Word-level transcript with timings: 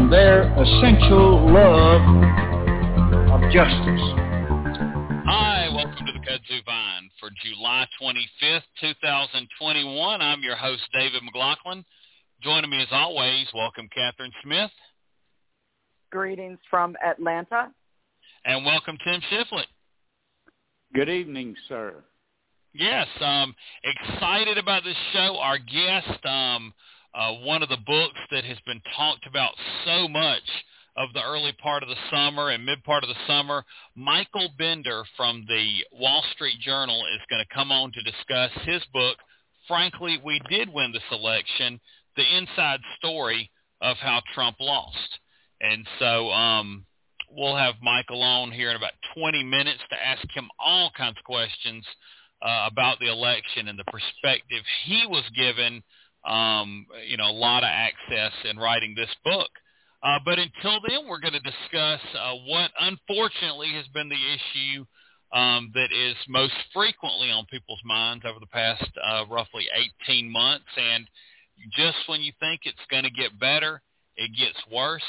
and 0.00 0.10
their 0.10 0.42
essential 0.52 1.52
love 1.52 2.00
of 3.32 3.40
justice. 3.52 4.04
Hi, 5.26 5.68
welcome 5.74 6.06
to 6.06 6.12
the 6.12 6.20
Kudzu 6.20 6.64
Vine 6.64 7.10
for 7.20 7.28
July 7.44 7.86
25th, 8.00 8.62
2021. 8.80 10.22
I'm 10.22 10.42
your 10.42 10.56
host, 10.56 10.82
David 10.94 11.22
McLaughlin. 11.22 11.84
Joining 12.42 12.70
me 12.70 12.80
as 12.80 12.88
always, 12.90 13.46
welcome 13.54 13.88
Catherine 13.94 14.32
Smith. 14.42 14.70
Greetings 16.10 16.58
from 16.70 16.96
Atlanta. 17.04 17.70
And 18.46 18.64
welcome 18.64 18.96
Tim 19.04 19.20
Shiflett. 19.30 19.66
Good 20.94 21.10
evening, 21.10 21.54
sir. 21.68 22.02
Yes, 22.72 23.06
um, 23.20 23.54
excited 23.84 24.56
about 24.56 24.82
this 24.82 24.96
show. 25.12 25.36
Our 25.38 25.58
guest, 25.58 26.24
um, 26.24 26.72
uh, 27.14 27.32
one 27.42 27.62
of 27.62 27.68
the 27.68 27.78
books 27.86 28.18
that 28.30 28.44
has 28.44 28.58
been 28.66 28.80
talked 28.96 29.26
about 29.26 29.52
so 29.84 30.08
much 30.08 30.42
of 30.96 31.12
the 31.14 31.22
early 31.22 31.52
part 31.62 31.82
of 31.82 31.88
the 31.88 31.96
summer 32.10 32.50
and 32.50 32.64
mid 32.64 32.82
part 32.84 33.02
of 33.02 33.08
the 33.08 33.26
summer. 33.26 33.64
Michael 33.94 34.50
Bender 34.58 35.04
from 35.16 35.44
the 35.48 35.84
Wall 35.92 36.22
Street 36.34 36.58
Journal 36.60 37.02
is 37.14 37.20
going 37.30 37.42
to 37.42 37.54
come 37.54 37.72
on 37.72 37.92
to 37.92 38.02
discuss 38.02 38.50
his 38.64 38.82
book, 38.92 39.16
Frankly, 39.68 40.20
We 40.24 40.40
Did 40.48 40.68
Win 40.72 40.92
This 40.92 41.02
Election, 41.12 41.80
the 42.16 42.36
inside 42.36 42.80
story 42.98 43.50
of 43.80 43.96
how 43.98 44.20
Trump 44.34 44.56
lost. 44.60 45.18
And 45.60 45.86
so 45.98 46.30
um, 46.30 46.84
we'll 47.30 47.56
have 47.56 47.74
Michael 47.82 48.22
on 48.22 48.50
here 48.50 48.70
in 48.70 48.76
about 48.76 48.92
20 49.16 49.44
minutes 49.44 49.80
to 49.90 50.06
ask 50.06 50.26
him 50.34 50.48
all 50.58 50.90
kinds 50.96 51.16
of 51.18 51.24
questions 51.24 51.84
uh, 52.42 52.68
about 52.70 52.98
the 53.00 53.10
election 53.10 53.68
and 53.68 53.78
the 53.78 53.84
perspective 53.84 54.64
he 54.86 55.06
was 55.06 55.24
given, 55.36 55.82
um, 56.24 56.86
you 57.06 57.16
know, 57.16 57.30
a 57.30 57.32
lot 57.32 57.62
of 57.62 57.70
access 57.70 58.32
in 58.48 58.56
writing 58.58 58.94
this 58.94 59.10
book. 59.24 59.50
Uh, 60.02 60.18
but 60.24 60.38
until 60.38 60.80
then, 60.88 61.06
we're 61.08 61.20
going 61.20 61.34
to 61.34 61.40
discuss 61.40 62.00
uh, 62.18 62.34
what 62.46 62.70
unfortunately 62.80 63.72
has 63.74 63.86
been 63.92 64.08
the 64.08 64.14
issue 64.14 64.84
um, 65.32 65.70
that 65.74 65.92
is 65.92 66.16
most 66.28 66.54
frequently 66.72 67.30
on 67.30 67.46
people's 67.46 67.80
minds 67.84 68.24
over 68.26 68.40
the 68.40 68.46
past 68.46 68.90
uh, 69.04 69.24
roughly 69.30 69.66
18 70.08 70.30
months. 70.30 70.66
And 70.76 71.06
just 71.76 71.98
when 72.06 72.22
you 72.22 72.32
think 72.40 72.62
it's 72.64 72.78
going 72.90 73.04
to 73.04 73.10
get 73.10 73.38
better, 73.38 73.82
it 74.16 74.30
gets 74.36 74.58
worse. 74.72 75.02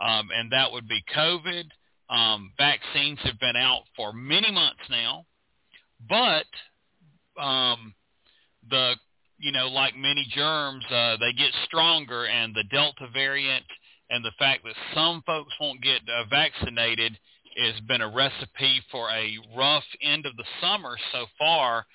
Um, 0.00 0.28
and 0.32 0.52
that 0.52 0.72
would 0.72 0.88
be 0.88 1.02
COVID. 1.16 1.64
Um, 2.10 2.52
vaccines 2.56 3.18
have 3.24 3.38
been 3.40 3.56
out 3.56 3.82
for 3.96 4.12
many 4.12 4.50
months 4.52 4.80
now, 4.90 5.26
but 6.08 6.46
um, 7.42 7.94
the 8.70 8.94
you 9.38 9.52
know 9.52 9.68
like 9.68 9.96
many 9.96 10.26
germs, 10.34 10.84
uh, 10.90 11.16
they 11.18 11.32
get 11.32 11.52
stronger, 11.64 12.26
and 12.26 12.54
the 12.54 12.64
Delta 12.64 13.08
variant 13.12 13.64
and 14.10 14.24
the 14.24 14.32
fact 14.38 14.64
that 14.64 14.74
some 14.94 15.22
folks 15.26 15.52
won't 15.60 15.82
get 15.82 16.00
uh, 16.08 16.24
vaccinated 16.30 17.18
has 17.56 17.80
been 17.82 18.00
a 18.00 18.08
recipe 18.08 18.80
for 18.90 19.10
a 19.10 19.36
rough 19.56 19.84
end 20.02 20.26
of 20.26 20.36
the 20.36 20.44
summer 20.60 20.96
so 21.12 21.26
far, 21.38 21.86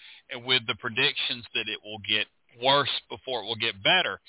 with 0.46 0.66
the 0.68 0.76
predictions 0.76 1.46
that 1.54 1.68
it 1.68 1.80
will 1.84 2.00
get 2.08 2.28
worse 2.62 2.90
before 3.10 3.42
it 3.42 3.46
will 3.46 3.56
get 3.56 3.82
better. 3.84 4.20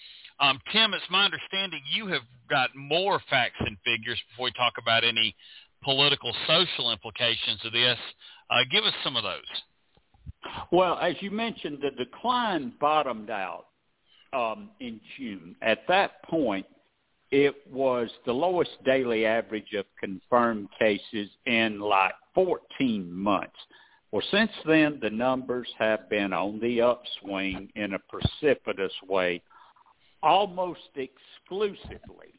Um, 0.41 0.61
Tim, 0.73 0.95
it's 0.95 1.05
my 1.11 1.25
understanding 1.25 1.81
you 1.95 2.07
have 2.09 2.23
got 2.51 2.71
more 2.75 3.21
facts 3.31 3.61
and 3.61 3.77
figures 3.85 4.21
before 4.31 4.47
we 4.47 4.53
talk 4.53 4.75
about 4.81 5.05
any 5.05 5.35
political, 5.83 6.35
social 6.47 6.91
implications 6.91 7.61
of 7.65 7.73
this. 7.73 7.99
Uh, 8.51 8.65
give 8.71 8.85
us 8.85 8.95
some 9.03 9.17
of 9.17 9.23
those. 9.23 9.49
Well, 10.71 10.99
as 10.99 11.15
you 11.21 11.31
mentioned, 11.31 11.79
the 11.83 11.91
decline 11.91 12.73
bottomed 12.81 13.31
out 13.31 13.67
um, 14.33 14.71
in 14.81 15.01
June. 15.17 15.57
At 15.63 15.87
that 15.89 16.23
point, 16.25 16.67
it 17.31 17.55
was 17.71 18.09
the 18.27 18.33
lowest 18.33 18.73
daily 18.85 19.27
average 19.27 19.73
of 19.75 19.87
confirmed 19.99 20.69
cases 20.79 21.29
in 21.47 21.81
like 21.81 22.15
14 22.35 23.13
months. 23.13 23.57
Well, 24.13 24.23
since 24.31 24.53
then, 24.67 25.01
the 25.03 25.11
numbers 25.11 25.69
have 25.79 26.09
been 26.09 26.33
on 26.33 26.61
the 26.61 26.81
upswing 26.81 27.71
in 27.75 27.95
a 27.95 27.99
precipitous 27.99 28.93
way, 29.09 29.43
almost 30.23 30.91
exclusively, 30.95 32.39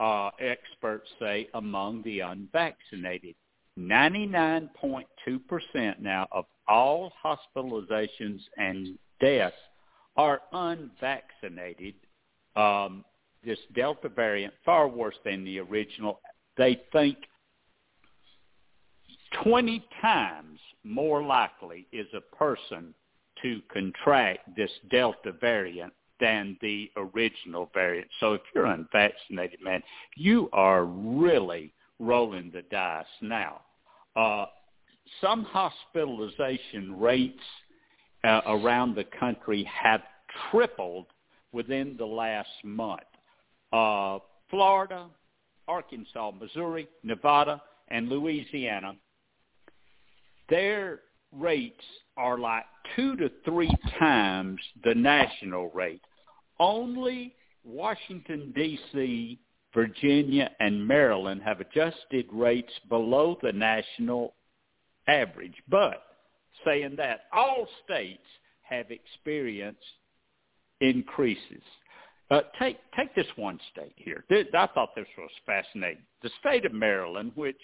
uh, 0.00 0.30
experts 0.40 1.08
say, 1.20 1.48
among 1.54 2.02
the 2.02 2.20
unvaccinated. 2.20 3.36
99.2% 3.78 6.00
now 6.00 6.26
of 6.32 6.46
all 6.66 7.12
hospitalizations 7.24 8.40
and 8.56 8.98
deaths 9.20 9.54
are 10.16 10.40
unvaccinated. 10.52 11.94
Um, 12.56 13.04
this 13.44 13.58
Delta 13.74 14.08
variant 14.08 14.52
far 14.64 14.88
worse 14.88 15.14
than 15.24 15.44
the 15.44 15.60
original. 15.60 16.20
They 16.56 16.80
think 16.92 17.18
20 19.44 19.84
times 20.02 20.58
more 20.82 21.22
likely 21.22 21.86
is 21.92 22.08
a 22.14 22.34
person 22.34 22.92
to 23.42 23.62
contract 23.72 24.56
this 24.56 24.72
Delta 24.90 25.30
variant 25.40 25.92
than 26.18 26.56
the 26.60 26.90
original 26.96 27.70
variant. 27.72 28.08
So 28.18 28.32
if 28.32 28.40
you're 28.54 28.66
unvaccinated, 28.66 29.62
man, 29.62 29.82
you 30.16 30.48
are 30.52 30.84
really 30.84 31.72
rolling 32.00 32.50
the 32.52 32.62
dice 32.62 33.06
now. 33.20 33.60
Uh, 34.18 34.46
some 35.20 35.44
hospitalization 35.44 36.98
rates 36.98 37.38
uh, 38.24 38.40
around 38.46 38.96
the 38.96 39.04
country 39.18 39.62
have 39.64 40.00
tripled 40.50 41.06
within 41.52 41.94
the 41.98 42.04
last 42.04 42.48
month 42.64 43.02
uh, 43.72 44.18
Florida, 44.50 45.06
Arkansas, 45.68 46.32
Missouri, 46.32 46.88
Nevada, 47.04 47.62
and 47.88 48.08
Louisiana, 48.08 48.96
their 50.48 51.00
rates 51.32 51.84
are 52.16 52.38
like 52.38 52.64
two 52.96 53.14
to 53.16 53.30
three 53.44 53.72
times 54.00 54.58
the 54.82 54.94
national 54.94 55.70
rate. 55.70 56.02
Only 56.58 57.34
Washington, 57.64 58.52
D.C., 58.56 59.38
Virginia, 59.78 60.50
and 60.58 60.88
Maryland 60.88 61.40
have 61.44 61.60
adjusted 61.60 62.26
rates 62.32 62.72
below 62.88 63.38
the 63.42 63.52
national 63.52 64.34
average. 65.06 65.54
But 65.68 66.02
saying 66.64 66.96
that, 66.96 67.26
all 67.32 67.68
states 67.84 68.26
have 68.62 68.86
experienced 68.90 69.78
increases. 70.80 71.62
Uh, 72.28 72.40
take 72.58 72.78
take 72.96 73.14
this 73.14 73.28
one 73.36 73.60
state 73.70 73.94
here. 73.94 74.24
I 74.28 74.66
thought 74.74 74.96
this 74.96 75.06
was 75.16 75.30
fascinating. 75.46 76.02
The 76.24 76.30
state 76.40 76.66
of 76.66 76.72
Maryland, 76.72 77.30
which 77.36 77.62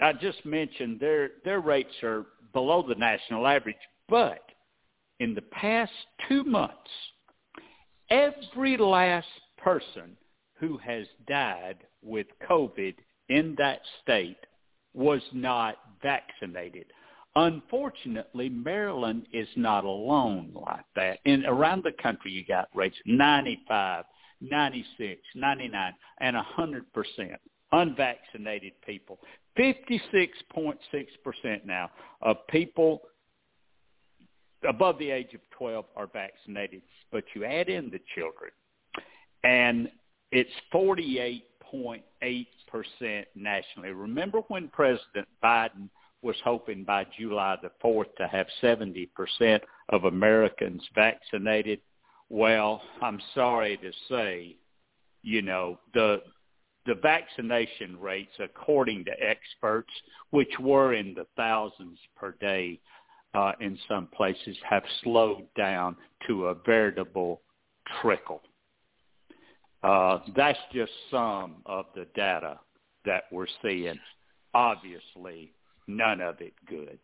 I 0.00 0.12
just 0.12 0.46
mentioned, 0.46 1.00
their 1.00 1.30
their 1.44 1.58
rates 1.58 1.94
are 2.04 2.24
below 2.52 2.86
the 2.86 2.94
national 2.94 3.48
average, 3.48 3.74
but 4.08 4.44
in 5.18 5.34
the 5.34 5.42
past 5.42 5.92
two 6.28 6.44
months, 6.44 6.90
every 8.10 8.76
last 8.76 9.26
person 9.58 10.16
who 10.64 10.78
has 10.78 11.06
died 11.26 11.78
with 12.02 12.26
COVID 12.48 12.94
in 13.28 13.54
that 13.58 13.80
state 14.02 14.38
was 14.94 15.20
not 15.32 15.76
vaccinated. 16.02 16.86
Unfortunately, 17.36 18.48
Maryland 18.48 19.26
is 19.32 19.48
not 19.56 19.84
alone 19.84 20.52
like 20.54 20.84
that. 20.94 21.18
In 21.24 21.44
around 21.46 21.82
the 21.82 21.92
country, 22.00 22.30
you 22.30 22.44
got 22.46 22.68
rates 22.74 22.96
95, 23.04 24.04
96, 24.40 25.20
99, 25.34 25.92
and 26.20 26.36
100 26.36 26.92
percent 26.92 27.40
unvaccinated 27.72 28.72
people. 28.86 29.18
56.6 29.58 30.76
percent 31.24 31.66
now 31.66 31.90
of 32.22 32.36
people 32.48 33.02
above 34.66 34.98
the 34.98 35.10
age 35.10 35.34
of 35.34 35.40
12 35.58 35.84
are 35.96 36.06
vaccinated. 36.06 36.82
But 37.10 37.24
you 37.34 37.44
add 37.44 37.68
in 37.68 37.90
the 37.90 38.00
children, 38.14 38.52
and 39.42 39.90
it's 40.32 40.50
48.8 40.72 42.46
percent 42.74 43.28
nationally. 43.36 43.90
Remember 43.90 44.40
when 44.48 44.68
President 44.68 45.28
Biden 45.42 45.88
was 46.22 46.36
hoping 46.42 46.82
by 46.82 47.06
July 47.16 47.56
the 47.62 47.70
4th 47.84 48.14
to 48.16 48.26
have 48.26 48.46
70% 48.62 49.60
of 49.90 50.04
Americans 50.04 50.82
vaccinated. 50.94 51.80
Well, 52.30 52.82
I'm 53.02 53.20
sorry 53.34 53.76
to 53.76 53.92
say, 54.08 54.56
you 55.22 55.42
know, 55.42 55.78
the 55.92 56.22
the 56.86 56.94
vaccination 56.96 57.98
rates, 57.98 58.34
according 58.38 59.06
to 59.06 59.12
experts, 59.22 59.90
which 60.30 60.52
were 60.60 60.92
in 60.92 61.14
the 61.14 61.26
thousands 61.34 61.98
per 62.14 62.32
day 62.40 62.78
uh, 63.32 63.52
in 63.60 63.78
some 63.88 64.06
places, 64.08 64.56
have 64.68 64.82
slowed 65.02 65.46
down 65.56 65.96
to 66.26 66.48
a 66.48 66.54
veritable 66.54 67.40
trickle. 68.02 68.42
Uh, 69.84 70.20
that's 70.34 70.58
just 70.72 70.92
some 71.10 71.56
of 71.66 71.84
the 71.94 72.06
data 72.14 72.58
that 73.04 73.24
we're 73.30 73.46
seeing. 73.60 73.98
Obviously, 74.54 75.52
none 75.86 76.22
of 76.22 76.40
it 76.40 76.54
good. 76.66 76.98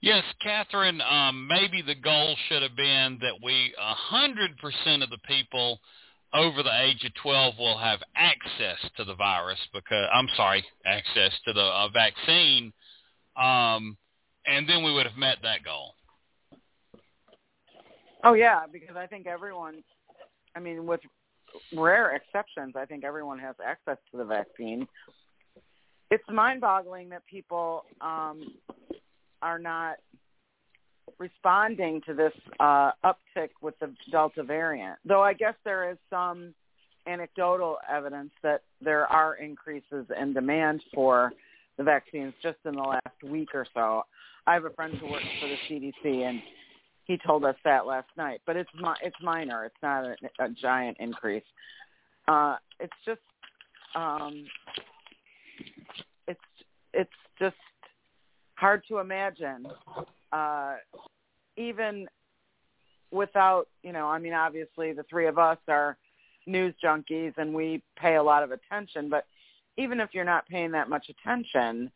Yes, 0.00 0.24
Catherine, 0.42 1.02
um, 1.02 1.46
maybe 1.46 1.82
the 1.82 1.94
goal 1.94 2.36
should 2.48 2.62
have 2.62 2.74
been 2.74 3.18
that 3.20 3.34
we, 3.44 3.74
100% 3.78 5.02
of 5.02 5.10
the 5.10 5.18
people 5.26 5.80
over 6.32 6.62
the 6.62 6.82
age 6.82 7.04
of 7.04 7.12
12 7.22 7.54
will 7.58 7.76
have 7.76 8.00
access 8.14 8.78
to 8.96 9.04
the 9.04 9.14
virus 9.14 9.58
because, 9.74 10.08
I'm 10.14 10.28
sorry, 10.36 10.64
access 10.86 11.32
to 11.46 11.52
the 11.52 11.60
uh, 11.60 11.88
vaccine, 11.88 12.72
um, 13.36 13.98
and 14.46 14.66
then 14.66 14.82
we 14.82 14.94
would 14.94 15.06
have 15.06 15.18
met 15.18 15.38
that 15.42 15.64
goal. 15.64 15.92
Oh, 18.24 18.32
yeah, 18.32 18.60
because 18.72 18.96
I 18.96 19.06
think 19.06 19.26
everyone, 19.26 19.82
I 20.54 20.60
mean, 20.60 20.86
with 20.86 21.00
rare 21.74 22.14
exceptions, 22.14 22.74
I 22.76 22.84
think 22.84 23.04
everyone 23.04 23.38
has 23.38 23.54
access 23.64 23.98
to 24.10 24.18
the 24.18 24.24
vaccine. 24.24 24.86
It's 26.10 26.24
mind-boggling 26.28 27.08
that 27.10 27.26
people 27.26 27.84
um, 28.00 28.54
are 29.42 29.58
not 29.58 29.96
responding 31.18 32.00
to 32.06 32.14
this 32.14 32.32
uh, 32.60 32.92
uptick 33.04 33.50
with 33.60 33.78
the 33.80 33.92
Delta 34.10 34.42
variant. 34.42 34.98
Though 35.04 35.22
I 35.22 35.32
guess 35.32 35.54
there 35.64 35.90
is 35.90 35.96
some 36.10 36.54
anecdotal 37.06 37.78
evidence 37.88 38.30
that 38.42 38.62
there 38.80 39.06
are 39.06 39.36
increases 39.36 40.06
in 40.20 40.32
demand 40.32 40.82
for 40.92 41.32
the 41.76 41.84
vaccines 41.84 42.34
just 42.42 42.58
in 42.64 42.74
the 42.74 42.82
last 42.82 43.22
week 43.22 43.54
or 43.54 43.66
so. 43.74 44.02
I 44.46 44.54
have 44.54 44.64
a 44.64 44.70
friend 44.70 44.94
who 44.94 45.10
works 45.10 45.24
for 45.40 45.48
the 45.48 45.56
CDC, 45.68 46.28
and 46.28 46.40
he 47.06 47.16
told 47.16 47.44
us 47.44 47.56
that 47.64 47.86
last 47.86 48.08
night. 48.16 48.40
But 48.46 48.56
it's 48.56 48.70
it's 49.02 49.16
minor. 49.22 49.64
It's 49.64 49.82
not 49.82 50.04
a, 50.04 50.16
a 50.44 50.48
giant 50.50 50.96
increase. 51.00 51.44
Uh, 52.28 52.56
it's 52.80 52.92
just 53.04 53.20
um, 53.94 54.44
it's 56.26 56.40
it's 56.92 57.10
just 57.38 57.56
hard 58.54 58.82
to 58.88 58.98
imagine, 58.98 59.66
uh, 60.32 60.74
even 61.56 62.06
without, 63.10 63.68
you 63.82 63.92
know, 63.92 64.06
I 64.06 64.18
mean, 64.18 64.32
obviously 64.32 64.92
the 64.92 65.04
three 65.08 65.26
of 65.26 65.38
us 65.38 65.58
are 65.68 65.96
news 66.46 66.74
junkies 66.82 67.34
and 67.36 67.54
we 67.54 67.82
pay 67.98 68.16
a 68.16 68.22
lot 68.22 68.42
of 68.42 68.50
attention, 68.50 69.08
but 69.08 69.26
even 69.76 70.00
if 70.00 70.10
you're 70.12 70.24
not 70.24 70.48
paying 70.48 70.72
that 70.72 70.88
much 70.88 71.08
attention 71.10 71.90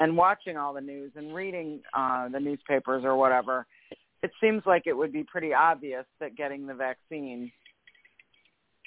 and 0.00 0.16
watching 0.16 0.56
all 0.56 0.74
the 0.74 0.80
news 0.80 1.12
and 1.16 1.34
reading 1.34 1.80
uh, 1.94 2.28
the 2.28 2.40
newspapers 2.40 3.04
or 3.04 3.16
whatever, 3.16 3.66
it 4.22 4.30
seems 4.40 4.62
like 4.66 4.86
it 4.86 4.96
would 4.96 5.12
be 5.12 5.24
pretty 5.24 5.52
obvious 5.52 6.04
that 6.20 6.36
getting 6.36 6.66
the 6.66 6.74
vaccine 6.74 7.50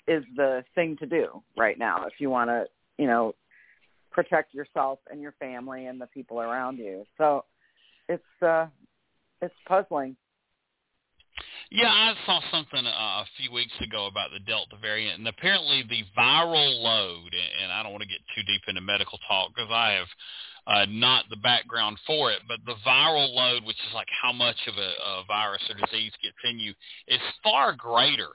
is 0.08 0.24
the 0.36 0.64
thing 0.76 0.96
to 0.98 1.06
do 1.06 1.44
right 1.58 1.78
now 1.78 2.06
if 2.06 2.14
you 2.20 2.30
want 2.30 2.50
to, 2.50 2.66
you 2.98 3.08
know, 3.08 3.34
protect 4.12 4.54
yourself 4.54 5.00
and 5.12 5.22
your 5.22 5.34
family 5.34 5.88
and 5.88 6.00
the 6.00 6.08
people 6.08 6.40
around 6.40 6.78
you. 6.78 7.06
So 7.18 7.44
it's 8.08 8.24
uh 8.42 8.68
it's 9.42 9.54
puzzling. 9.68 10.16
Yeah, 11.72 11.90
I 11.90 12.14
saw 12.26 12.40
something 12.52 12.86
uh, 12.86 12.90
a 12.90 13.26
few 13.38 13.52
weeks 13.52 13.74
ago 13.82 14.06
about 14.06 14.30
the 14.32 14.40
Delta 14.40 14.78
variant, 14.80 15.18
and 15.18 15.28
apparently 15.28 15.84
the 15.90 16.04
viral 16.18 16.82
load, 16.82 17.34
and 17.34 17.72
I 17.72 17.82
don't 17.84 17.92
want 17.92 18.04
to 18.04 18.08
get 18.08 18.22
too 18.36 18.44
deep 18.44 18.62
into 18.68 18.82
medical 18.82 19.18
talk 19.28 19.50
because 19.54 19.72
I 19.72 19.94
have 19.94 20.08
uh, 20.68 20.86
not 20.90 21.26
the 21.30 21.38
background 21.38 21.98
for 22.08 22.32
it, 22.32 22.40
but 22.48 22.60
the 22.66 22.76
viral 22.86 23.34
load, 23.34 23.64
which 23.66 23.78
is 23.88 23.94
like 23.94 24.08
how 24.22 24.34
much 24.34 24.58
of 24.68 24.76
a, 24.78 25.22
a 25.22 25.24
virus 25.28 25.62
or 25.70 25.76
disease 25.76 26.12
gets 26.24 26.38
in 26.44 26.60
you, 26.60 26.74
is 27.08 27.20
far 27.44 27.74
greater. 27.74 28.30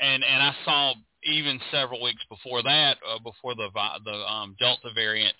And 0.00 0.24
and 0.24 0.42
I 0.42 0.54
saw 0.64 0.94
even 1.24 1.60
several 1.70 2.02
weeks 2.02 2.22
before 2.28 2.62
that, 2.62 2.98
uh, 3.08 3.18
before 3.18 3.54
the 3.54 3.68
the 4.04 4.12
um, 4.12 4.56
Delta 4.58 4.88
variant 4.94 5.34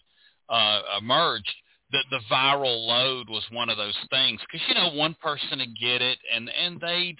uh, 0.48 0.82
emerged, 1.00 1.52
that 1.92 2.04
the 2.10 2.20
viral 2.30 2.86
load 2.86 3.28
was 3.28 3.44
one 3.52 3.68
of 3.68 3.76
those 3.76 3.96
things. 4.10 4.40
Because 4.40 4.66
you 4.68 4.74
know, 4.74 4.90
one 4.94 5.16
person 5.20 5.58
would 5.58 5.78
get 5.78 6.00
it 6.00 6.18
and 6.34 6.48
and 6.48 6.80
they'd 6.80 7.16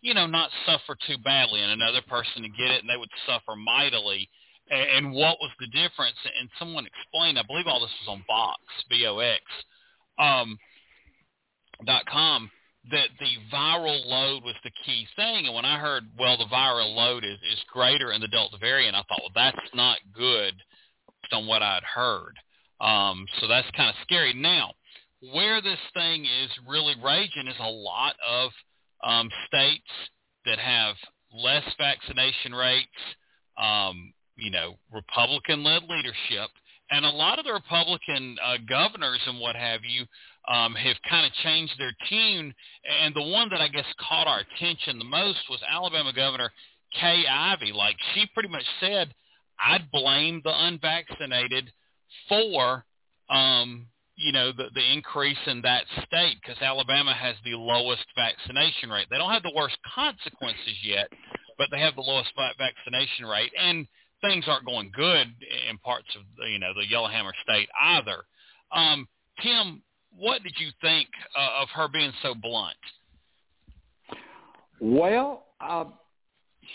you 0.00 0.14
know 0.14 0.26
not 0.26 0.50
suffer 0.64 0.96
too 1.06 1.18
badly, 1.22 1.60
and 1.60 1.70
another 1.70 2.02
person 2.08 2.42
would 2.42 2.56
get 2.56 2.70
it 2.70 2.80
and 2.80 2.88
they 2.88 2.96
would 2.96 3.10
suffer 3.26 3.56
mightily. 3.56 4.28
And, 4.70 5.06
and 5.06 5.12
what 5.12 5.38
was 5.40 5.50
the 5.58 5.66
difference? 5.66 6.16
And 6.38 6.48
someone 6.58 6.86
explained. 6.86 7.38
I 7.38 7.42
believe 7.46 7.66
all 7.66 7.80
this 7.80 7.90
was 8.06 8.14
on 8.16 8.24
Box 8.26 8.60
B 8.88 9.06
O 9.06 9.18
X 9.18 9.42
um, 10.18 10.58
dot 11.86 12.06
com 12.06 12.50
that 12.90 13.08
the 13.18 13.54
viral 13.54 14.06
load 14.06 14.42
was 14.42 14.54
the 14.64 14.70
key 14.86 15.06
thing. 15.14 15.46
And 15.46 15.54
when 15.54 15.66
I 15.66 15.78
heard, 15.78 16.04
well, 16.18 16.38
the 16.38 16.46
viral 16.46 16.94
load 16.94 17.24
is, 17.24 17.36
is 17.52 17.62
greater 17.70 18.12
in 18.12 18.22
the 18.22 18.28
Delta 18.28 18.56
variant, 18.58 18.96
I 18.96 19.00
thought, 19.00 19.20
well, 19.20 19.32
that's 19.34 19.74
not 19.74 19.98
good 20.14 20.54
based 21.22 21.34
on 21.34 21.46
what 21.46 21.62
I'd 21.62 21.84
heard. 21.84 22.36
Um, 22.80 23.26
so 23.38 23.48
that's 23.48 23.70
kind 23.76 23.90
of 23.90 23.96
scary. 24.02 24.32
Now, 24.32 24.72
where 25.34 25.60
this 25.60 25.78
thing 25.92 26.24
is 26.24 26.50
really 26.66 26.94
raging 27.04 27.48
is 27.48 27.56
a 27.60 27.68
lot 27.68 28.14
of 28.26 28.50
um, 29.04 29.28
states 29.46 29.90
that 30.46 30.58
have 30.58 30.96
less 31.34 31.64
vaccination 31.76 32.54
rates, 32.54 32.88
um, 33.58 34.14
you 34.40 34.50
know, 34.50 34.76
Republican-led 34.92 35.82
leadership, 35.88 36.50
and 36.90 37.04
a 37.04 37.10
lot 37.10 37.38
of 37.38 37.44
the 37.44 37.52
Republican 37.52 38.36
uh, 38.44 38.56
governors 38.68 39.20
and 39.26 39.38
what 39.38 39.54
have 39.54 39.80
you 39.84 40.04
um, 40.52 40.74
have 40.74 40.96
kind 41.08 41.26
of 41.26 41.32
changed 41.44 41.74
their 41.78 41.92
tune. 42.08 42.52
And 43.02 43.14
the 43.14 43.22
one 43.22 43.48
that 43.50 43.60
I 43.60 43.68
guess 43.68 43.84
caught 44.08 44.26
our 44.26 44.40
attention 44.40 44.98
the 44.98 45.04
most 45.04 45.38
was 45.48 45.60
Alabama 45.68 46.12
Governor 46.12 46.50
Kay 47.00 47.24
Ivey. 47.30 47.72
Like 47.72 47.96
she 48.14 48.26
pretty 48.34 48.48
much 48.48 48.64
said, 48.80 49.14
I'd 49.62 49.90
blame 49.92 50.40
the 50.42 50.52
unvaccinated 50.52 51.70
for, 52.28 52.84
um, 53.28 53.86
you 54.16 54.32
know, 54.32 54.52
the, 54.52 54.64
the 54.74 54.92
increase 54.92 55.38
in 55.46 55.62
that 55.62 55.84
state 56.06 56.38
because 56.42 56.60
Alabama 56.60 57.14
has 57.14 57.36
the 57.44 57.54
lowest 57.54 58.04
vaccination 58.16 58.90
rate. 58.90 59.06
They 59.10 59.18
don't 59.18 59.32
have 59.32 59.42
the 59.42 59.52
worst 59.54 59.76
consequences 59.94 60.76
yet, 60.82 61.08
but 61.56 61.68
they 61.70 61.80
have 61.80 61.94
the 61.94 62.02
lowest 62.02 62.32
vaccination 62.58 63.26
rate. 63.26 63.52
And 63.56 63.86
things 64.20 64.44
aren't 64.46 64.66
going 64.66 64.90
good 64.94 65.28
in 65.68 65.78
parts 65.78 66.08
of, 66.16 66.22
you 66.48 66.58
know, 66.58 66.72
the 66.74 66.88
Yellowhammer 66.88 67.32
State 67.42 67.68
either. 67.82 68.24
Um, 68.72 69.06
Tim, 69.42 69.82
what 70.16 70.42
did 70.42 70.54
you 70.58 70.70
think 70.80 71.08
uh, 71.38 71.62
of 71.62 71.68
her 71.74 71.88
being 71.88 72.12
so 72.22 72.34
blunt? 72.34 72.76
Well, 74.80 75.44
uh, 75.60 75.84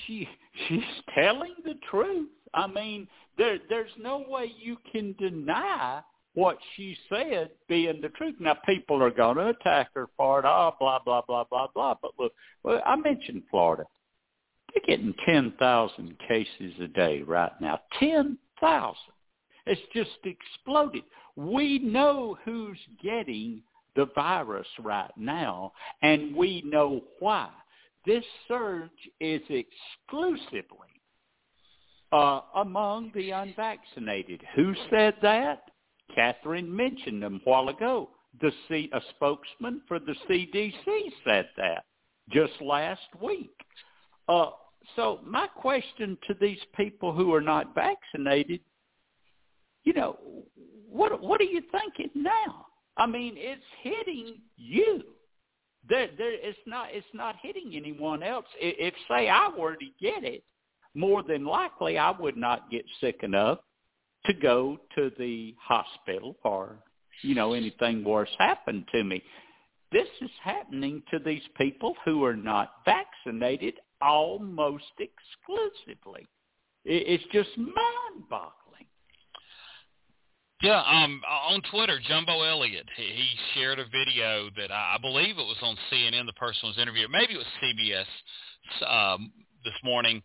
she 0.05 0.27
she's 0.67 0.83
telling 1.13 1.55
the 1.63 1.75
truth. 1.89 2.29
I 2.53 2.67
mean, 2.67 3.07
there 3.37 3.57
there's 3.69 3.91
no 3.99 4.25
way 4.27 4.51
you 4.57 4.77
can 4.91 5.15
deny 5.19 6.01
what 6.33 6.57
she 6.75 6.97
said 7.09 7.49
being 7.67 8.01
the 8.01 8.09
truth. 8.09 8.35
Now 8.39 8.57
people 8.65 9.01
are 9.01 9.11
going 9.11 9.37
to 9.37 9.47
attack 9.47 9.89
her 9.95 10.07
for 10.17 10.39
it. 10.39 10.45
Oh, 10.45 10.73
blah 10.79 10.99
blah 11.03 11.21
blah 11.21 11.45
blah 11.45 11.67
blah. 11.73 11.95
But 12.01 12.11
look, 12.19 12.33
well, 12.63 12.81
I 12.85 12.95
mentioned 12.95 13.43
Florida. 13.49 13.85
They're 14.75 14.97
getting 14.97 15.13
ten 15.25 15.53
thousand 15.57 16.17
cases 16.27 16.73
a 16.81 16.87
day 16.87 17.21
right 17.21 17.51
now. 17.61 17.79
Ten 17.99 18.37
thousand. 18.59 19.13
It's 19.65 19.81
just 19.93 20.17
exploded. 20.23 21.03
We 21.35 21.79
know 21.79 22.37
who's 22.45 22.77
getting 23.01 23.61
the 23.95 24.07
virus 24.13 24.67
right 24.79 25.11
now, 25.17 25.71
and 26.01 26.35
we 26.35 26.61
know 26.65 27.01
why. 27.19 27.49
This 28.05 28.23
surge 28.47 28.89
is 29.19 29.41
exclusively 29.49 31.01
uh, 32.11 32.41
among 32.55 33.11
the 33.15 33.31
unvaccinated. 33.31 34.41
Who 34.55 34.73
said 34.91 35.15
that? 35.21 35.63
Catherine 36.13 36.73
mentioned 36.73 37.23
them 37.23 37.41
a 37.45 37.49
while 37.49 37.69
ago. 37.69 38.09
The 38.41 38.51
C, 38.67 38.89
a 38.93 39.01
spokesman 39.15 39.81
for 39.87 39.97
the 39.97 40.15
CDC 40.29 41.11
said 41.23 41.49
that 41.57 41.85
just 42.29 42.53
last 42.61 43.07
week. 43.21 43.55
Uh, 44.27 44.51
so 44.95 45.19
my 45.25 45.47
question 45.47 46.17
to 46.27 46.35
these 46.39 46.59
people 46.75 47.13
who 47.13 47.33
are 47.33 47.41
not 47.41 47.73
vaccinated 47.75 48.59
you 49.85 49.93
know, 49.93 50.17
what 50.89 51.21
what 51.21 51.39
are 51.39 51.45
you 51.45 51.61
thinking 51.71 52.09
now? 52.15 52.65
I 52.97 53.05
mean, 53.05 53.35
it's 53.37 53.63
hitting 53.81 54.39
you. 54.57 55.03
There, 55.87 56.09
there, 56.17 56.33
it's 56.33 56.57
not, 56.65 56.87
it's 56.91 57.05
not 57.13 57.35
hitting 57.41 57.73
anyone 57.75 58.23
else. 58.23 58.45
If, 58.59 58.95
say 59.07 59.29
I 59.29 59.49
were 59.55 59.75
to 59.75 59.85
get 60.01 60.23
it, 60.23 60.43
more 60.95 61.21
than 61.21 61.45
likely 61.45 61.99
I 61.99 62.09
would 62.09 62.37
not 62.37 62.71
get 62.71 62.83
sick 62.99 63.19
enough 63.21 63.59
to 64.25 64.33
go 64.33 64.79
to 64.95 65.11
the 65.19 65.53
hospital 65.61 66.37
or, 66.43 66.77
you 67.21 67.35
know, 67.35 67.53
anything 67.53 68.03
worse 68.03 68.31
happened 68.39 68.85
to 68.93 69.03
me. 69.03 69.21
This 69.91 70.07
is 70.21 70.31
happening 70.43 71.03
to 71.11 71.19
these 71.19 71.43
people 71.55 71.93
who 72.03 72.23
are 72.23 72.35
not 72.35 72.71
vaccinated 72.85 73.75
almost 74.01 74.83
exclusively. 74.99 76.27
It's 76.83 77.23
just 77.31 77.49
mind 77.57 77.73
mind-boggling. 77.75 78.85
Yeah, 80.61 80.81
um, 80.81 81.21
on 81.27 81.61
Twitter, 81.71 81.99
Jumbo 82.07 82.41
Elliott, 82.43 82.87
he, 82.95 83.03
he 83.03 83.27
shared 83.53 83.79
a 83.79 83.85
video 83.85 84.49
that 84.57 84.71
I, 84.71 84.95
I 84.95 84.97
believe 85.01 85.37
it 85.37 85.45
was 85.45 85.57
on 85.61 85.75
CNN. 85.91 86.25
The 86.25 86.33
person 86.33 86.69
was 86.69 86.77
interviewed, 86.77 87.09
maybe 87.11 87.33
it 87.33 87.37
was 87.37 87.45
CBS 87.61 89.15
um, 89.15 89.31
this 89.63 89.73
morning. 89.83 90.21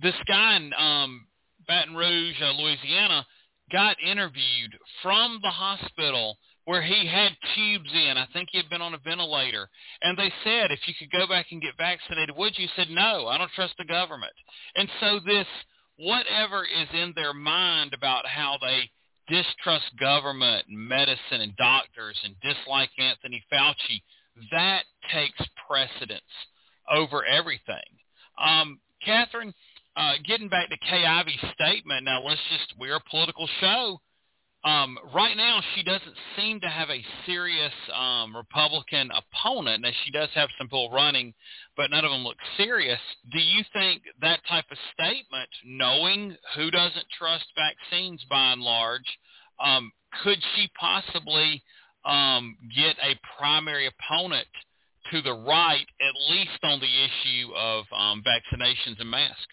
This 0.00 0.14
guy 0.26 0.56
in 0.56 0.72
um, 0.78 1.26
Baton 1.66 1.94
Rouge, 1.94 2.36
uh, 2.42 2.52
Louisiana, 2.52 3.26
got 3.70 3.96
interviewed 4.02 4.76
from 5.02 5.38
the 5.42 5.50
hospital 5.50 6.36
where 6.64 6.82
he 6.82 7.06
had 7.06 7.32
tubes 7.54 7.90
in. 7.92 8.16
I 8.16 8.26
think 8.32 8.48
he 8.52 8.58
had 8.58 8.70
been 8.70 8.82
on 8.82 8.94
a 8.94 8.98
ventilator. 8.98 9.68
And 10.02 10.16
they 10.16 10.32
said, 10.44 10.70
if 10.70 10.80
you 10.86 10.94
could 10.98 11.10
go 11.10 11.26
back 11.26 11.46
and 11.50 11.60
get 11.60 11.76
vaccinated, 11.76 12.36
would 12.36 12.56
you? 12.56 12.68
He 12.68 12.72
said, 12.76 12.90
no, 12.90 13.26
I 13.26 13.38
don't 13.38 13.50
trust 13.52 13.74
the 13.78 13.84
government. 13.84 14.32
And 14.76 14.88
so 15.00 15.20
this, 15.26 15.46
whatever 15.96 16.64
is 16.64 16.88
in 16.94 17.12
their 17.16 17.34
mind 17.34 17.94
about 17.94 18.26
how 18.26 18.58
they 18.60 18.90
distrust 19.28 19.86
government 19.98 20.66
and 20.68 20.78
medicine 20.78 21.40
and 21.40 21.56
doctors 21.56 22.18
and 22.24 22.34
dislike 22.40 22.90
Anthony 22.98 23.42
Fauci, 23.52 24.02
that 24.50 24.82
takes 25.12 25.38
precedence 25.68 26.22
over 26.90 27.24
everything. 27.24 27.82
Um, 28.38 28.80
Catherine, 29.04 29.52
uh, 29.96 30.12
getting 30.26 30.48
back 30.48 30.68
to 30.70 30.76
Kay 30.88 31.04
Ivey's 31.04 31.52
statement, 31.54 32.04
now 32.04 32.22
let's 32.24 32.40
just, 32.50 32.74
we're 32.78 32.96
a 32.96 33.10
political 33.10 33.48
show. 33.60 34.00
Um, 34.64 34.96
right 35.12 35.36
now, 35.36 35.60
she 35.74 35.82
doesn't 35.82 36.14
seem 36.36 36.60
to 36.60 36.68
have 36.68 36.88
a 36.88 37.04
serious 37.26 37.72
um, 37.92 38.36
Republican 38.36 39.10
opponent. 39.10 39.82
Now, 39.82 39.90
she 40.04 40.12
does 40.12 40.28
have 40.34 40.48
some 40.56 40.68
people 40.68 40.88
running, 40.92 41.34
but 41.76 41.90
none 41.90 42.04
of 42.04 42.12
them 42.12 42.22
look 42.22 42.36
serious. 42.56 43.00
Do 43.32 43.40
you 43.40 43.64
think 43.72 44.02
that 44.20 44.38
type 44.48 44.66
of 44.70 44.78
statement, 44.94 45.48
knowing 45.66 46.36
who 46.54 46.70
doesn't 46.70 47.06
trust 47.18 47.46
vaccines 47.56 48.24
by 48.30 48.52
and 48.52 48.62
large, 48.62 49.18
um, 49.60 49.90
could 50.22 50.38
she 50.54 50.70
possibly 50.78 51.60
um, 52.04 52.56
get 52.76 52.96
a 53.02 53.18
primary 53.36 53.88
opponent 53.88 54.46
to 55.10 55.22
the 55.22 55.32
right, 55.32 55.86
at 56.00 56.30
least 56.30 56.58
on 56.62 56.78
the 56.78 56.86
issue 56.86 57.52
of 57.56 57.84
um, 57.96 58.22
vaccinations 58.22 59.00
and 59.00 59.10
masks? 59.10 59.46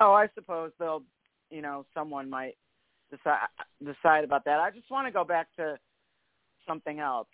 Oh, 0.00 0.12
I 0.12 0.28
suppose 0.34 0.72
they'll, 0.80 1.04
you 1.48 1.62
know, 1.62 1.86
someone 1.94 2.28
might 2.28 2.56
decide 3.12 3.46
decide 3.84 4.24
about 4.24 4.44
that. 4.46 4.58
I 4.58 4.70
just 4.70 4.90
want 4.90 5.06
to 5.06 5.12
go 5.12 5.24
back 5.24 5.48
to 5.56 5.78
something 6.66 6.98
else. 6.98 7.28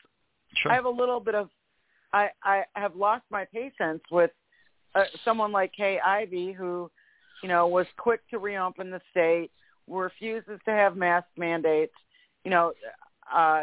Sure. 0.54 0.72
I 0.72 0.74
have 0.74 0.84
a 0.84 0.90
little 0.90 1.20
bit 1.20 1.34
of, 1.34 1.48
I 2.12 2.28
I 2.42 2.64
have 2.74 2.96
lost 2.96 3.24
my 3.30 3.46
patience 3.52 4.02
with 4.10 4.30
uh, 4.94 5.04
someone 5.24 5.52
like 5.52 5.72
Kay 5.72 5.98
Ivey 6.00 6.52
who, 6.52 6.90
you 7.42 7.48
know, 7.48 7.68
was 7.68 7.86
quick 7.96 8.20
to 8.30 8.38
reopen 8.38 8.90
the 8.90 9.00
state, 9.10 9.50
refuses 9.86 10.58
to 10.64 10.70
have 10.70 10.96
mask 10.96 11.26
mandates, 11.36 11.94
you 12.44 12.50
know, 12.50 12.72
uh, 13.32 13.62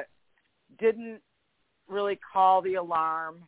didn't 0.79 1.19
really 1.87 2.19
call 2.33 2.61
the 2.61 2.75
alarm 2.75 3.43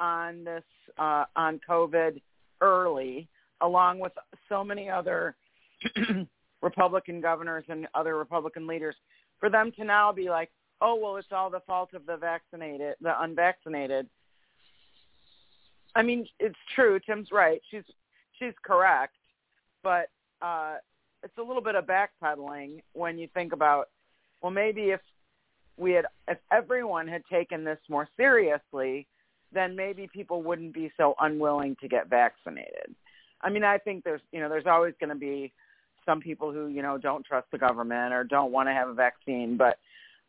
on 0.00 0.44
this 0.44 0.64
uh, 0.98 1.24
on 1.36 1.60
COVID 1.68 2.20
early, 2.60 3.28
along 3.60 4.00
with 4.00 4.12
so 4.48 4.64
many 4.64 4.90
other 4.90 5.36
Republican 6.64 7.20
governors 7.20 7.64
and 7.68 7.86
other 7.94 8.16
Republican 8.16 8.66
leaders, 8.66 8.96
for 9.38 9.48
them 9.50 9.70
to 9.76 9.84
now 9.84 10.10
be 10.10 10.28
like, 10.30 10.50
oh 10.80 10.96
well, 11.00 11.16
it's 11.16 11.28
all 11.30 11.50
the 11.50 11.60
fault 11.60 11.90
of 11.94 12.06
the 12.06 12.16
vaccinated, 12.16 12.94
the 13.00 13.14
unvaccinated. 13.22 14.08
I 15.94 16.02
mean, 16.02 16.26
it's 16.40 16.58
true. 16.74 16.98
Tim's 16.98 17.28
right. 17.30 17.60
She's 17.70 17.84
she's 18.38 18.54
correct, 18.64 19.14
but 19.82 20.06
uh, 20.42 20.76
it's 21.22 21.38
a 21.38 21.42
little 21.42 21.62
bit 21.62 21.76
of 21.76 21.86
backpedaling 21.86 22.82
when 22.94 23.18
you 23.18 23.28
think 23.34 23.52
about, 23.52 23.88
well, 24.42 24.50
maybe 24.50 24.90
if 24.90 25.00
we 25.76 25.92
had, 25.92 26.06
if 26.28 26.38
everyone 26.50 27.06
had 27.06 27.22
taken 27.30 27.64
this 27.64 27.78
more 27.88 28.08
seriously, 28.16 29.06
then 29.52 29.76
maybe 29.76 30.08
people 30.12 30.42
wouldn't 30.42 30.74
be 30.74 30.90
so 30.96 31.14
unwilling 31.20 31.76
to 31.80 31.88
get 31.88 32.08
vaccinated. 32.08 32.94
I 33.40 33.50
mean, 33.50 33.64
I 33.64 33.78
think 33.78 34.04
there's, 34.04 34.22
you 34.32 34.40
know, 34.40 34.48
there's 34.48 34.66
always 34.66 34.94
going 34.98 35.10
to 35.10 35.16
be 35.16 35.52
some 36.06 36.20
people 36.20 36.52
who, 36.52 36.68
you 36.68 36.82
know, 36.82 36.98
don't 36.98 37.24
trust 37.24 37.46
the 37.50 37.58
government 37.58 38.12
or 38.12 38.24
don't 38.24 38.52
want 38.52 38.68
to 38.68 38.72
have 38.72 38.88
a 38.88 38.94
vaccine, 38.94 39.56
but 39.56 39.78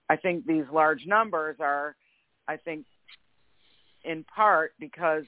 I 0.10 0.16
think 0.16 0.46
these 0.46 0.66
large 0.72 1.06
numbers 1.06 1.58
are, 1.60 1.96
I 2.48 2.58
think, 2.58 2.86
in 4.04 4.24
part 4.24 4.74
because 4.80 5.24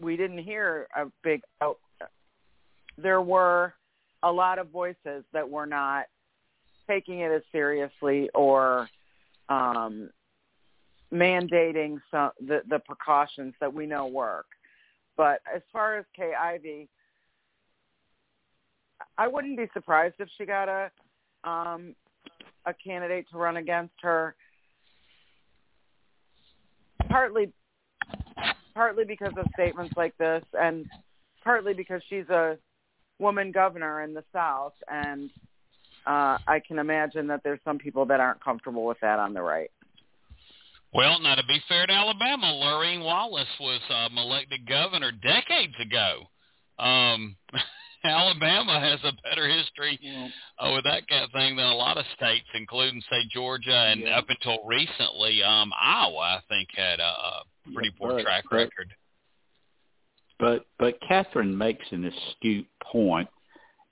we 0.00 0.16
didn't 0.16 0.38
hear 0.38 0.88
a 0.96 1.06
big 1.22 1.42
out. 1.60 1.78
There 2.98 3.20
were 3.20 3.74
a 4.22 4.32
lot 4.32 4.58
of 4.58 4.68
voices 4.68 5.24
that 5.32 5.48
were 5.48 5.66
not 5.66 6.06
taking 6.88 7.20
it 7.20 7.30
as 7.30 7.42
seriously 7.52 8.30
or 8.34 8.88
um, 9.48 10.10
mandating 11.12 12.00
some 12.10 12.30
the, 12.40 12.62
the 12.68 12.78
precautions 12.78 13.54
that 13.60 13.72
we 13.72 13.86
know 13.86 14.06
work. 14.06 14.46
But 15.16 15.40
as 15.54 15.62
far 15.72 15.98
as 15.98 16.04
Ivey, 16.18 16.88
I 19.18 19.28
wouldn't 19.28 19.56
be 19.56 19.66
surprised 19.72 20.16
if 20.18 20.28
she 20.36 20.44
got 20.44 20.68
a 20.68 20.90
um, 21.48 21.94
a 22.66 22.74
candidate 22.74 23.26
to 23.30 23.38
run 23.38 23.56
against 23.56 23.94
her. 24.02 24.34
Partly, 27.08 27.52
partly 28.74 29.04
because 29.04 29.32
of 29.38 29.46
statements 29.54 29.94
like 29.96 30.16
this, 30.18 30.44
and 30.54 30.86
partly 31.44 31.72
because 31.72 32.02
she's 32.08 32.28
a 32.28 32.58
woman 33.18 33.52
governor 33.52 34.02
in 34.02 34.12
the 34.12 34.24
South, 34.32 34.74
and 34.88 35.30
uh, 36.06 36.38
I 36.46 36.60
can 36.66 36.78
imagine 36.78 37.26
that 37.28 37.42
there's 37.44 37.60
some 37.64 37.78
people 37.78 38.04
that 38.06 38.20
aren't 38.20 38.42
comfortable 38.42 38.84
with 38.84 38.98
that 39.00 39.18
on 39.18 39.32
the 39.32 39.42
right. 39.42 39.70
Well, 40.92 41.20
now 41.20 41.34
to 41.34 41.44
be 41.46 41.60
fair 41.68 41.86
to 41.86 41.92
Alabama, 41.92 42.46
Lurleen 42.46 43.04
Wallace 43.04 43.48
was 43.60 43.80
um, 43.90 44.18
elected 44.18 44.66
governor 44.66 45.12
decades 45.12 45.74
ago. 45.80 46.22
Um, 46.78 47.36
Alabama 48.06 48.80
has 48.80 49.00
a 49.04 49.12
better 49.28 49.48
history 49.48 49.98
yeah. 50.02 50.28
uh, 50.58 50.72
with 50.74 50.84
that 50.84 51.06
kind 51.08 51.24
of 51.24 51.30
thing 51.32 51.56
than 51.56 51.66
a 51.66 51.74
lot 51.74 51.98
of 51.98 52.04
states, 52.16 52.46
including 52.54 53.02
say 53.10 53.22
Georgia 53.32 53.88
and 53.90 54.02
yeah. 54.02 54.18
up 54.18 54.26
until 54.28 54.64
recently, 54.64 55.42
um, 55.42 55.72
Iowa 55.80 56.18
I 56.18 56.40
think 56.48 56.68
had 56.74 57.00
a, 57.00 57.02
a 57.02 57.42
pretty 57.72 57.90
yeah, 57.90 57.98
poor 57.98 58.16
but, 58.16 58.22
track 58.22 58.44
but, 58.50 58.56
record. 58.56 58.94
But 60.38 60.66
but 60.78 61.00
Catherine 61.06 61.56
makes 61.56 61.86
an 61.90 62.04
astute 62.04 62.68
point, 62.82 63.28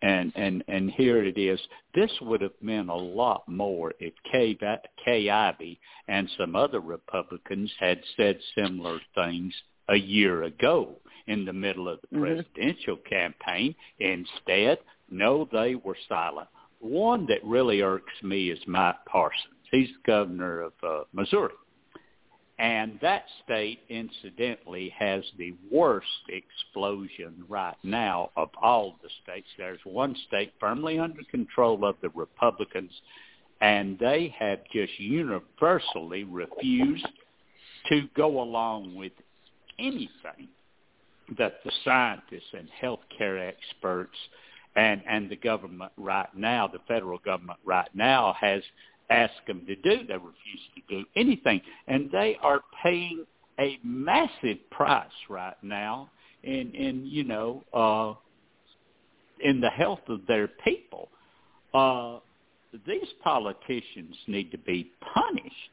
and 0.02 0.32
and 0.36 0.62
and 0.68 0.90
here 0.90 1.24
it 1.24 1.38
is. 1.38 1.60
This 1.94 2.10
would 2.20 2.42
have 2.42 2.52
meant 2.60 2.90
a 2.90 2.94
lot 2.94 3.48
more 3.48 3.94
if 3.98 4.12
Kay 4.30 4.58
Kay 5.04 5.30
Ivey 5.30 5.80
and 6.08 6.28
some 6.38 6.54
other 6.54 6.80
Republicans 6.80 7.72
had 7.80 8.00
said 8.16 8.38
similar 8.54 9.00
things 9.14 9.54
a 9.88 9.96
year 9.96 10.44
ago 10.44 10.96
in 11.26 11.44
the 11.44 11.52
middle 11.52 11.88
of 11.88 12.00
the 12.00 12.16
mm-hmm. 12.16 12.24
presidential 12.24 12.96
campaign. 13.08 13.74
Instead, 13.98 14.78
no, 15.10 15.48
they 15.52 15.74
were 15.74 15.96
silent. 16.08 16.48
One 16.80 17.26
that 17.26 17.44
really 17.44 17.80
irks 17.80 18.12
me 18.22 18.50
is 18.50 18.58
Mike 18.66 18.96
Parsons. 19.06 19.54
He's 19.70 19.88
governor 20.06 20.60
of 20.60 20.72
uh, 20.82 21.04
Missouri. 21.12 21.54
And 22.58 22.98
that 23.02 23.24
state, 23.44 23.80
incidentally, 23.88 24.94
has 24.96 25.24
the 25.38 25.54
worst 25.72 26.06
explosion 26.28 27.44
right 27.48 27.76
now 27.82 28.30
of 28.36 28.50
all 28.62 28.96
the 29.02 29.08
states. 29.24 29.48
There's 29.58 29.80
one 29.84 30.14
state 30.28 30.52
firmly 30.60 31.00
under 31.00 31.22
control 31.30 31.84
of 31.84 31.96
the 32.00 32.10
Republicans, 32.10 32.92
and 33.60 33.98
they 33.98 34.32
have 34.38 34.60
just 34.72 34.92
universally 35.00 36.22
refused 36.22 37.08
to 37.88 38.02
go 38.16 38.40
along 38.40 38.94
with 38.94 39.12
anything 39.78 40.48
that 41.38 41.60
the 41.64 41.72
scientists 41.84 42.52
and 42.52 42.68
healthcare 42.82 43.48
experts 43.48 44.16
and 44.76 45.02
and 45.08 45.30
the 45.30 45.36
government 45.36 45.92
right 45.96 46.28
now, 46.36 46.66
the 46.66 46.80
federal 46.88 47.18
government 47.18 47.58
right 47.64 47.88
now 47.94 48.34
has 48.40 48.62
asked 49.10 49.46
them 49.46 49.64
to 49.66 49.76
do. 49.76 50.06
They 50.06 50.14
refuse 50.14 50.60
to 50.74 50.82
do 50.88 51.04
anything, 51.16 51.60
and 51.86 52.10
they 52.10 52.36
are 52.42 52.60
paying 52.82 53.24
a 53.58 53.78
massive 53.84 54.58
price 54.70 55.06
right 55.28 55.56
now 55.62 56.10
in 56.42 56.72
in 56.72 57.06
you 57.06 57.24
know 57.24 57.62
uh, 57.72 58.14
in 59.40 59.60
the 59.60 59.70
health 59.70 60.00
of 60.08 60.20
their 60.26 60.48
people. 60.48 61.08
Uh, 61.72 62.18
these 62.86 63.08
politicians 63.22 64.16
need 64.26 64.50
to 64.50 64.58
be 64.58 64.90
punished 65.14 65.70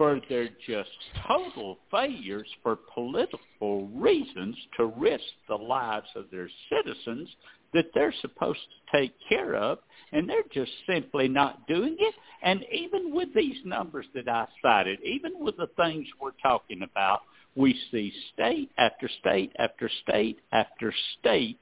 for 0.00 0.18
their 0.30 0.48
just 0.66 0.88
total 1.28 1.76
failures 1.90 2.48
for 2.62 2.78
political 2.94 3.86
reasons 3.88 4.56
to 4.74 4.86
risk 4.96 5.22
the 5.46 5.54
lives 5.54 6.06
of 6.16 6.24
their 6.32 6.48
citizens 6.70 7.28
that 7.74 7.84
they're 7.92 8.14
supposed 8.22 8.60
to 8.60 8.98
take 8.98 9.12
care 9.28 9.54
of, 9.54 9.76
and 10.12 10.26
they're 10.26 10.42
just 10.54 10.72
simply 10.90 11.28
not 11.28 11.66
doing 11.66 11.98
it. 11.98 12.14
And 12.42 12.64
even 12.72 13.14
with 13.14 13.28
these 13.34 13.58
numbers 13.66 14.06
that 14.14 14.26
I 14.26 14.46
cited, 14.62 15.00
even 15.04 15.38
with 15.38 15.58
the 15.58 15.68
things 15.76 16.06
we're 16.18 16.30
talking 16.42 16.80
about, 16.80 17.20
we 17.54 17.78
see 17.90 18.10
state 18.32 18.70
after 18.78 19.06
state 19.20 19.52
after 19.58 19.90
state 20.02 20.38
after 20.50 20.94
state 21.18 21.58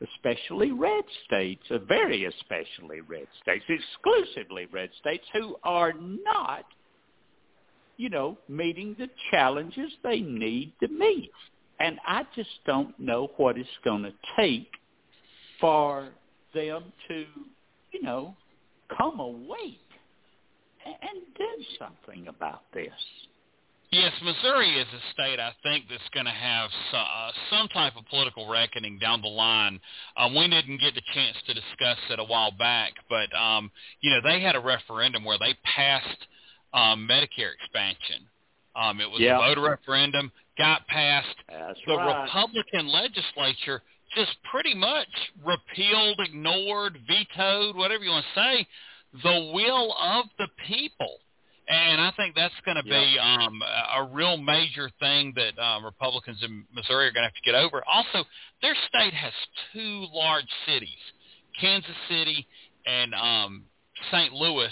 especially 0.00 0.72
red 0.72 1.04
states, 1.26 1.62
very 1.86 2.24
especially 2.24 3.02
red 3.02 3.26
states, 3.42 3.64
exclusively 3.68 4.66
red 4.72 4.90
states 5.00 5.24
who 5.34 5.56
are 5.62 5.92
not, 5.92 6.64
you 7.96 8.10
know, 8.10 8.38
meeting 8.48 8.96
the 8.98 9.08
challenges 9.30 9.90
they 10.02 10.20
need 10.20 10.72
to 10.80 10.88
meet. 10.88 11.32
And 11.80 11.98
I 12.06 12.24
just 12.34 12.50
don't 12.66 12.98
know 12.98 13.30
what 13.36 13.58
it's 13.58 13.68
going 13.84 14.02
to 14.02 14.12
take 14.36 14.68
for 15.60 16.08
them 16.54 16.84
to, 17.08 17.24
you 17.92 18.02
know, 18.02 18.36
come 18.96 19.18
awake 19.18 19.78
and 20.86 21.20
do 21.36 21.64
something 21.78 22.28
about 22.28 22.62
this. 22.72 22.92
Yes, 23.90 24.12
Missouri 24.24 24.70
is 24.76 24.88
a 24.88 25.12
state 25.12 25.38
I 25.38 25.52
think 25.62 25.84
that's 25.88 26.02
going 26.12 26.26
to 26.26 26.32
have 26.32 26.68
some, 26.90 27.00
uh, 27.00 27.30
some 27.48 27.68
type 27.68 27.92
of 27.96 28.04
political 28.06 28.48
reckoning 28.48 28.98
down 28.98 29.22
the 29.22 29.28
line. 29.28 29.78
Um, 30.16 30.34
we 30.34 30.48
didn't 30.48 30.80
get 30.80 30.96
the 30.96 31.02
chance 31.14 31.36
to 31.46 31.54
discuss 31.54 31.98
it 32.10 32.18
a 32.18 32.24
while 32.24 32.50
back, 32.50 32.92
but 33.08 33.32
um, 33.38 33.70
you 34.00 34.10
know 34.10 34.20
they 34.20 34.40
had 34.40 34.56
a 34.56 34.60
referendum 34.60 35.24
where 35.24 35.38
they 35.38 35.54
passed 35.76 36.26
um, 36.74 37.08
Medicare 37.08 37.54
expansion. 37.54 38.26
Um, 38.76 39.00
it 39.00 39.08
was 39.08 39.20
yep. 39.20 39.38
a 39.40 39.48
voter 39.48 39.62
referendum, 39.62 40.32
got 40.58 40.86
passed. 40.88 41.36
That's 41.48 41.78
the 41.86 41.96
right. 41.96 42.24
Republican 42.24 42.88
legislature 42.88 43.82
just 44.14 44.36
pretty 44.50 44.74
much 44.74 45.08
repealed, 45.44 46.20
ignored, 46.20 46.98
vetoed, 47.06 47.76
whatever 47.76 48.04
you 48.04 48.10
want 48.10 48.24
to 48.34 48.40
say, 48.40 48.66
the 49.22 49.52
will 49.54 49.94
of 50.00 50.26
the 50.38 50.48
people. 50.66 51.18
And 51.66 52.00
I 52.00 52.12
think 52.16 52.34
that's 52.34 52.54
going 52.66 52.76
to 52.76 52.82
be 52.82 53.18
um, 53.18 53.62
a 53.96 54.04
real 54.12 54.36
major 54.36 54.90
thing 55.00 55.32
that 55.36 55.58
um, 55.60 55.84
Republicans 55.84 56.38
in 56.42 56.64
Missouri 56.74 57.06
are 57.06 57.10
going 57.10 57.22
to 57.22 57.30
have 57.32 57.34
to 57.34 57.50
get 57.50 57.54
over. 57.54 57.82
Also, 57.90 58.28
their 58.60 58.74
state 58.88 59.14
has 59.14 59.32
two 59.72 60.04
large 60.12 60.48
cities, 60.66 60.90
Kansas 61.58 61.96
City 62.08 62.46
and 62.86 63.14
um, 63.14 63.64
St. 64.12 64.34
Louis, 64.34 64.70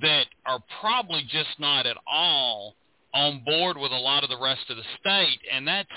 that 0.00 0.26
are 0.46 0.60
probably 0.80 1.22
just 1.28 1.58
not 1.58 1.86
at 1.86 1.96
all 2.10 2.74
on 3.14 3.42
board 3.44 3.76
with 3.76 3.92
a 3.92 3.96
lot 3.96 4.24
of 4.24 4.30
the 4.30 4.38
rest 4.40 4.70
of 4.70 4.76
the 4.76 4.84
state. 5.00 5.40
And 5.52 5.66
that's 5.66 5.88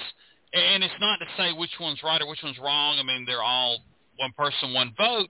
and 0.53 0.83
it's 0.83 0.93
not 0.99 1.19
to 1.19 1.25
say 1.37 1.51
which 1.53 1.71
one's 1.79 2.01
right 2.03 2.21
or 2.21 2.27
which 2.27 2.43
one's 2.43 2.59
wrong. 2.59 2.97
I 2.99 3.03
mean, 3.03 3.25
they're 3.25 3.43
all 3.43 3.79
one 4.17 4.31
person, 4.37 4.73
one 4.73 4.93
vote, 4.97 5.29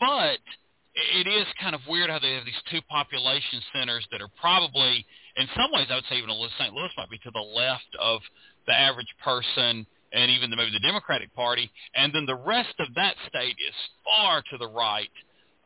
but– 0.00 0.38
it 0.94 1.26
is 1.26 1.46
kind 1.60 1.74
of 1.74 1.80
weird 1.88 2.08
how 2.08 2.18
they 2.18 2.34
have 2.34 2.44
these 2.44 2.62
two 2.70 2.80
population 2.88 3.60
centers 3.74 4.06
that 4.12 4.22
are 4.22 4.30
probably, 4.40 5.04
in 5.36 5.46
some 5.56 5.70
ways, 5.72 5.88
I 5.90 5.96
would 5.96 6.04
say 6.08 6.16
even 6.16 6.30
St. 6.58 6.72
Louis 6.72 6.90
might 6.96 7.10
be 7.10 7.18
to 7.18 7.30
the 7.32 7.40
left 7.40 7.90
of 8.00 8.20
the 8.66 8.72
average 8.72 9.12
person 9.22 9.86
and 10.12 10.30
even 10.30 10.50
the, 10.50 10.56
maybe 10.56 10.70
the 10.70 10.86
Democratic 10.86 11.34
Party, 11.34 11.68
and 11.96 12.14
then 12.14 12.24
the 12.24 12.36
rest 12.36 12.74
of 12.78 12.94
that 12.94 13.16
state 13.26 13.56
is 13.58 13.74
far 14.04 14.42
to 14.50 14.58
the 14.58 14.68
right 14.68 15.10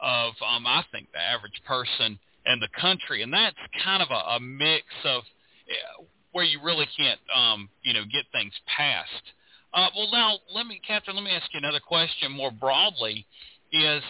of, 0.01 0.33
um, 0.41 0.67
I 0.67 0.83
think, 0.91 1.13
the 1.13 1.21
average 1.21 1.61
person 1.67 2.19
and 2.49 2.63
the 2.63 2.69
country, 2.81 3.23
and 3.23 3.33
that's 3.33 3.57
kind 3.85 4.03
of 4.03 4.09
a, 4.11 4.37
a 4.37 4.41
mix 4.41 4.85
of 5.05 5.23
uh, 5.23 6.03
where 6.33 6.45
you 6.45 6.59
really 6.65 6.87
can't, 6.97 7.21
um, 7.35 7.69
you 7.83 7.93
know, 7.93 8.03
get 8.05 8.25
things 8.33 8.53
passed. 8.67 9.27
Uh, 9.75 9.89
well, 9.95 10.09
now 10.11 10.39
let 10.55 10.67
me, 10.67 10.81
Catherine, 10.87 11.15
let 11.15 11.25
me 11.25 11.31
ask 11.31 11.53
you 11.53 11.59
another 11.59 11.81
question 11.81 12.33
more 12.33 12.51
broadly: 12.51 13.27
is 13.71 14.03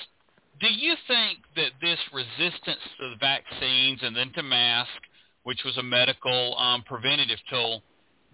do 0.61 0.69
you 0.69 0.95
think 1.07 1.39
that 1.57 1.73
this 1.81 1.99
resistance 2.13 2.83
to 2.99 3.11
the 3.11 3.17
vaccines 3.21 4.01
and 4.03 4.15
then 4.15 4.33
to 4.35 4.43
mask, 4.43 4.91
which 5.43 5.61
was 5.65 5.77
a 5.77 5.83
medical 5.83 6.57
um, 6.59 6.83
preventative 6.83 7.39
tool, 7.51 7.83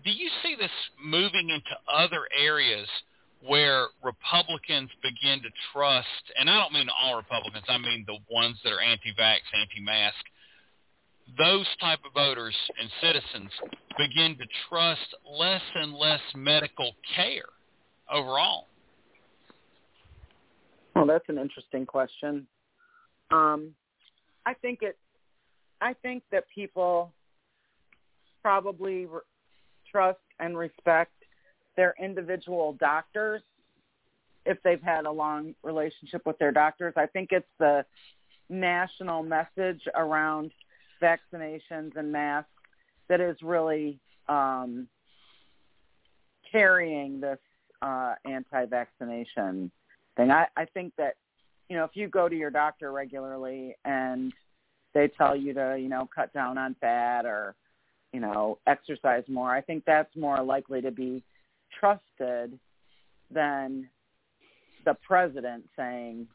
do 0.04 0.10
you 0.10 0.28
see 0.42 0.54
this 0.58 0.70
moving 1.02 1.48
into 1.48 1.74
other 1.90 2.28
areas 2.38 2.88
where 3.46 3.88
Republicans 4.02 4.90
begin 5.02 5.42
to 5.42 5.50
trust, 5.72 6.32
and 6.38 6.48
I 6.48 6.60
don't 6.60 6.72
mean 6.72 6.88
all 6.88 7.16
Republicans, 7.16 7.64
I 7.68 7.78
mean 7.78 8.04
the 8.06 8.18
ones 8.30 8.58
that 8.64 8.72
are 8.72 8.80
anti-vax, 8.80 9.40
anti-mask, 9.60 10.24
those 11.38 11.66
type 11.80 12.00
of 12.06 12.12
voters 12.12 12.54
and 12.80 12.90
citizens 13.00 13.50
begin 13.96 14.36
to 14.38 14.44
trust 14.68 15.14
less 15.30 15.62
and 15.74 15.94
less 15.94 16.20
medical 16.34 16.92
care 17.16 17.48
overall? 18.12 18.66
Well, 20.94 21.06
that's 21.06 21.24
an 21.28 21.38
interesting 21.38 21.86
question. 21.86 22.46
Um, 23.30 23.74
I 24.46 24.54
think 24.54 24.80
it. 24.82 24.96
I 25.80 25.94
think 26.02 26.22
that 26.30 26.44
people 26.54 27.12
probably 28.42 29.06
re- 29.06 29.20
trust 29.90 30.20
and 30.38 30.56
respect 30.56 31.12
their 31.76 31.94
individual 32.02 32.74
doctors 32.74 33.42
if 34.46 34.58
they've 34.62 34.82
had 34.82 35.06
a 35.06 35.10
long 35.10 35.54
relationship 35.62 36.22
with 36.26 36.38
their 36.38 36.52
doctors. 36.52 36.94
I 36.96 37.06
think 37.06 37.30
it's 37.32 37.46
the 37.58 37.84
national 38.48 39.22
message 39.22 39.82
around 39.94 40.52
vaccinations 41.02 41.96
and 41.96 42.12
masks 42.12 42.50
that 43.08 43.20
is 43.20 43.36
really 43.42 43.98
um, 44.28 44.86
carrying 46.50 47.20
this 47.20 47.38
uh, 47.82 48.14
anti-vaccination 48.24 49.70
thing. 50.16 50.30
I, 50.30 50.46
I 50.56 50.64
think 50.66 50.92
that, 50.98 51.14
you 51.68 51.76
know, 51.76 51.84
if 51.84 51.92
you 51.94 52.08
go 52.08 52.28
to 52.28 52.36
your 52.36 52.50
doctor 52.50 52.92
regularly 52.92 53.74
and 53.84 54.32
they 54.92 55.08
tell 55.08 55.34
you 55.34 55.54
to, 55.54 55.76
you 55.78 55.88
know, 55.88 56.08
cut 56.14 56.32
down 56.32 56.56
on 56.56 56.76
fat 56.80 57.26
or, 57.26 57.54
you 58.12 58.20
know, 58.20 58.58
exercise 58.66 59.24
more, 59.26 59.50
I 59.50 59.60
think 59.60 59.84
that's 59.84 60.14
more 60.16 60.42
likely 60.42 60.80
to 60.82 60.90
be 60.90 61.22
trusted 61.78 62.58
than 63.30 63.88
the 64.84 64.94
president 65.06 65.64
saying 65.76 66.26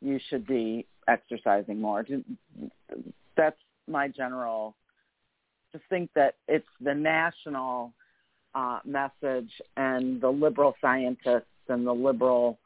you 0.00 0.18
should 0.28 0.46
be 0.46 0.86
exercising 1.08 1.80
more. 1.80 2.04
That's 3.36 3.56
my 3.86 4.08
general. 4.08 4.76
Just 5.72 5.84
think 5.90 6.10
that 6.14 6.36
it's 6.46 6.68
the 6.80 6.94
national 6.94 7.92
uh, 8.54 8.78
message 8.84 9.50
and 9.76 10.20
the 10.20 10.30
liberal 10.30 10.74
scientists 10.80 11.46
and 11.68 11.86
the 11.86 11.92
liberal 11.92 12.58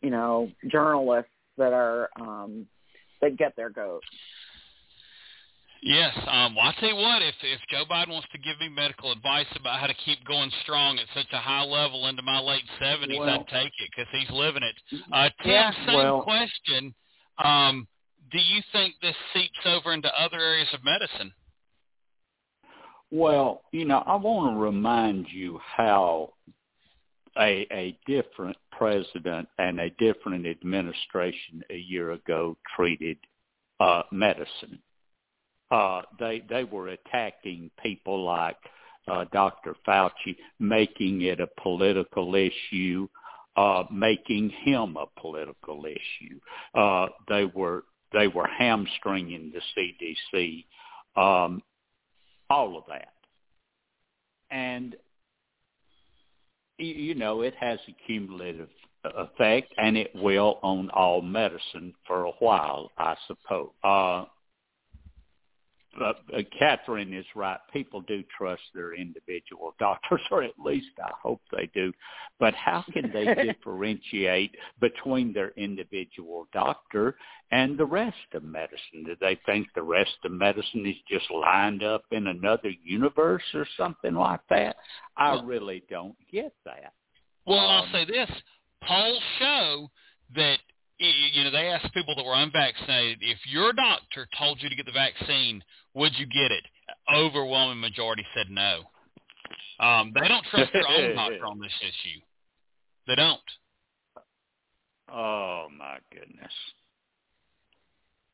you 0.00 0.10
know, 0.10 0.50
journalists 0.70 1.30
that 1.58 1.72
are 1.72 2.08
um, 2.18 2.66
that 3.20 3.36
get 3.36 3.54
their 3.56 3.70
goat. 3.70 4.02
Yes. 5.82 6.14
Um, 6.26 6.54
well, 6.54 6.66
I'll 6.66 6.72
tell 6.74 6.90
you 6.90 6.96
what, 6.96 7.22
if 7.22 7.34
if 7.42 7.60
Joe 7.70 7.84
Biden 7.90 8.10
wants 8.10 8.28
to 8.32 8.38
give 8.38 8.58
me 8.60 8.68
medical 8.68 9.12
advice 9.12 9.46
about 9.58 9.80
how 9.80 9.86
to 9.86 9.94
keep 10.04 10.22
going 10.26 10.50
strong 10.62 10.98
at 10.98 11.06
such 11.14 11.32
a 11.32 11.38
high 11.38 11.64
level 11.64 12.06
into 12.06 12.22
my 12.22 12.38
late 12.38 12.64
70s, 12.80 13.18
well, 13.18 13.28
I'd 13.28 13.48
take 13.48 13.72
it 13.78 13.90
because 13.90 14.06
he's 14.12 14.30
living 14.30 14.62
it. 14.62 14.74
Uh, 15.12 15.30
Tim, 15.42 15.50
yeah, 15.50 15.72
same 15.86 15.96
well, 15.96 16.22
question. 16.22 16.94
Um, 17.42 17.88
do 18.30 18.38
you 18.38 18.60
think 18.72 18.94
this 19.00 19.16
seeps 19.34 19.58
over 19.64 19.92
into 19.92 20.08
other 20.20 20.38
areas 20.38 20.68
of 20.74 20.84
medicine? 20.84 21.32
Well, 23.10 23.62
you 23.72 23.86
know, 23.86 24.04
I 24.06 24.14
want 24.16 24.54
to 24.54 24.60
remind 24.60 25.26
you 25.30 25.58
how 25.64 26.34
a, 27.38 27.66
a 27.72 27.98
different 28.06 28.56
president 28.70 29.48
and 29.58 29.80
a 29.80 29.90
different 29.90 30.46
administration 30.46 31.62
a 31.70 31.76
year 31.76 32.12
ago 32.12 32.56
treated 32.76 33.18
uh, 33.80 34.02
medicine. 34.12 34.78
Uh, 35.70 36.02
they 36.18 36.42
they 36.48 36.64
were 36.64 36.88
attacking 36.88 37.70
people 37.82 38.24
like 38.24 38.56
uh, 39.08 39.24
Dr. 39.32 39.74
Fauci, 39.86 40.36
making 40.58 41.22
it 41.22 41.40
a 41.40 41.48
political 41.62 42.34
issue, 42.34 43.08
uh, 43.56 43.84
making 43.90 44.50
him 44.64 44.96
a 44.96 45.06
political 45.20 45.84
issue. 45.86 46.40
Uh, 46.74 47.06
they 47.28 47.44
were 47.44 47.84
they 48.12 48.26
were 48.26 48.48
hamstringing 48.48 49.52
the 49.52 49.60
CDC, 50.34 50.64
um, 51.16 51.62
all 52.48 52.76
of 52.76 52.84
that, 52.88 53.12
and 54.50 54.96
you 56.80 57.14
know, 57.14 57.42
it 57.42 57.54
has 57.60 57.78
a 57.88 57.94
cumulative 58.06 58.68
effect, 59.04 59.72
and 59.78 59.96
it 59.96 60.10
will 60.14 60.58
on 60.62 60.90
all 60.90 61.20
medicine 61.20 61.94
for 62.06 62.24
a 62.24 62.32
while, 62.38 62.90
I 62.98 63.16
suppose. 63.26 63.70
Uh, 63.84 64.24
uh, 66.00 66.12
Catherine 66.56 67.12
is 67.12 67.26
right. 67.34 67.58
People 67.72 68.00
do 68.02 68.22
trust 68.36 68.62
their 68.74 68.94
individual 68.94 69.74
doctors, 69.78 70.20
or 70.30 70.42
at 70.42 70.58
least 70.58 70.88
I 71.02 71.10
hope 71.20 71.40
they 71.50 71.68
do. 71.74 71.92
But 72.38 72.54
how 72.54 72.84
can 72.92 73.10
they 73.12 73.34
differentiate 73.52 74.54
between 74.80 75.32
their 75.32 75.50
individual 75.56 76.46
doctor 76.52 77.16
and 77.50 77.76
the 77.76 77.84
rest 77.84 78.16
of 78.34 78.44
medicine? 78.44 79.04
Do 79.04 79.16
they 79.20 79.38
think 79.46 79.68
the 79.74 79.82
rest 79.82 80.16
of 80.24 80.32
medicine 80.32 80.86
is 80.86 80.96
just 81.08 81.30
lined 81.30 81.82
up 81.82 82.04
in 82.12 82.28
another 82.28 82.72
universe 82.84 83.42
or 83.54 83.66
something 83.76 84.14
like 84.14 84.40
that? 84.48 84.76
I 85.16 85.40
really 85.42 85.82
don't 85.90 86.16
get 86.30 86.54
that. 86.64 86.92
Well, 87.46 87.58
um, 87.58 87.84
I'll 87.84 87.92
say 87.92 88.04
this: 88.04 88.30
polls 88.86 89.22
show 89.38 89.90
that 90.36 90.58
you 91.00 91.44
know, 91.44 91.50
they 91.50 91.68
asked 91.68 91.94
people 91.94 92.14
that 92.14 92.24
were 92.24 92.34
unvaccinated, 92.34 93.18
if 93.22 93.38
your 93.50 93.72
doctor 93.72 94.28
told 94.38 94.62
you 94.62 94.68
to 94.68 94.76
get 94.76 94.86
the 94.86 94.92
vaccine, 94.92 95.62
would 95.94 96.12
you 96.18 96.26
get 96.26 96.52
it? 96.52 96.64
Overwhelming 97.12 97.80
majority 97.80 98.24
said 98.34 98.50
no. 98.50 98.82
Um, 99.80 100.12
they 100.14 100.28
don't 100.28 100.44
trust 100.50 100.72
their 100.72 100.86
own 100.86 101.16
doctor 101.16 101.46
on 101.46 101.58
this 101.58 101.72
issue. 101.80 102.20
They 103.06 103.14
don't. 103.14 103.40
Oh 105.12 105.66
my 105.76 105.98
goodness. 106.12 106.52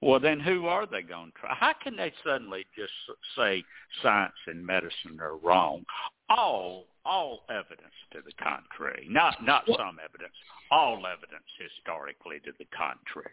Well, 0.03 0.21
then 0.21 0.41
who 0.41 0.67
are 0.67 0.87
they 0.87 1.03
going 1.03 1.33
to 1.33 1.39
try? 1.41 1.55
How 1.55 1.73
can 1.83 1.97
they 1.97 2.13
suddenly 2.25 2.67
just 2.77 2.93
say 3.37 3.65
science 4.03 4.35
and 4.47 4.65
medicine 4.65 5.19
are 5.21 5.37
wrong? 5.37 5.85
All 6.29 6.85
all 7.05 7.45
evidence 7.49 7.95
to 8.13 8.19
the 8.25 8.33
contrary. 8.43 9.07
Not 9.09 9.43
not 9.43 9.65
some 9.67 9.99
evidence. 10.05 10.35
All 10.71 11.07
evidence 11.07 11.47
historically 11.59 12.41
to 12.45 12.53
the 12.59 12.67
contrary. 12.77 13.31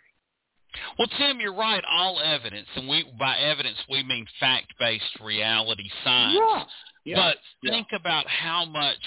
Well, 0.97 1.07
Tim, 1.17 1.39
you're 1.39 1.55
right. 1.55 1.83
All 1.89 2.19
evidence, 2.19 2.67
and 2.75 2.87
we 2.87 3.05
by 3.19 3.37
evidence 3.37 3.77
we 3.89 4.03
mean 4.03 4.25
fact-based 4.39 5.19
reality 5.23 5.89
science. 6.03 6.39
Yeah. 6.39 6.63
yeah. 7.03 7.15
But 7.15 7.37
yeah. 7.61 7.71
think 7.71 7.87
about 7.93 8.27
how 8.27 8.65
much 8.65 8.97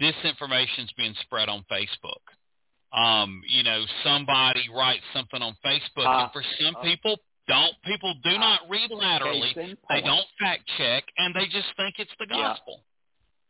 disinformation 0.00 0.84
is 0.84 0.92
being 0.96 1.14
spread 1.22 1.48
on 1.48 1.64
Facebook. 1.70 2.20
Um, 2.92 3.42
you 3.48 3.62
know, 3.62 3.84
somebody 4.02 4.68
writes 4.74 5.04
something 5.12 5.40
on 5.40 5.56
Facebook, 5.64 6.06
Uh, 6.06 6.24
and 6.24 6.32
for 6.32 6.42
some 6.60 6.76
uh, 6.76 6.82
people, 6.82 7.16
don't 7.46 7.74
people 7.84 8.14
do 8.22 8.36
not 8.38 8.68
read 8.68 8.90
laterally. 8.90 9.54
They 9.88 10.00
don't 10.00 10.26
fact 10.38 10.68
check, 10.76 11.04
and 11.18 11.34
they 11.34 11.46
just 11.46 11.68
think 11.76 11.98
it's 11.98 12.14
the 12.18 12.26
Yeah. 12.28 12.54
gospel. 12.54 12.84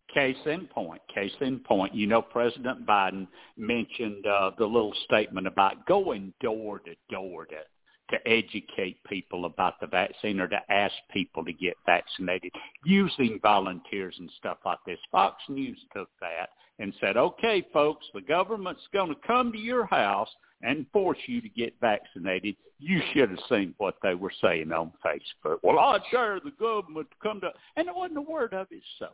Case 0.09 0.45
in 0.47 0.67
point. 0.67 1.01
Case 1.09 1.35
in 1.41 1.61
point. 1.61 1.95
You 1.95 2.07
know, 2.09 2.21
President 2.21 2.85
Biden 2.85 3.29
mentioned 3.57 4.27
uh, 4.27 4.51
the 4.59 4.67
little 4.67 4.93
statement 5.05 5.47
about 5.47 5.87
going 5.87 6.35
door 6.41 6.81
to 6.81 6.97
door 7.09 7.47
to 7.47 7.65
to 8.11 8.29
educate 8.29 9.03
people 9.05 9.45
about 9.45 9.79
the 9.81 9.87
vaccine 9.87 10.41
or 10.41 10.49
to 10.49 10.61
ask 10.73 10.95
people 11.13 11.45
to 11.45 11.53
get 11.53 11.77
vaccinated 11.87 12.53
using 12.85 13.39
volunteers 13.41 14.19
and 14.19 14.29
stuff 14.33 14.59
like 14.65 14.81
this. 14.85 14.99
Fox 15.13 15.41
News 15.49 15.79
took 15.95 16.09
that 16.21 16.51
and 16.81 16.93
said, 17.01 17.17
"Okay, 17.17 17.65
folks, 17.73 18.07
the 18.13 18.21
government's 18.21 18.87
going 18.93 19.15
to 19.15 19.21
come 19.27 19.53
to 19.53 19.59
your 19.59 19.87
house 19.87 20.31
and 20.63 20.87
force 20.93 21.19
you 21.27 21.41
to 21.41 21.49
get 21.49 21.79
vaccinated." 21.81 22.57
You 22.79 23.01
should 23.13 23.31
have 23.31 23.39
seen 23.49 23.75
what 23.79 23.97
they 24.03 24.15
were 24.15 24.33
saying 24.41 24.73
on 24.73 24.93
Facebook. 25.05 25.59
Well, 25.63 25.79
I 25.79 25.99
dare 26.11 26.41
the 26.41 26.53
government 26.53 27.09
to 27.11 27.17
come 27.23 27.41
to, 27.43 27.53
and 27.77 27.87
it 27.87 27.95
wasn't 27.95 28.19
a 28.19 28.23
word 28.23 28.55
of 28.55 28.67
it 28.71 28.83
so. 28.99 29.09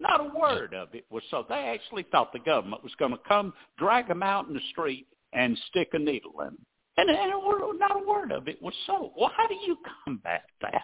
Not 0.00 0.20
a 0.20 0.38
word 0.38 0.74
of 0.74 0.94
it 0.94 1.06
was 1.10 1.22
so. 1.30 1.44
They 1.48 1.54
actually 1.54 2.04
thought 2.04 2.32
the 2.32 2.38
government 2.38 2.84
was 2.84 2.94
going 2.96 3.10
to 3.12 3.20
come, 3.26 3.52
drag 3.78 4.06
them 4.08 4.22
out 4.22 4.46
in 4.46 4.54
the 4.54 4.60
street, 4.70 5.06
and 5.32 5.58
stick 5.68 5.88
a 5.92 5.98
needle 5.98 6.40
in 6.40 6.46
them. 6.46 6.66
And, 6.98 7.10
and 7.10 7.30
not 7.78 7.96
a 7.96 8.06
word 8.06 8.32
of 8.32 8.48
it 8.48 8.60
was 8.62 8.74
so. 8.86 9.12
Well, 9.16 9.30
how 9.36 9.46
do 9.46 9.54
you 9.54 9.76
combat 10.04 10.44
that? 10.62 10.82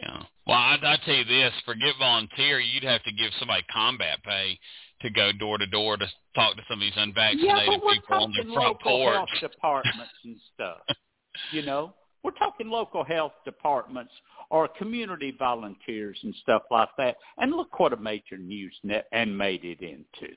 Yeah. 0.00 0.22
Well, 0.46 0.56
I, 0.56 0.78
I 0.82 0.96
tell 1.04 1.14
you 1.14 1.24
this: 1.24 1.52
forget 1.64 1.94
volunteer. 1.98 2.60
You'd 2.60 2.84
have 2.84 3.02
to 3.04 3.12
give 3.12 3.30
somebody 3.38 3.64
combat 3.72 4.22
pay 4.24 4.58
to 5.02 5.10
go 5.10 5.30
door 5.32 5.58
to 5.58 5.66
door 5.66 5.96
to 5.96 6.06
talk 6.34 6.56
to 6.56 6.62
some 6.68 6.78
of 6.78 6.80
these 6.80 6.92
unvaccinated 6.96 7.46
yeah, 7.46 7.66
but 7.66 7.84
we're 7.84 7.94
people 7.94 8.16
on 8.16 8.32
their 8.32 8.42
talking 8.42 8.54
front 8.54 8.68
local 8.68 8.98
porch. 8.98 9.14
health 9.14 9.52
departments 9.52 10.14
and 10.24 10.36
stuff. 10.54 10.78
you 11.52 11.62
know, 11.62 11.94
we're 12.22 12.30
talking 12.32 12.68
local 12.68 13.04
health 13.04 13.32
departments 13.44 14.12
or 14.50 14.68
community 14.68 15.34
volunteers 15.38 16.18
and 16.22 16.34
stuff 16.42 16.62
like 16.70 16.88
that. 16.96 17.16
And 17.38 17.52
look 17.52 17.78
what 17.78 17.92
a 17.92 17.96
major 17.96 18.38
news 18.38 18.74
net 18.82 19.06
and 19.12 19.36
made 19.36 19.64
it 19.64 19.80
into. 19.80 20.32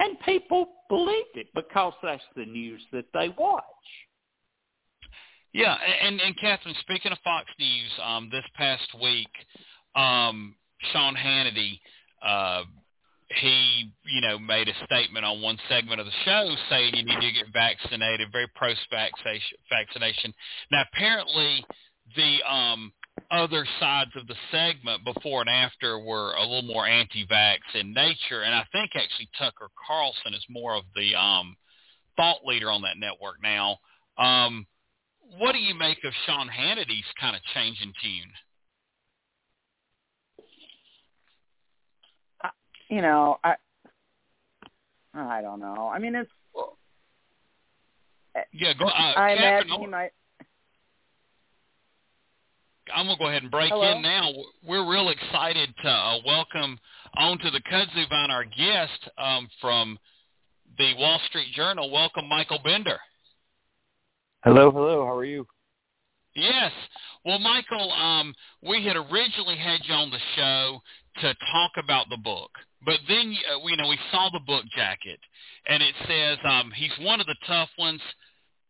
And 0.00 0.18
people 0.20 0.66
believed 0.88 1.36
it 1.36 1.48
because 1.54 1.92
that's 2.02 2.22
the 2.36 2.46
news 2.46 2.80
that 2.92 3.06
they 3.12 3.28
watch. 3.38 3.64
Yeah, 5.58 5.74
and 6.04 6.20
and 6.20 6.38
Catherine, 6.38 6.76
speaking 6.82 7.10
of 7.10 7.18
Fox 7.24 7.46
News, 7.58 7.90
um, 8.00 8.28
this 8.30 8.44
past 8.54 8.94
week, 9.02 9.26
um, 9.96 10.54
Sean 10.92 11.16
Hannity, 11.16 11.80
uh, 12.24 12.62
he 13.40 13.90
you 14.04 14.20
know 14.20 14.38
made 14.38 14.68
a 14.68 14.84
statement 14.84 15.24
on 15.24 15.42
one 15.42 15.58
segment 15.68 15.98
of 15.98 16.06
the 16.06 16.12
show 16.24 16.54
saying 16.70 16.94
you 16.94 17.02
need 17.02 17.20
to 17.20 17.32
get 17.32 17.52
vaccinated, 17.52 18.28
very 18.30 18.46
pro 18.54 18.72
vaccination. 19.68 20.32
Now 20.70 20.84
apparently, 20.92 21.64
the 22.14 22.36
um, 22.48 22.92
other 23.32 23.66
sides 23.80 24.12
of 24.14 24.28
the 24.28 24.36
segment 24.52 25.02
before 25.04 25.40
and 25.40 25.50
after 25.50 25.98
were 25.98 26.34
a 26.34 26.42
little 26.42 26.70
more 26.72 26.86
anti-vax 26.86 27.58
in 27.74 27.92
nature, 27.92 28.42
and 28.42 28.54
I 28.54 28.64
think 28.70 28.92
actually 28.94 29.28
Tucker 29.36 29.70
Carlson 29.88 30.34
is 30.34 30.46
more 30.48 30.76
of 30.76 30.84
the 30.94 31.16
um, 31.16 31.56
thought 32.16 32.44
leader 32.44 32.70
on 32.70 32.82
that 32.82 32.96
network 32.96 33.42
now. 33.42 33.78
Um, 34.16 34.64
what 35.36 35.52
do 35.52 35.58
you 35.58 35.74
make 35.74 35.98
of 36.04 36.12
Sean 36.26 36.48
Hannity's 36.48 37.04
kind 37.20 37.36
of 37.36 37.42
change 37.54 37.78
in 37.82 37.92
tune? 38.02 38.32
You 42.88 43.02
know, 43.02 43.38
I 43.44 43.54
I 45.14 45.42
don't 45.42 45.60
know. 45.60 45.90
I 45.92 45.98
mean, 45.98 46.14
it's 46.14 46.30
Yeah, 48.52 48.72
go. 48.78 48.86
Uh, 48.86 48.88
I 48.88 49.12
Catherine, 49.36 49.38
imagine 49.38 49.70
I'm- 49.72 49.80
he 49.80 49.86
might. 49.86 50.10
I'm 52.94 53.04
gonna 53.06 53.18
go 53.18 53.26
ahead 53.28 53.42
and 53.42 53.50
break 53.50 53.68
Hello? 53.70 53.92
in 53.96 54.00
now. 54.00 54.30
We're 54.62 54.88
real 54.90 55.10
excited 55.10 55.74
to 55.82 55.88
uh, 55.90 56.20
welcome 56.24 56.78
onto 57.18 57.50
the 57.50 57.60
Kudzu 57.60 58.08
Vine 58.08 58.30
our 58.30 58.44
guest 58.44 59.10
um, 59.18 59.46
from 59.60 59.98
the 60.78 60.94
Wall 60.96 61.18
Street 61.28 61.52
Journal. 61.52 61.90
Welcome, 61.90 62.26
Michael 62.28 62.60
Bender. 62.64 62.98
Hello, 64.44 64.70
hello. 64.70 65.04
How 65.04 65.16
are 65.16 65.24
you? 65.24 65.44
Yes. 66.36 66.70
Well, 67.24 67.40
Michael, 67.40 67.90
um, 67.92 68.32
we 68.62 68.84
had 68.84 68.94
originally 68.94 69.56
had 69.56 69.80
you 69.82 69.94
on 69.94 70.10
the 70.10 70.20
show 70.36 70.80
to 71.22 71.34
talk 71.50 71.72
about 71.82 72.08
the 72.08 72.18
book, 72.18 72.50
but 72.84 73.00
then 73.08 73.34
uh, 73.52 73.66
you 73.66 73.76
know 73.76 73.88
we 73.88 73.98
saw 74.12 74.30
the 74.32 74.38
book 74.46 74.64
jacket, 74.76 75.18
and 75.66 75.82
it 75.82 75.94
says 76.06 76.38
um, 76.44 76.70
he's 76.76 76.92
one 77.00 77.20
of 77.20 77.26
the 77.26 77.34
tough 77.48 77.68
ones, 77.76 78.00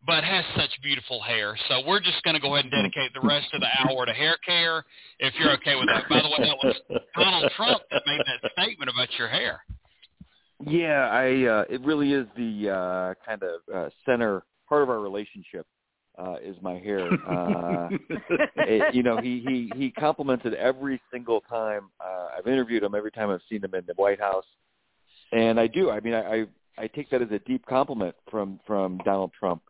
but 0.07 0.25
has 0.25 0.43
such 0.57 0.71
beautiful 0.83 1.21
hair. 1.21 1.55
So 1.69 1.83
we're 1.87 2.01
just 2.01 2.23
going 2.25 2.35
to 2.35 2.41
go 2.41 2.55
ahead 2.55 2.65
and 2.65 2.73
dedicate 2.73 3.13
the 3.13 3.29
rest 3.29 3.49
of 3.53 3.61
the 3.61 3.69
hour 3.79 4.07
to 4.07 4.13
hair 4.15 4.37
care, 4.47 4.83
if 5.19 5.35
you're 5.39 5.53
okay 5.53 5.75
with 5.77 5.89
that. 5.89 6.09
By 6.09 6.23
the 6.23 6.29
way, 6.29 6.49
that 6.49 6.57
was 6.65 6.77
Donald 7.15 7.53
Trump 7.55 7.83
that 7.91 8.03
made 8.07 8.21
that 8.21 8.51
statement 8.53 8.91
about 8.91 9.09
your 9.19 9.29
hair. 9.29 9.61
Yeah, 10.65 11.11
I. 11.13 11.45
Uh, 11.45 11.65
it 11.69 11.83
really 11.83 12.15
is 12.15 12.27
the 12.35 12.71
uh, 12.71 13.15
kind 13.29 13.43
of 13.43 13.61
uh, 13.75 13.91
center 14.07 14.43
part 14.69 14.83
of 14.83 14.91
our 14.91 15.01
relationship 15.01 15.67
uh, 16.19 16.37
is 16.43 16.57
my 16.61 16.79
hair. 16.79 17.09
Uh, 17.27 17.89
it, 18.57 18.95
you 18.95 19.03
know, 19.03 19.19
he 19.19 19.43
he 19.47 19.73
he 19.77 19.91
complimented 19.91 20.55
every 20.55 21.01
single 21.13 21.41
time 21.43 21.91
uh, 22.01 22.29
I've 22.37 22.47
interviewed 22.47 22.83
him. 22.83 22.95
Every 22.95 23.13
time 23.13 23.31
I've 23.31 23.41
seen 23.49 23.63
him 23.63 23.75
in 23.75 23.85
the 23.87 23.95
White 23.95 24.21
House, 24.21 24.47
and 25.33 25.59
I 25.61 25.67
do. 25.67 25.91
I 25.91 26.01
mean, 26.01 26.15
I 26.15 26.35
I, 26.35 26.47
I 26.77 26.87
take 26.89 27.11
that 27.11 27.23
as 27.23 27.31
a 27.31 27.39
deep 27.41 27.65
compliment 27.67 28.15
from 28.31 28.61
from 28.67 28.99
Donald 29.05 29.31
Trump, 29.39 29.63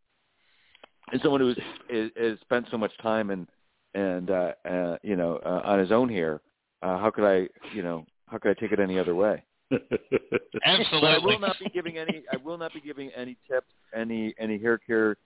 and 1.13 1.21
someone 1.23 1.41
who's 1.41 1.59
is, 1.89 2.11
has 2.17 2.39
spent 2.41 2.67
so 2.71 2.79
much 2.79 2.93
time 3.03 3.31
and 3.31 3.47
and 3.95 4.31
uh, 4.31 4.53
uh, 4.69 4.97
you 5.03 5.17
know 5.17 5.41
uh, 5.45 5.63
on 5.65 5.79
his 5.79 5.93
own 5.93 6.09
hair. 6.09 6.41
Uh, 6.83 6.99
how 6.99 7.11
could 7.11 7.25
I, 7.25 7.49
you 7.75 7.83
know, 7.83 8.07
how 8.27 8.39
could 8.39 8.57
I 8.57 8.61
take 8.61 8.73
it 8.73 8.79
any 8.79 8.99
other 8.99 9.15
way? 9.15 9.43
Absolutely. 10.65 11.01
But 11.01 11.11
I 11.11 11.19
will 11.19 11.39
not 11.39 11.57
be 11.59 11.69
giving 11.71 11.99
any. 11.99 12.23
I 12.33 12.37
will 12.37 12.59
not 12.59 12.73
be 12.73 12.81
giving 12.81 13.11
any 13.11 13.37
tips, 13.51 13.67
any 13.95 14.35
any 14.39 14.59
hair 14.59 14.79
care 14.79 15.17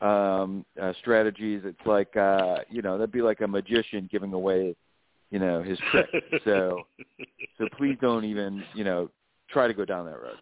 um, 0.00 0.64
uh, 0.80 0.92
strategies. 1.00 1.62
It's 1.64 1.86
like 1.86 2.16
uh, 2.16 2.58
you 2.70 2.82
know 2.82 2.96
that'd 2.96 3.12
be 3.12 3.22
like 3.22 3.40
a 3.40 3.48
magician 3.48 4.08
giving 4.10 4.32
away, 4.32 4.74
you 5.30 5.38
know, 5.38 5.62
his 5.62 5.78
trick. 5.90 6.06
So 6.44 6.82
so 7.58 7.66
please 7.76 7.96
don't 8.00 8.24
even 8.24 8.62
you 8.74 8.84
know 8.84 9.10
try 9.50 9.66
to 9.66 9.74
go 9.74 9.84
down 9.84 10.06
that 10.06 10.20
road. 10.20 10.38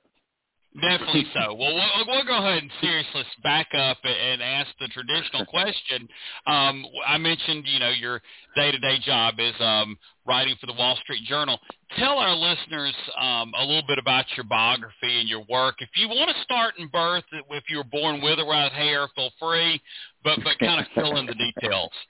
Definitely 0.74 1.26
so. 1.34 1.54
Well, 1.58 1.74
we'll, 1.74 2.06
we'll 2.06 2.24
go 2.24 2.38
ahead 2.38 2.62
and 2.62 2.70
seriously 2.80 3.22
back 3.42 3.68
up 3.74 3.98
and 4.04 4.42
ask 4.42 4.68
the 4.78 4.88
traditional 4.88 5.44
question. 5.48 6.08
Um, 6.46 6.84
I 7.06 7.18
mentioned, 7.18 7.64
you 7.66 7.78
know, 7.80 7.90
your 7.90 8.20
day-to-day 8.54 8.98
job 9.04 9.34
is 9.38 9.54
um, 9.60 9.96
writing 10.26 10.54
for 10.60 10.66
the 10.66 10.74
Wall 10.74 10.96
Street 11.02 11.24
Journal. 11.24 11.58
Tell 11.98 12.18
our 12.18 12.34
listeners 12.34 12.94
um, 13.20 13.52
a 13.58 13.64
little 13.64 13.86
bit 13.88 13.98
about 13.98 14.26
your 14.36 14.44
biography 14.44 15.20
and 15.20 15.28
your 15.28 15.44
work. 15.48 15.76
If 15.80 15.88
you 15.96 16.08
want 16.08 16.30
to 16.36 16.42
start 16.42 16.74
in 16.78 16.88
birth, 16.88 17.24
if 17.32 17.64
you 17.68 17.78
were 17.78 17.84
born 17.84 18.20
with 18.22 18.38
or 18.38 18.46
without 18.46 18.72
hair, 18.72 19.08
feel 19.16 19.30
free, 19.40 19.80
but 20.22 20.38
but 20.44 20.58
kind 20.58 20.80
of 20.80 20.86
fill 20.94 21.16
in 21.16 21.26
the 21.26 21.34
details. 21.34 21.90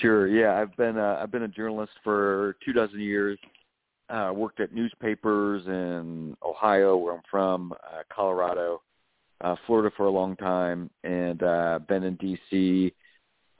Sure. 0.00 0.28
Yeah, 0.28 0.54
I've 0.54 0.76
been 0.76 0.96
uh, 0.96 1.18
I've 1.20 1.32
been 1.32 1.42
a 1.42 1.48
journalist 1.48 1.90
for 2.04 2.54
two 2.64 2.72
dozen 2.72 3.00
years. 3.00 3.40
Uh, 4.10 4.32
worked 4.34 4.58
at 4.58 4.74
newspapers 4.74 5.64
in 5.66 6.36
Ohio, 6.42 6.96
where 6.96 7.14
I'm 7.14 7.22
from, 7.30 7.72
uh, 7.72 8.02
Colorado, 8.12 8.82
uh, 9.40 9.54
Florida 9.66 9.94
for 9.96 10.06
a 10.06 10.10
long 10.10 10.34
time, 10.36 10.90
and 11.04 11.42
uh, 11.42 11.78
been 11.88 12.02
in 12.02 12.16
D.C. 12.16 12.92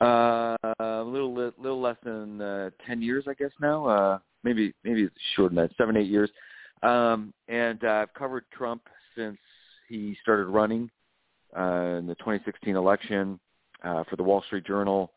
Uh, 0.01 0.57
a 0.81 1.05
little 1.05 1.33
little 1.35 1.81
less 1.81 1.97
than 2.03 2.41
uh, 2.41 2.71
ten 2.85 3.01
years, 3.01 3.27
I 3.29 3.35
guess 3.35 3.53
now. 3.61 3.87
Uh, 3.87 4.19
maybe 4.43 4.73
maybe 4.83 5.05
it's 5.05 5.15
shorter 5.37 5.55
than 5.55 5.65
that, 5.65 5.77
seven 5.79 5.97
eight 5.97 6.09
years. 6.09 6.31
Um, 6.83 7.33
and 7.49 7.85
uh, 7.85 8.03
I've 8.03 8.15
covered 8.15 8.45
Trump 8.51 8.83
since 9.17 9.39
he 9.89 10.17
started 10.23 10.47
running 10.47 10.91
uh, 11.57 11.99
in 11.99 12.07
the 12.07 12.15
2016 12.17 12.75
election 12.75 13.39
uh, 13.85 14.05
for 14.09 14.17
the 14.17 14.23
Wall 14.23 14.43
Street 14.47 14.67
Journal, 14.67 15.13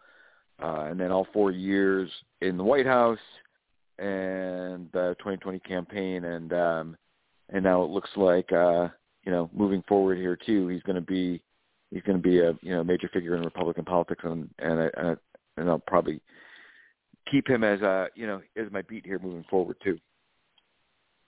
uh, 0.62 0.88
and 0.90 1.00
then 1.00 1.12
all 1.12 1.28
four 1.34 1.52
years 1.52 2.10
in 2.42 2.58
the 2.58 2.64
White 2.64 2.86
House 2.86 3.20
and 4.04 4.90
the 4.92 5.16
2020 5.20 5.60
campaign, 5.60 6.26
and 6.26 6.54
um, 6.54 6.98
and 7.50 7.64
now 7.64 7.84
it 7.84 7.90
looks 7.90 8.10
like 8.16 8.52
uh, 8.52 8.90
you 9.26 9.32
know, 9.32 9.50
moving 9.54 9.84
forward 9.88 10.18
here 10.18 10.36
too, 10.36 10.68
he's 10.68 10.84
going 10.84 10.96
to 10.96 11.02
be 11.02 11.42
he's 11.92 12.04
going 12.04 12.18
to 12.18 12.22
be 12.22 12.40
a 12.40 12.54
you 12.62 12.74
know 12.74 12.84
major 12.84 13.10
figure 13.14 13.36
in 13.36 13.44
Republican 13.44 13.86
politics, 13.86 14.22
and 14.24 14.50
and 14.60 14.80
I, 14.80 14.90
and, 14.98 15.08
I, 15.08 15.16
and 15.58 15.70
I'll 15.70 15.80
probably 15.80 16.22
keep 17.32 17.48
him 17.48 17.64
as 17.64 17.82
a 17.82 18.08
you 18.16 18.28
know 18.28 18.42
as 18.58 18.72
my 18.72 18.82
beat 18.84 19.06
here 19.06 19.20
moving 19.20 19.46
forward 19.50 19.78
too. 19.84 19.98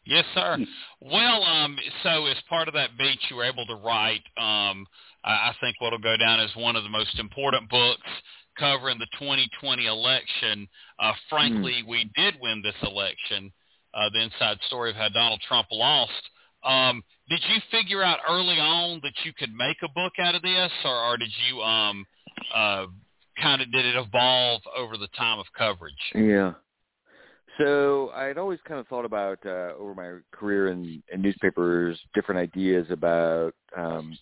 Yes, 0.07 0.25
sir. 0.35 0.59
Well, 1.01 1.43
um, 1.43 1.77
so 2.03 2.27
as 2.27 2.37
part 2.47 2.67
of 2.67 2.75
that 2.75 2.95
beat, 2.95 3.17
you 3.27 3.37
were 3.37 3.43
able 3.43 3.65
to 3.65 3.73
write, 3.73 4.21
um, 4.37 4.85
I 5.23 5.51
think 5.59 5.81
what'll 5.81 5.97
go 5.97 6.15
down 6.15 6.39
as 6.39 6.51
one 6.55 6.75
of 6.75 6.83
the 6.83 6.89
most 6.89 7.17
important 7.17 7.67
books 7.71 8.07
covering 8.57 8.99
the 8.99 9.07
2020 9.19 9.85
election. 9.87 10.67
Uh, 10.99 11.13
frankly, 11.29 11.83
mm. 11.83 11.87
we 11.87 12.09
did 12.15 12.35
win 12.41 12.61
this 12.63 12.75
election. 12.83 13.51
Uh, 13.93 14.09
the 14.13 14.23
inside 14.23 14.57
story 14.67 14.89
of 14.89 14.95
how 14.95 15.07
Donald 15.09 15.41
Trump 15.47 15.67
lost. 15.71 16.11
Um, 16.65 17.03
did 17.29 17.39
you 17.47 17.61
figure 17.71 18.03
out 18.03 18.19
early 18.27 18.59
on 18.59 18.99
that 19.03 19.13
you 19.23 19.31
could 19.37 19.53
make 19.53 19.77
a 19.83 19.91
book 19.93 20.13
out 20.19 20.35
of 20.35 20.41
this, 20.41 20.71
or, 20.83 20.95
or 20.95 21.17
did 21.17 21.31
you 21.49 21.61
um, 21.61 22.05
uh, 22.53 22.87
kind 23.41 23.61
of 23.61 23.71
did 23.71 23.85
it 23.85 23.95
evolve 23.95 24.61
over 24.75 24.97
the 24.97 25.07
time 25.17 25.39
of 25.39 25.45
coverage? 25.57 25.93
Yeah. 26.13 26.53
So 27.57 28.11
I 28.13 28.25
had 28.25 28.37
always 28.37 28.59
kind 28.67 28.79
of 28.79 28.87
thought 28.87 29.05
about 29.05 29.39
uh, 29.45 29.71
over 29.79 29.95
my 29.95 30.15
career 30.37 30.67
in, 30.67 31.01
in 31.11 31.21
newspapers 31.21 31.97
different 32.13 32.39
ideas 32.39 32.85
about 32.89 33.53
um, 33.77 34.17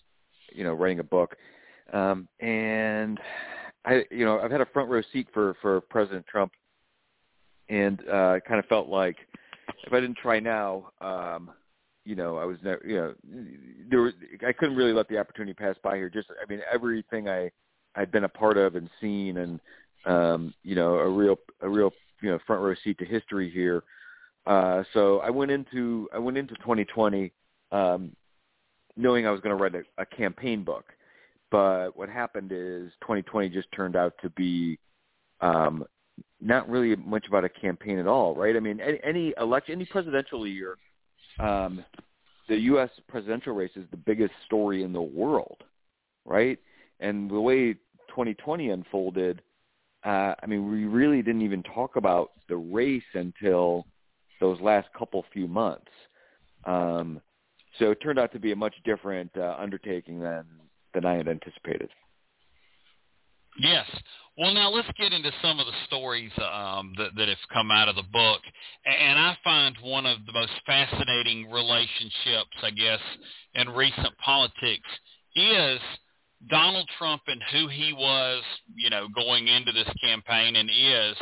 you 0.52 0.62
know 0.62 0.74
writing 0.74 1.00
a 1.00 1.04
book, 1.04 1.34
um, 1.92 2.28
and 2.40 3.18
I 3.84 4.04
you 4.10 4.24
know 4.24 4.40
I've 4.40 4.50
had 4.50 4.60
a 4.60 4.66
front 4.66 4.90
row 4.90 5.02
seat 5.12 5.28
for 5.32 5.56
for 5.60 5.80
President 5.82 6.26
Trump, 6.26 6.52
and 7.68 8.00
uh, 8.08 8.40
kind 8.46 8.58
of 8.58 8.66
felt 8.66 8.88
like 8.88 9.16
if 9.86 9.92
I 9.92 10.00
didn't 10.00 10.18
try 10.18 10.40
now, 10.40 10.90
um, 11.00 11.50
you 12.04 12.14
know 12.14 12.36
I 12.36 12.44
was 12.44 12.58
never 12.62 12.82
you 12.86 12.96
know 12.96 13.14
there 13.90 14.02
was, 14.02 14.12
I 14.46 14.52
couldn't 14.52 14.76
really 14.76 14.92
let 14.92 15.08
the 15.08 15.18
opportunity 15.18 15.54
pass 15.54 15.76
by 15.82 15.96
here. 15.96 16.08
Just 16.08 16.28
I 16.30 16.50
mean 16.50 16.60
everything 16.72 17.28
I 17.28 17.50
I'd 17.94 18.10
been 18.10 18.24
a 18.24 18.28
part 18.28 18.56
of 18.56 18.74
and 18.74 18.88
seen, 19.00 19.38
and 19.38 19.60
um, 20.06 20.54
you 20.62 20.74
know 20.74 20.94
a 20.96 21.08
real 21.08 21.36
a 21.60 21.68
real 21.68 21.92
you 22.22 22.30
know 22.30 22.38
front 22.46 22.62
row 22.62 22.74
seat 22.82 22.98
to 22.98 23.04
history 23.04 23.50
here. 23.50 23.82
Uh, 24.46 24.82
so 24.92 25.20
I 25.20 25.30
went 25.30 25.50
into 25.50 26.08
I 26.12 26.18
went 26.18 26.36
into 26.36 26.54
2020 26.56 27.32
um, 27.72 28.14
knowing 28.96 29.26
I 29.26 29.30
was 29.30 29.40
going 29.40 29.56
to 29.56 29.62
write 29.62 29.74
a, 29.74 29.82
a 30.00 30.06
campaign 30.06 30.62
book, 30.64 30.84
but 31.54 31.96
what 31.96 32.08
happened 32.08 32.50
is 32.50 32.90
2020 33.02 33.48
just 33.48 33.70
turned 33.70 33.94
out 33.94 34.12
to 34.20 34.28
be 34.30 34.76
um, 35.40 35.84
not 36.40 36.68
really 36.68 36.96
much 36.96 37.28
about 37.28 37.44
a 37.44 37.48
campaign 37.48 38.00
at 38.00 38.08
all, 38.08 38.34
right? 38.34 38.56
I 38.56 38.58
mean, 38.58 38.80
any, 38.80 38.98
any 39.04 39.34
election, 39.38 39.74
any 39.74 39.84
presidential 39.84 40.48
year, 40.48 40.76
um, 41.38 41.84
the 42.48 42.56
U.S. 42.56 42.90
presidential 43.06 43.52
race 43.52 43.70
is 43.76 43.84
the 43.92 43.96
biggest 43.96 44.32
story 44.44 44.82
in 44.82 44.92
the 44.92 45.00
world, 45.00 45.62
right? 46.24 46.58
And 46.98 47.30
the 47.30 47.40
way 47.40 47.74
2020 48.08 48.70
unfolded, 48.70 49.40
uh, 50.04 50.34
I 50.42 50.46
mean, 50.48 50.68
we 50.68 50.86
really 50.86 51.22
didn't 51.22 51.42
even 51.42 51.62
talk 51.62 51.94
about 51.94 52.32
the 52.48 52.56
race 52.56 53.04
until 53.14 53.86
those 54.40 54.60
last 54.60 54.88
couple 54.98 55.24
few 55.32 55.46
months. 55.46 55.92
Um, 56.64 57.20
so 57.78 57.92
it 57.92 58.00
turned 58.02 58.18
out 58.18 58.32
to 58.32 58.40
be 58.40 58.50
a 58.50 58.56
much 58.56 58.74
different 58.84 59.30
uh, 59.36 59.54
undertaking 59.56 60.18
than 60.18 60.44
than 60.94 61.04
I 61.04 61.14
had 61.14 61.28
anticipated. 61.28 61.90
Yes. 63.58 63.86
Well, 64.36 64.52
now 64.52 64.70
let's 64.70 64.88
get 64.98 65.12
into 65.12 65.30
some 65.40 65.60
of 65.60 65.66
the 65.66 65.72
stories 65.86 66.32
um, 66.38 66.92
that, 66.98 67.10
that 67.16 67.28
have 67.28 67.38
come 67.52 67.70
out 67.70 67.88
of 67.88 67.94
the 67.94 68.02
book. 68.12 68.40
And 68.84 69.18
I 69.18 69.36
find 69.44 69.76
one 69.80 70.06
of 70.06 70.18
the 70.26 70.32
most 70.32 70.52
fascinating 70.66 71.48
relationships, 71.50 72.56
I 72.62 72.70
guess, 72.70 73.00
in 73.54 73.68
recent 73.68 74.16
politics 74.18 74.88
is 75.36 75.78
Donald 76.50 76.88
Trump 76.98 77.22
and 77.28 77.40
who 77.52 77.68
he 77.68 77.92
was, 77.92 78.42
you 78.74 78.90
know, 78.90 79.06
going 79.14 79.46
into 79.46 79.70
this 79.70 79.88
campaign 80.02 80.56
and 80.56 80.68
is, 80.68 81.16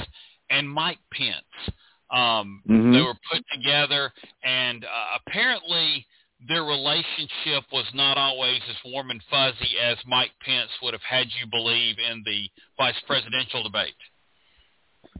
and 0.49 0.69
Mike 0.69 0.99
Pence. 1.13 1.77
Um, 2.11 2.63
mm-hmm. 2.69 2.93
They 2.93 3.01
were 3.01 3.15
put 3.31 3.43
together, 3.53 4.11
and 4.43 4.85
uh, 4.85 5.19
apparently 5.27 6.07
their 6.49 6.65
relationship 6.65 7.65
was 7.73 7.87
not 7.95 8.17
always 8.17 8.61
as 8.69 8.77
warm 8.85 9.11
and 9.11 9.23
fuzzy 9.31 9.79
as 9.83 9.97
Mike 10.07 10.31
Pence 10.45 10.71
would 10.83 10.93
have 10.95 11.03
had 11.09 11.27
you 11.41 11.47
believe 11.51 11.97
in 11.99 12.23
the 12.25 12.49
vice 12.77 13.01
presidential 13.07 13.63
debate. 13.63 13.95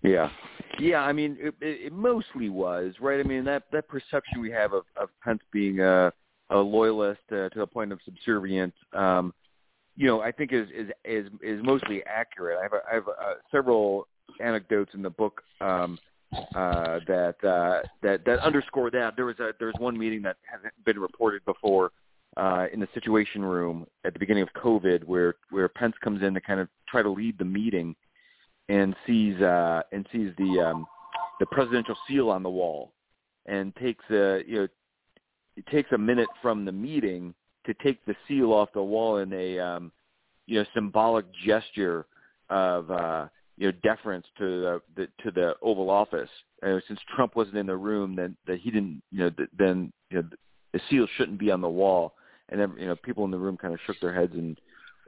Yeah, 0.03 0.31
yeah. 0.79 1.03
I 1.03 1.13
mean, 1.13 1.37
it, 1.41 1.55
it 1.61 1.93
mostly 1.93 2.49
was 2.49 2.95
right. 3.01 3.21
I 3.21 3.23
mean, 3.23 3.45
that 3.45 3.65
that 3.73 3.89
perception 3.89 4.41
we 4.41 4.51
have 4.51 4.73
of, 4.73 4.85
of 4.97 5.11
Pence 5.23 5.41
being 5.53 5.81
a, 5.81 6.13
a 6.51 6.59
loyalist 6.59 7.21
uh, 7.31 7.49
to 7.51 7.59
the 7.59 7.67
point 7.67 7.93
of 7.93 8.01
subservient. 8.05 8.75
Um, 8.93 9.33
you 9.97 10.07
know, 10.07 10.21
I 10.21 10.33
think 10.33 10.53
is 10.53 10.69
is 10.75 10.91
is 11.05 11.29
is 11.43 11.61
mostly 11.63 12.03
accurate. 12.05 12.59
I 12.59 12.63
have 12.63 12.73
I 12.91 12.95
have 12.95 13.09
uh, 13.09 13.35
several 13.51 14.09
anecdotes 14.41 14.95
in 14.95 15.03
the 15.03 15.11
book 15.11 15.43
um, 15.61 15.99
uh, 16.55 17.01
that 17.07 17.37
uh, 17.45 17.87
that 18.03 18.25
that 18.25 18.39
underscore 18.41 18.91
that. 18.91 19.17
There 19.17 19.27
was 19.27 19.39
a 19.39 19.53
there 19.59 19.69
was 19.69 19.77
one 19.79 19.99
meeting 19.99 20.23
that 20.23 20.37
hasn't 20.51 20.73
been 20.85 20.99
reported 20.99 21.45
before 21.45 21.93
uh, 22.37 22.67
in 22.73 22.81
the 22.81 22.89
Situation 22.95 23.45
Room 23.45 23.87
at 24.05 24.13
the 24.13 24.19
beginning 24.19 24.43
of 24.43 24.49
COVID, 24.55 25.05
where 25.05 25.35
where 25.51 25.69
Pence 25.69 25.95
comes 26.03 26.23
in 26.23 26.35
to 26.35 26.41
kind 26.41 26.61
of 26.61 26.69
try 26.89 27.03
to 27.03 27.11
lead 27.11 27.39
the 27.39 27.45
meeting, 27.45 27.95
and 28.69 28.95
sees 29.07 29.41
uh, 29.41 29.83
and 29.93 30.07
sees 30.13 30.33
the 30.39 30.61
um, 30.61 30.87
the 31.41 31.47
presidential 31.47 31.97
seal 32.09 32.31
on 32.31 32.43
the 32.43 32.51
wall, 32.51 32.93
and 33.47 33.75
takes 33.77 34.05
a 34.11 34.43
you 34.47 34.61
know 34.61 34.69
it 35.57 35.67
takes 35.71 35.93
a 35.93 35.99
minute 35.99 36.29
from 36.41 36.65
the 36.65 36.73
meeting 36.73 37.35
to 37.67 37.75
take 37.75 38.05
the 38.07 38.15
seal 38.27 38.53
off 38.53 38.71
the 38.73 38.83
wall 38.83 39.19
in 39.19 39.33
a 39.33 39.59
um, 39.59 39.93
you 40.47 40.59
know 40.59 40.67
symbolic 40.75 41.27
gesture 41.45 42.07
of 42.49 42.91
uh, 42.91 43.27
you 43.57 43.67
know 43.71 43.79
deference 43.83 44.27
to 44.39 44.45
the, 44.45 44.83
the 44.97 45.09
to 45.23 45.31
the 45.31 45.55
Oval 45.63 45.91
Office. 45.91 46.31
Since 46.63 47.01
Trump 47.17 47.35
wasn't 47.35 47.57
in 47.57 47.67
the 47.67 47.77
room, 47.77 48.15
then 48.15 48.37
that 48.47 48.61
he 48.61 48.71
didn't 48.71 49.03
you 49.11 49.19
know 49.19 49.31
then 49.59 49.93
you 50.11 50.19
know 50.19 50.29
the 50.73 50.81
seal 50.89 51.07
shouldn't 51.17 51.39
be 51.39 51.51
on 51.51 51.61
the 51.61 51.69
wall. 51.69 52.15
And 52.49 52.61
then 52.61 52.75
you 52.79 52.87
know 52.87 52.97
people 52.97 53.25
in 53.25 53.31
the 53.31 53.39
room 53.39 53.57
kind 53.57 53.75
of 53.75 53.81
shook 53.87 54.01
their 54.01 54.15
heads 54.15 54.33
and 54.35 54.59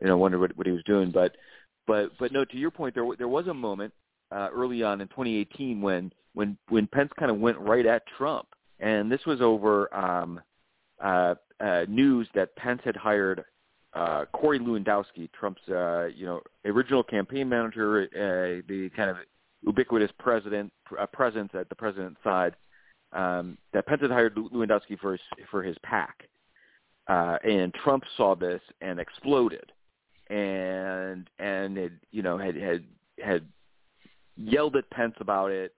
you 0.00 0.06
know 0.06 0.16
wondered 0.16 0.40
what, 0.40 0.56
what 0.56 0.66
he 0.66 0.72
was 0.72 0.84
doing. 0.84 1.10
But 1.10 1.36
but 1.86 2.10
but 2.18 2.32
no, 2.32 2.44
to 2.44 2.56
your 2.56 2.70
point, 2.70 2.94
there 2.94 3.06
there 3.16 3.28
was 3.28 3.46
a 3.46 3.54
moment 3.54 3.92
uh, 4.32 4.48
early 4.52 4.82
on 4.82 5.00
in 5.00 5.08
2018 5.08 5.80
when 5.80 6.12
when 6.34 6.56
when 6.68 6.86
Pence 6.86 7.10
kind 7.18 7.30
of 7.30 7.38
went 7.38 7.58
right 7.58 7.86
at 7.86 8.02
Trump, 8.18 8.48
and 8.80 9.10
this 9.10 9.24
was 9.26 9.40
over 9.40 9.94
um, 9.94 10.40
uh, 11.02 11.34
uh, 11.60 11.84
news 11.88 12.28
that 12.34 12.54
Pence 12.56 12.80
had 12.84 12.96
hired 12.96 13.44
uh, 13.94 14.24
Corey 14.32 14.58
Lewandowski, 14.58 15.30
Trump's 15.38 15.62
uh, 15.68 16.06
you 16.06 16.26
know 16.26 16.40
original 16.64 17.02
campaign 17.02 17.48
manager, 17.48 18.02
uh, 18.02 18.62
the 18.68 18.90
kind 18.96 19.10
of 19.10 19.16
ubiquitous 19.62 20.10
president 20.18 20.72
uh, 20.98 21.06
presence 21.06 21.50
at 21.54 21.68
the 21.68 21.74
president's 21.74 22.20
side. 22.22 22.56
Um, 23.12 23.56
that 23.72 23.86
Pence 23.86 24.02
had 24.02 24.10
hired 24.10 24.34
Lewandowski 24.34 24.98
for 24.98 25.12
his 25.12 25.20
for 25.50 25.62
his 25.62 25.76
PAC, 25.84 26.24
uh, 27.06 27.36
and 27.44 27.72
Trump 27.74 28.02
saw 28.16 28.34
this 28.34 28.60
and 28.80 28.98
exploded, 28.98 29.70
and 30.28 31.30
and 31.38 31.78
it, 31.78 31.92
you 32.10 32.22
know 32.22 32.36
had 32.36 32.56
had 32.56 32.84
had 33.24 33.46
yelled 34.36 34.74
at 34.74 34.90
Pence 34.90 35.14
about 35.20 35.52
it, 35.52 35.72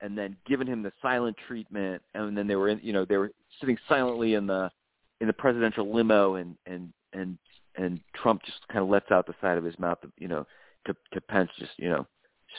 and 0.00 0.16
then 0.16 0.34
given 0.46 0.66
him 0.66 0.82
the 0.82 0.92
silent 1.02 1.36
treatment, 1.46 2.00
and 2.14 2.34
then 2.34 2.46
they 2.46 2.56
were 2.56 2.68
in 2.70 2.80
you 2.82 2.94
know 2.94 3.04
they 3.04 3.18
were 3.18 3.32
sitting 3.60 3.76
silently 3.86 4.32
in 4.32 4.46
the 4.46 4.70
in 5.20 5.26
the 5.26 5.34
presidential 5.34 5.94
limo, 5.94 6.36
and 6.36 6.56
and 6.64 6.90
and 7.12 7.36
and 7.78 8.00
Trump 8.14 8.42
just 8.44 8.58
kind 8.68 8.82
of 8.82 8.90
lets 8.90 9.10
out 9.10 9.26
the 9.26 9.34
side 9.40 9.56
of 9.56 9.64
his 9.64 9.78
mouth, 9.78 9.98
you 10.18 10.28
know, 10.28 10.46
to 10.86 10.94
to 11.12 11.20
Pence, 11.20 11.50
just 11.58 11.72
you 11.76 11.88
know, 11.88 12.06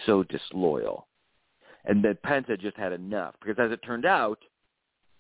so 0.06 0.24
disloyal, 0.24 1.08
and 1.86 2.04
then 2.04 2.18
Pence 2.24 2.46
had 2.48 2.60
just 2.60 2.78
had 2.78 2.94
enough 2.94 3.36
because 3.40 3.60
as 3.60 3.72
it 3.72 3.82
turned 3.86 4.06
out, 4.06 4.40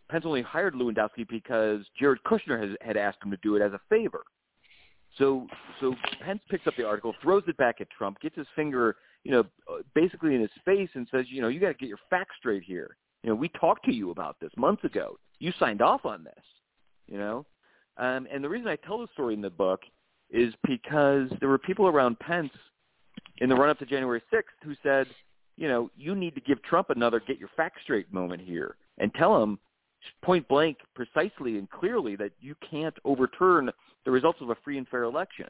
Pence 0.09 0.25
only 0.25 0.41
hired 0.41 0.73
Lewandowski 0.73 1.27
because 1.29 1.81
Jared 1.99 2.19
Kushner 2.25 2.59
has, 2.61 2.77
had 2.81 2.97
asked 2.97 3.19
him 3.23 3.31
to 3.31 3.37
do 3.37 3.55
it 3.55 3.61
as 3.61 3.73
a 3.73 3.81
favor. 3.89 4.23
So 5.17 5.47
so 5.79 5.93
Pence 6.23 6.41
picks 6.49 6.65
up 6.65 6.75
the 6.77 6.87
article, 6.87 7.13
throws 7.21 7.43
it 7.47 7.57
back 7.57 7.81
at 7.81 7.89
Trump, 7.89 8.19
gets 8.21 8.35
his 8.35 8.47
finger, 8.55 8.95
you 9.23 9.31
know, 9.31 9.43
basically 9.93 10.35
in 10.35 10.41
his 10.41 10.49
face, 10.65 10.89
and 10.93 11.07
says, 11.11 11.25
you 11.29 11.41
know, 11.41 11.49
you 11.49 11.59
got 11.59 11.69
to 11.69 11.73
get 11.73 11.89
your 11.89 11.99
facts 12.09 12.35
straight 12.39 12.63
here. 12.63 12.95
You 13.23 13.29
know, 13.29 13.35
we 13.35 13.49
talked 13.49 13.83
to 13.85 13.93
you 13.93 14.11
about 14.11 14.37
this 14.39 14.51
months 14.55 14.85
ago. 14.85 15.17
You 15.39 15.51
signed 15.59 15.81
off 15.81 16.05
on 16.05 16.23
this 16.23 16.43
you 17.09 17.17
know. 17.17 17.45
Um, 17.99 18.27
and 18.31 18.43
the 18.43 18.49
reason 18.49 18.67
I 18.67 18.77
tell 18.77 18.97
the 18.97 19.07
story 19.13 19.33
in 19.33 19.41
the 19.41 19.49
book 19.49 19.81
is 20.29 20.53
because 20.67 21.29
there 21.39 21.49
were 21.49 21.57
people 21.57 21.87
around 21.87 22.17
Pence 22.19 22.51
in 23.39 23.49
the 23.49 23.55
run-up 23.55 23.77
to 23.79 23.85
January 23.85 24.23
6th 24.33 24.43
who 24.63 24.73
said, 24.81 25.07
you 25.57 25.67
know, 25.67 25.91
you 25.97 26.15
need 26.15 26.33
to 26.35 26.41
give 26.41 26.63
Trump 26.63 26.89
another 26.89 27.19
get 27.19 27.37
your 27.37 27.49
facts 27.57 27.81
straight 27.83 28.11
moment 28.13 28.41
here 28.41 28.77
and 28.97 29.13
tell 29.13 29.43
him 29.43 29.59
point 30.23 30.47
blank, 30.47 30.77
precisely 30.95 31.57
and 31.57 31.69
clearly 31.69 32.15
that 32.15 32.31
you 32.39 32.55
can't 32.69 32.95
overturn 33.03 33.69
the 34.05 34.11
results 34.11 34.39
of 34.41 34.49
a 34.49 34.55
free 34.63 34.77
and 34.77 34.87
fair 34.87 35.03
election. 35.03 35.47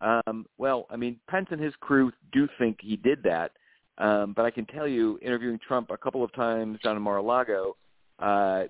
Um, 0.00 0.46
well, 0.58 0.86
I 0.90 0.96
mean, 0.96 1.18
Pence 1.28 1.48
and 1.50 1.60
his 1.60 1.74
crew 1.80 2.12
do 2.32 2.48
think 2.58 2.78
he 2.80 2.96
did 2.96 3.24
that, 3.24 3.52
um, 3.98 4.34
but 4.34 4.44
I 4.44 4.50
can 4.50 4.66
tell 4.66 4.86
you, 4.86 5.18
interviewing 5.20 5.58
Trump 5.66 5.90
a 5.90 5.96
couple 5.96 6.22
of 6.22 6.32
times 6.32 6.78
down 6.84 6.96
in 6.96 7.02
Mar-a-Lago, 7.02 7.76
uh, 8.20 8.64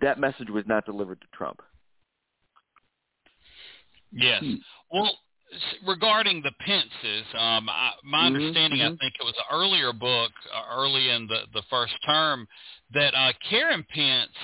that 0.00 0.20
message 0.20 0.48
was 0.48 0.64
not 0.66 0.84
delivered 0.86 1.20
to 1.20 1.26
Trump. 1.36 1.60
Yes. 4.12 4.42
Hmm. 4.42 4.54
Well, 4.90 5.18
regarding 5.86 6.42
the 6.42 6.52
Pences, 6.60 7.26
um, 7.34 7.68
I, 7.68 7.92
my 8.04 8.26
Mhm, 8.26 8.26
understanding, 8.26 8.80
I 8.80 8.90
mhm. 8.90 8.98
think 8.98 9.14
it 9.18 9.24
was 9.24 9.34
an 9.38 9.56
earlier 9.56 9.92
book, 9.92 10.32
uh, 10.52 10.62
early 10.76 11.10
in 11.10 11.26
the 11.26 11.46
the 11.52 11.62
first 11.70 11.94
term, 12.04 12.46
that 12.92 13.14
uh, 13.14 13.32
Karen 13.48 13.84
Pence 13.88 14.36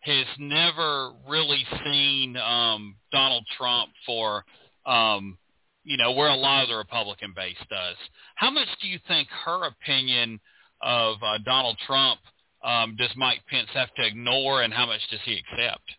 has 0.00 0.26
never 0.38 1.12
really 1.26 1.64
seen 1.84 2.36
um, 2.36 2.96
Donald 3.10 3.46
Trump 3.56 3.90
for, 4.04 4.44
um, 4.86 5.38
you 5.82 5.96
know, 5.96 6.12
where 6.12 6.28
a 6.28 6.36
lot 6.36 6.62
of 6.62 6.68
the 6.68 6.76
Republican 6.76 7.32
base 7.34 7.56
does. 7.70 7.96
How 8.36 8.50
much 8.50 8.68
do 8.82 8.88
you 8.88 8.98
think 9.08 9.28
her 9.30 9.64
opinion 9.66 10.40
of 10.82 11.16
uh, 11.22 11.38
Donald 11.44 11.78
Trump 11.86 12.20
um, 12.62 12.96
does 12.96 13.10
Mike 13.16 13.40
Pence 13.48 13.68
have 13.74 13.92
to 13.94 14.06
ignore, 14.06 14.62
and 14.62 14.72
how 14.72 14.86
much 14.86 15.00
does 15.10 15.20
he 15.24 15.38
accept? 15.38 15.90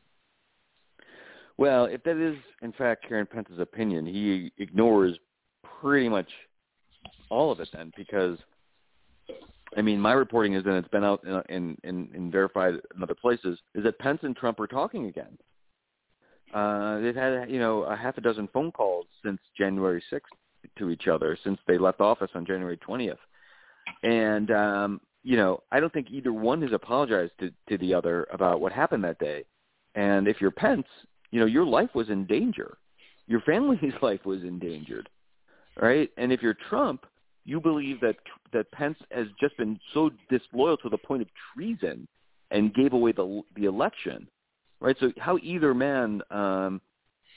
Well, 1.57 1.85
if 1.85 2.03
that 2.03 2.17
is 2.17 2.35
in 2.61 2.73
fact 2.73 3.05
Karen 3.07 3.25
Pence's 3.25 3.59
opinion, 3.59 4.05
he 4.05 4.51
ignores 4.57 5.17
pretty 5.81 6.09
much 6.09 6.27
all 7.29 7.51
of 7.51 7.59
it 7.59 7.69
then, 7.73 7.91
because 7.95 8.37
I 9.77 9.81
mean, 9.81 9.99
my 9.99 10.13
reporting 10.13 10.53
is, 10.53 10.63
and 10.65 10.75
it's 10.75 10.87
been 10.87 11.03
out 11.03 11.25
in 11.49 12.29
verified 12.31 12.75
in 12.95 13.03
other 13.03 13.15
places, 13.15 13.59
is 13.73 13.83
that 13.83 13.99
Pence 13.99 14.19
and 14.23 14.35
Trump 14.35 14.59
are 14.59 14.67
talking 14.67 15.07
again. 15.07 15.37
Uh, 16.53 16.99
they've 16.99 17.15
had 17.15 17.49
you 17.49 17.59
know 17.59 17.83
a 17.83 17.95
half 17.95 18.17
a 18.17 18.21
dozen 18.21 18.47
phone 18.53 18.71
calls 18.71 19.05
since 19.23 19.39
January 19.57 20.01
6th 20.11 20.21
to 20.77 20.89
each 20.89 21.07
other 21.07 21.37
since 21.43 21.59
they 21.67 21.77
left 21.77 22.01
office 22.01 22.31
on 22.35 22.45
January 22.45 22.77
20th, 22.77 23.17
and 24.03 24.51
um, 24.51 25.01
you 25.23 25.35
know 25.35 25.61
I 25.71 25.79
don't 25.79 25.91
think 25.91 26.07
either 26.11 26.31
one 26.31 26.61
has 26.61 26.71
apologized 26.71 27.33
to, 27.39 27.51
to 27.69 27.77
the 27.77 27.93
other 27.93 28.27
about 28.31 28.61
what 28.61 28.71
happened 28.71 29.03
that 29.03 29.19
day. 29.19 29.43
And 29.95 30.27
if 30.27 30.39
you're 30.39 30.51
Pence, 30.51 30.87
you 31.31 31.39
know 31.39 31.45
your 31.45 31.65
life 31.65 31.89
was 31.93 32.09
in 32.09 32.25
danger, 32.25 32.77
your 33.27 33.41
family's 33.41 33.93
life 34.01 34.25
was 34.25 34.43
endangered, 34.43 35.09
right? 35.79 36.09
And 36.17 36.31
if 36.31 36.41
you're 36.41 36.57
Trump, 36.69 37.05
you 37.43 37.59
believe 37.59 38.01
that 38.01 38.15
that 38.53 38.71
Pence 38.71 38.97
has 39.11 39.27
just 39.39 39.57
been 39.57 39.79
so 39.93 40.11
disloyal 40.29 40.77
to 40.77 40.89
the 40.89 40.97
point 40.97 41.21
of 41.21 41.27
treason 41.53 42.07
and 42.51 42.73
gave 42.73 42.93
away 42.93 43.11
the 43.11 43.41
the 43.55 43.65
election, 43.65 44.27
right? 44.79 44.95
So 44.99 45.11
how 45.19 45.37
either 45.41 45.73
man 45.73 46.21
um, 46.31 46.81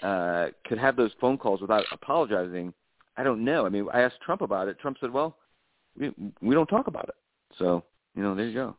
uh, 0.03 0.46
could 0.66 0.79
have 0.79 0.96
those 0.96 1.12
phone 1.20 1.38
calls 1.38 1.61
without 1.61 1.85
apologizing, 1.92 2.72
I 3.16 3.24
don't 3.24 3.44
know. 3.44 3.66
I 3.66 3.68
mean, 3.68 3.88
I 3.92 4.03
asked 4.03 4.20
Trump 4.24 4.42
about 4.42 4.68
it. 4.68 4.79
Trump 4.81 4.98
said, 5.01 5.11
"Well, 5.11 5.37
we 5.98 6.12
we 6.40 6.55
don't 6.55 6.68
talk 6.68 6.87
about 6.87 7.09
it." 7.09 7.16
So 7.59 7.85
you 8.14 8.22
know, 8.22 8.35
there 8.35 8.46
you 8.46 8.55
go. 8.55 8.77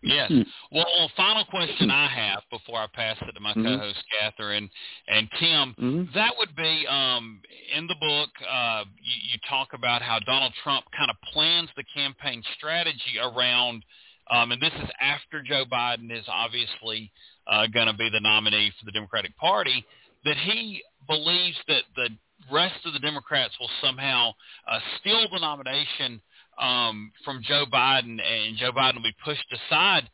Yes. 0.00 0.28
Hmm. 0.30 0.42
Well, 0.70 0.86
well, 0.96 1.10
final 1.16 1.44
question 1.46 1.90
I 1.90 2.06
have 2.06 2.42
before 2.50 2.78
I 2.78 2.86
pass 2.86 3.16
it 3.20 3.32
to 3.32 3.40
my 3.40 3.52
Mhm. 3.54 3.64
co-host 3.64 4.04
Catherine 4.18 4.70
and 5.08 5.28
Tim. 5.32 5.74
Mhm. 5.74 6.12
That 6.12 6.36
would 6.38 6.54
be 6.54 6.86
um, 6.86 7.42
in 7.72 7.86
the 7.88 7.96
book. 7.96 8.30
Uh, 8.46 8.84
you, 9.02 9.32
you 9.32 9.38
talk 9.48 9.72
about 9.72 10.00
how 10.02 10.20
Donald 10.20 10.54
Trump 10.62 10.84
kind 10.96 11.10
of 11.10 11.16
plans 11.32 11.68
the 11.76 11.84
campaign 11.84 12.44
strategy 12.54 13.18
around, 13.20 13.84
um, 14.30 14.52
and 14.52 14.62
this 14.62 14.72
is 14.74 14.88
after 15.00 15.42
Joe 15.42 15.64
Biden 15.64 16.12
is 16.12 16.24
obviously 16.28 17.10
uh, 17.48 17.66
going 17.66 17.88
to 17.88 17.94
be 17.94 18.08
the 18.08 18.20
nominee 18.20 18.70
for 18.78 18.84
the 18.84 18.92
Democratic 18.92 19.36
Party. 19.36 19.84
That 20.24 20.36
he 20.36 20.82
believes 21.08 21.58
that 21.66 21.84
the 21.96 22.10
rest 22.52 22.84
of 22.86 22.92
the 22.92 22.98
Democrats 23.00 23.58
will 23.58 23.70
somehow 23.80 24.32
uh, 24.68 24.80
steal 25.00 25.28
the 25.32 25.40
nomination 25.40 26.20
um, 26.60 27.12
from 27.24 27.42
Joe 27.42 27.64
Biden, 27.72 28.18
and 28.20 28.56
Joe 28.56 28.72
Biden 28.72 28.96
will 28.96 29.02
be 29.02 29.16
pushed 29.24 29.46
aside. 29.52 30.08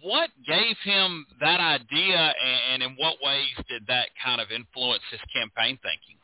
What 0.00 0.30
gave 0.46 0.76
him 0.84 1.26
that 1.40 1.60
idea, 1.60 2.34
and, 2.72 2.82
in 2.82 2.90
what 2.96 3.16
ways 3.22 3.54
did 3.68 3.86
that 3.88 4.08
kind 4.24 4.40
of 4.40 4.48
influence 4.50 5.02
his 5.10 5.20
campaign 5.32 5.78
thinking? 5.82 6.18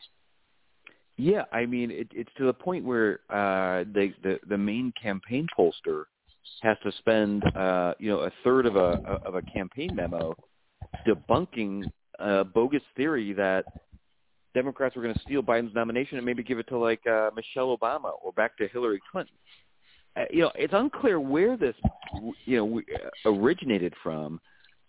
Yeah, 1.17 1.43
I 1.51 1.65
mean, 1.65 1.91
it, 1.91 2.07
it's 2.13 2.29
to 2.37 2.45
the 2.45 2.53
point 2.53 2.83
where 2.83 3.19
uh, 3.29 3.85
the, 3.93 4.13
the 4.21 4.39
the 4.49 4.57
main 4.57 4.93
campaign 5.01 5.47
pollster 5.57 6.03
has 6.61 6.77
to 6.83 6.91
spend, 6.99 7.43
uh, 7.55 7.93
you 7.99 8.09
know, 8.09 8.19
a 8.21 8.31
third 8.43 8.65
of 8.65 8.75
a 8.75 9.21
of 9.25 9.35
a 9.35 9.41
campaign 9.41 9.95
memo 9.95 10.35
debunking 11.07 11.83
a 12.19 12.43
bogus 12.43 12.81
theory 12.95 13.33
that 13.33 13.65
Democrats 14.55 14.95
were 14.95 15.03
going 15.03 15.13
to 15.13 15.19
steal 15.21 15.43
Biden's 15.43 15.75
nomination 15.75 16.17
and 16.17 16.25
maybe 16.25 16.41
give 16.41 16.57
it 16.57 16.67
to 16.69 16.77
like 16.77 17.05
uh, 17.05 17.29
Michelle 17.35 17.77
Obama 17.77 18.11
or 18.23 18.31
back 18.31 18.57
to 18.57 18.67
Hillary 18.69 19.01
Clinton. 19.11 19.35
Uh, 20.17 20.23
you 20.31 20.41
know, 20.41 20.51
it's 20.55 20.73
unclear 20.73 21.19
where 21.19 21.57
this, 21.57 21.75
you 22.45 22.57
know, 22.57 22.79
uh, 22.79 23.29
originated 23.29 23.93
from. 24.01 24.39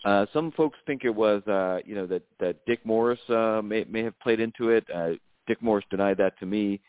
Uh, 0.04 0.24
some 0.32 0.52
folks 0.52 0.78
think 0.86 1.04
it 1.04 1.14
was, 1.14 1.42
uh, 1.48 1.80
you 1.84 1.96
know, 1.96 2.06
that 2.06 2.22
that 2.38 2.64
Dick 2.64 2.78
Morris 2.86 3.18
uh, 3.28 3.60
may 3.62 3.84
may 3.90 4.04
have 4.04 4.18
played 4.20 4.38
into 4.38 4.70
it. 4.70 4.84
Uh, 4.94 5.10
Dick 5.48 5.60
Morris 5.60 5.84
denied 5.90 6.16
that 6.18 6.38
to 6.38 6.46
me. 6.46 6.80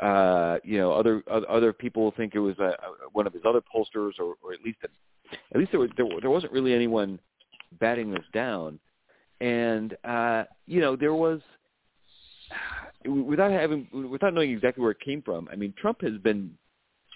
Uh, 0.00 0.56
you 0.64 0.78
know, 0.78 0.92
other 0.92 1.22
other 1.28 1.72
people 1.72 2.12
think 2.16 2.34
it 2.34 2.40
was 2.40 2.58
uh, 2.58 2.72
one 3.12 3.26
of 3.26 3.34
his 3.34 3.42
other 3.46 3.60
pollsters, 3.60 4.12
or, 4.18 4.34
or 4.42 4.54
at 4.54 4.62
least 4.64 4.78
at 4.82 5.58
least 5.58 5.72
there 5.72 5.80
was 5.80 5.90
there, 5.96 6.06
there 6.20 6.30
wasn't 6.30 6.52
really 6.52 6.72
anyone 6.72 7.18
batting 7.80 8.10
this 8.10 8.24
down. 8.32 8.80
And 9.40 9.96
uh, 10.04 10.44
you 10.66 10.80
know, 10.80 10.96
there 10.96 11.14
was 11.14 11.40
without 13.04 13.50
having 13.50 13.88
without 14.10 14.34
knowing 14.34 14.50
exactly 14.50 14.82
where 14.82 14.92
it 14.92 15.00
came 15.00 15.22
from. 15.22 15.48
I 15.52 15.56
mean, 15.56 15.74
Trump 15.78 16.02
has 16.02 16.18
been 16.18 16.52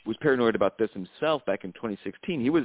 was 0.06 0.16
paranoid 0.20 0.54
about 0.54 0.78
this 0.78 0.90
himself 0.92 1.44
back 1.46 1.64
in 1.64 1.72
2016. 1.72 2.40
He 2.40 2.50
was 2.50 2.64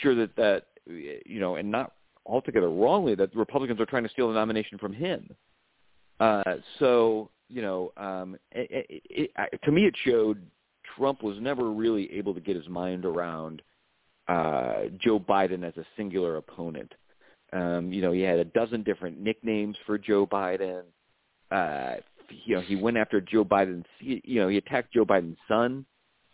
sure 0.00 0.14
that 0.14 0.34
that 0.36 0.66
you 0.86 1.40
know, 1.40 1.56
and 1.56 1.70
not 1.70 1.92
altogether 2.26 2.68
wrongly, 2.68 3.14
that 3.14 3.32
the 3.32 3.38
Republicans 3.38 3.80
are 3.80 3.86
trying 3.86 4.04
to 4.04 4.08
steal 4.08 4.28
the 4.28 4.34
nomination 4.34 4.78
from 4.78 4.92
him. 4.92 5.28
Uh, 6.20 6.42
so 6.78 7.30
you 7.48 7.62
know, 7.62 7.92
um, 7.96 8.36
it, 8.52 8.86
it, 8.90 9.30
it, 9.36 9.60
to 9.64 9.72
me, 9.72 9.86
it 9.86 9.94
showed 10.04 10.42
Trump 10.96 11.22
was 11.22 11.38
never 11.40 11.70
really 11.70 12.12
able 12.12 12.34
to 12.34 12.40
get 12.40 12.56
his 12.56 12.68
mind 12.68 13.04
around 13.04 13.62
uh, 14.28 14.84
Joe 14.98 15.18
Biden 15.18 15.64
as 15.64 15.76
a 15.76 15.86
singular 15.96 16.36
opponent. 16.36 16.92
Um, 17.52 17.92
you 17.92 18.02
know, 18.02 18.12
he 18.12 18.20
had 18.20 18.38
a 18.38 18.44
dozen 18.44 18.82
different 18.82 19.18
nicknames 19.18 19.76
for 19.86 19.96
Joe 19.96 20.26
Biden. 20.26 20.82
Uh, 21.50 21.96
you 22.44 22.56
know, 22.56 22.60
he 22.60 22.76
went 22.76 22.96
after 22.96 23.20
Joe 23.20 23.44
Biden's. 23.44 23.86
You 24.00 24.40
know, 24.40 24.48
he 24.48 24.58
attacked 24.58 24.92
Joe 24.92 25.04
Biden's 25.04 25.38
son 25.46 25.84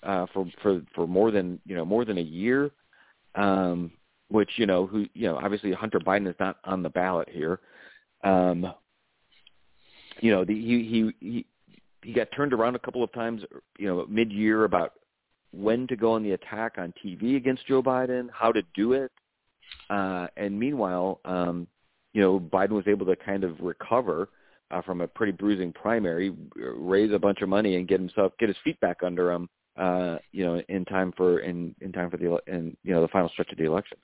uh, 0.03 0.27
for 0.33 0.46
for 0.62 0.83
for 0.94 1.07
more 1.07 1.31
than 1.31 1.61
you 1.64 1.77
know 1.77 1.85
more 1.85 2.05
than 2.05 2.18
a 2.18 2.22
year. 2.22 2.70
Um, 3.35 3.90
which 4.29 4.50
you 4.57 4.66
know, 4.66 4.87
who 4.87 5.07
you 5.14 5.27
know, 5.29 5.37
obviously 5.37 5.72
Hunter 5.72 6.00
Biden 6.00 6.29
is 6.29 6.35
not 6.40 6.57
on 6.64 6.83
the 6.83 6.88
ballot 6.88 7.29
here. 7.31 7.61
Um, 8.22 8.72
you 10.20 10.31
know, 10.31 10.44
the, 10.44 10.55
he 10.55 11.12
he 11.20 11.27
he 11.27 11.46
he 12.03 12.12
got 12.12 12.29
turned 12.33 12.53
around 12.53 12.74
a 12.74 12.81
couple 12.81 13.03
of 13.03 13.12
times. 13.12 13.42
You 13.79 13.88
know, 13.88 14.07
mid 14.09 14.33
year 14.33 14.64
about 14.64 14.92
when 15.53 15.87
to 15.87 15.96
go 15.96 16.12
on 16.12 16.22
the 16.22 16.33
attack 16.33 16.74
on 16.79 16.92
TV 17.05 17.37
against 17.37 17.66
Joe 17.66 17.83
Biden, 17.83 18.29
how 18.33 18.50
to 18.50 18.62
do 18.74 18.92
it. 18.92 19.12
Uh, 19.88 20.27
and 20.37 20.59
meanwhile, 20.59 21.20
um, 21.24 21.66
you 22.12 22.20
know, 22.20 22.40
Biden 22.40 22.70
was 22.70 22.88
able 22.88 23.07
to 23.07 23.16
kind 23.16 23.44
of 23.44 23.61
recover 23.61 24.22
uh, 24.22 24.27
from 24.83 25.01
a 25.01 25.09
pretty 25.09 25.33
bruising 25.33 25.73
primary, 25.73 26.33
raise 26.57 27.13
a 27.13 27.19
bunch 27.19 27.43
of 27.43 27.49
money, 27.49 27.77
and 27.77 27.89
get 27.89 28.01
himself 28.01 28.33
get 28.39 28.49
his 28.49 28.57
feet 28.65 28.79
back 28.81 28.99
under 29.03 29.31
him. 29.33 29.49
Uh, 29.77 30.19
you 30.33 30.45
know, 30.45 30.63
in 30.69 30.85
time 30.85 31.13
for 31.17 31.41
in 31.41 31.75
in 31.81 31.93
time 31.93 32.11
for 32.11 32.17
the 32.17 32.39
in 32.47 32.77
you 32.85 32.93
know 32.95 33.01
the 33.01 33.09
final 33.09 33.29
stretch 33.31 33.51
of 33.51 33.59
the 33.59 33.65
election. 33.65 33.99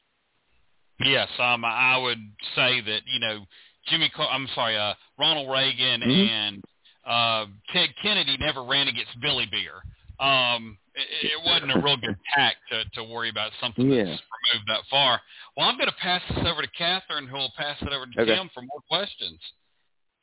Yes, 1.00 1.28
um, 1.38 1.64
I 1.64 1.96
would 1.96 2.18
say 2.54 2.80
that 2.82 3.00
you 3.06 3.20
know 3.20 3.44
Jimmy. 3.88 4.10
Car- 4.10 4.28
I'm 4.30 4.48
sorry, 4.54 4.76
uh, 4.76 4.94
Ronald 5.18 5.50
Reagan 5.50 6.02
Mhm. 6.02 6.28
and 6.28 6.64
uh, 7.06 7.46
Ted 7.72 7.90
Kennedy 8.02 8.36
never 8.38 8.62
ran 8.64 8.88
against 8.88 9.18
Billy 9.20 9.46
Beer. 9.50 9.80
Um, 10.18 10.76
it, 10.94 11.30
it 11.32 11.40
wasn't 11.46 11.72
a 11.72 11.80
real 11.80 11.96
good 11.96 12.16
tack 12.34 12.56
to, 12.70 12.84
to 12.96 13.04
worry 13.04 13.30
about 13.30 13.52
something 13.60 13.88
Yeah. 13.90 14.04
that's 14.04 14.22
removed 14.52 14.68
that 14.68 14.84
far. 14.90 15.18
Well, 15.56 15.66
I'm 15.66 15.76
going 15.78 15.88
to 15.88 15.96
pass 15.96 16.20
this 16.28 16.44
over 16.46 16.60
to 16.60 16.68
Catherine, 16.76 17.26
who 17.26 17.36
will 17.38 17.52
pass 17.56 17.80
it 17.80 17.88
over 17.88 18.04
to 18.04 18.20
Okay. 18.20 18.34
Tim 18.34 18.50
for 18.52 18.60
more 18.60 18.82
questions. 18.86 19.40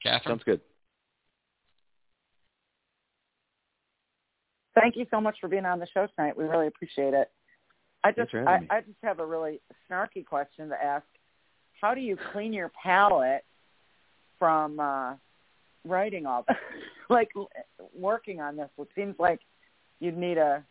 Catherine. 0.07 0.33
Sounds 0.33 0.43
good. 0.43 0.61
Thank 4.79 4.95
you 4.95 5.05
so 5.09 5.19
much 5.19 5.37
for 5.41 5.47
being 5.47 5.65
on 5.65 5.79
the 5.79 5.87
show 5.93 6.07
tonight. 6.15 6.37
We 6.37 6.43
really 6.43 6.67
appreciate 6.67 7.13
it. 7.13 7.31
I 8.03 8.11
just 8.11 8.33
I. 8.33 8.59
I 8.69 8.81
just 8.81 8.97
have 9.03 9.19
a 9.19 9.25
really 9.25 9.59
snarky 9.89 10.25
question 10.25 10.69
to 10.69 10.75
ask. 10.75 11.05
How 11.81 11.93
do 11.93 12.01
you 12.01 12.17
clean 12.31 12.53
your 12.53 12.71
palate 12.81 13.43
from 14.37 14.79
uh 14.79 15.15
writing 15.83 16.25
all 16.25 16.45
this? 16.47 16.57
like 17.09 17.29
working 17.97 18.39
on 18.39 18.55
this? 18.55 18.69
It 18.77 18.87
seems 18.95 19.15
like 19.19 19.39
you'd 19.99 20.17
need 20.17 20.37
a 20.37 20.63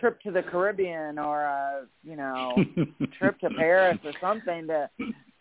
trip 0.00 0.20
to 0.22 0.30
the 0.30 0.42
Caribbean 0.42 1.18
or 1.18 1.42
a, 1.42 1.86
you 2.04 2.16
know, 2.16 2.56
trip 3.18 3.38
to 3.40 3.50
Paris 3.50 3.98
or 4.04 4.12
something 4.20 4.66
to 4.66 4.88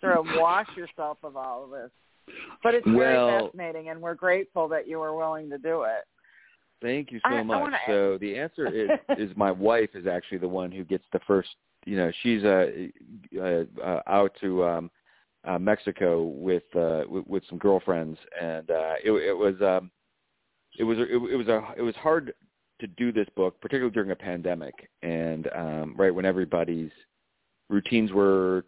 sort 0.02 0.18
of 0.18 0.26
wash 0.36 0.68
yourself 0.76 1.18
of 1.24 1.36
all 1.36 1.64
of 1.64 1.72
this. 1.72 1.92
But 2.64 2.76
it's 2.76 2.88
very 2.88 3.16
Well- 3.16 3.46
fascinating 3.46 3.90
and 3.90 4.02
we're 4.02 4.16
grateful 4.16 4.68
that 4.70 4.88
you 4.88 5.00
were 5.00 5.16
willing 5.16 5.50
to 5.50 5.58
do 5.58 5.84
it. 5.84 6.04
Thank 6.82 7.12
you 7.12 7.20
so 7.20 7.30
I- 7.30 7.40
I 7.40 7.44
much. 7.44 7.62
wanna 7.62 7.80
so 7.88 8.18
the 8.20 8.38
answer 8.38 8.68
is 8.74 8.90
is 9.18 9.36
my 9.36 9.52
wife 9.52 9.96
is 9.96 10.06
actually 10.06 10.38
the 10.40 10.48
one 10.48 10.72
who 10.72 10.84
gets 10.84 11.06
the 11.12 11.20
first. 11.22 11.50
You 11.86 11.98
know, 11.98 12.12
she's 12.22 12.44
uh, 12.44 12.70
uh, 13.40 13.64
uh 13.82 14.02
out 14.08 14.36
to 14.42 14.66
um 14.66 14.92
uh, 15.48 15.58
Mexico 15.58 16.24
with, 16.24 16.64
uh, 16.76 17.04
with 17.10 17.26
with 17.28 17.44
some 17.50 17.58
girlfriends, 17.58 18.20
and 18.40 18.70
uh, 18.70 18.96
it, 19.04 19.12
it 19.12 19.34
was 19.38 19.56
um, 19.62 19.90
it 20.78 20.84
was 20.84 20.98
it, 20.98 21.10
it 21.10 21.36
was 21.36 21.48
a 21.48 21.74
it 21.78 21.82
was 21.82 21.96
hard 21.96 22.34
to 22.80 22.88
do 22.88 23.12
this 23.12 23.28
book, 23.36 23.60
particularly 23.62 23.94
during 23.94 24.12
a 24.12 24.16
pandemic, 24.16 24.74
and 25.02 25.48
um, 25.56 25.96
right 25.98 26.14
when 26.14 26.26
everybody's 26.26 26.92
routines 27.70 28.12
were 28.12 28.66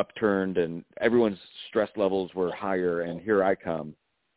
upturned 0.00 0.56
and 0.58 0.84
everyone's 1.00 1.38
stress 1.68 1.90
levels 1.96 2.34
were 2.34 2.52
higher, 2.52 3.02
and 3.02 3.20
here 3.20 3.44
I 3.44 3.54
come 3.54 3.94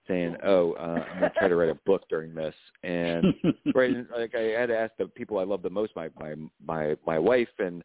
saying, 0.07 0.36
"Oh, 0.43 0.74
uh, 0.74 1.05
I'm 1.09 1.20
going 1.20 1.32
to 1.32 1.39
try 1.39 1.47
to 1.47 1.55
write 1.55 1.70
a 1.70 1.80
book 1.86 2.03
during 2.09 2.36
this," 2.36 2.55
and 2.84 3.34
right, 3.76 3.95
like 4.16 4.36
I 4.36 4.59
had 4.59 4.68
to 4.68 4.78
ask 4.78 4.91
the 4.97 5.07
people 5.07 5.39
I 5.39 5.43
love 5.43 5.61
the 5.61 5.70
most, 5.70 5.95
my 5.95 6.09
my 6.20 6.36
my 6.64 6.95
my 7.07 7.18
wife 7.18 7.53
and 7.59 7.84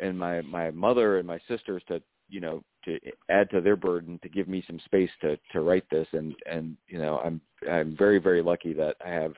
and 0.00 0.18
my 0.18 0.40
my 0.42 0.70
mother 0.70 1.18
and 1.18 1.26
my 1.26 1.40
sisters 1.48 1.82
to 1.88 2.02
you 2.28 2.40
know 2.40 2.62
to 2.84 2.98
add 3.30 3.50
to 3.50 3.60
their 3.60 3.76
burden 3.76 4.18
to 4.22 4.28
give 4.28 4.48
me 4.48 4.64
some 4.66 4.80
space 4.86 5.10
to 5.20 5.38
to 5.52 5.60
write 5.60 5.88
this. 5.90 6.08
And 6.12 6.34
and 6.50 6.76
you 6.88 6.98
know 6.98 7.20
i'm 7.24 7.40
i'm 7.70 7.96
very 7.96 8.18
very 8.18 8.42
lucky 8.42 8.72
that 8.72 8.96
i 9.04 9.10
have 9.10 9.34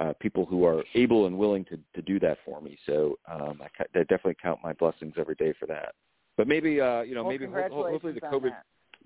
uh 0.00 0.12
people 0.20 0.44
who 0.44 0.64
are 0.64 0.82
able 0.94 1.26
and 1.26 1.38
willing 1.38 1.64
to 1.66 1.78
to 1.94 2.02
do 2.02 2.18
that 2.20 2.38
for 2.44 2.60
me. 2.60 2.76
So 2.86 3.18
um 3.30 3.62
i, 3.62 3.84
I 3.94 4.00
definitely 4.00 4.36
count 4.42 4.60
my 4.62 4.72
blessings 4.72 5.14
every 5.16 5.36
day 5.36 5.54
for 5.58 5.66
that 5.66 5.94
but 6.36 6.48
maybe 6.48 6.80
uh 6.80 7.02
you 7.02 7.14
know 7.14 7.22
well, 7.22 7.32
maybe 7.32 7.46
ho- 7.46 7.68
hopefully 7.70 8.12
the 8.12 8.20
covid 8.20 8.54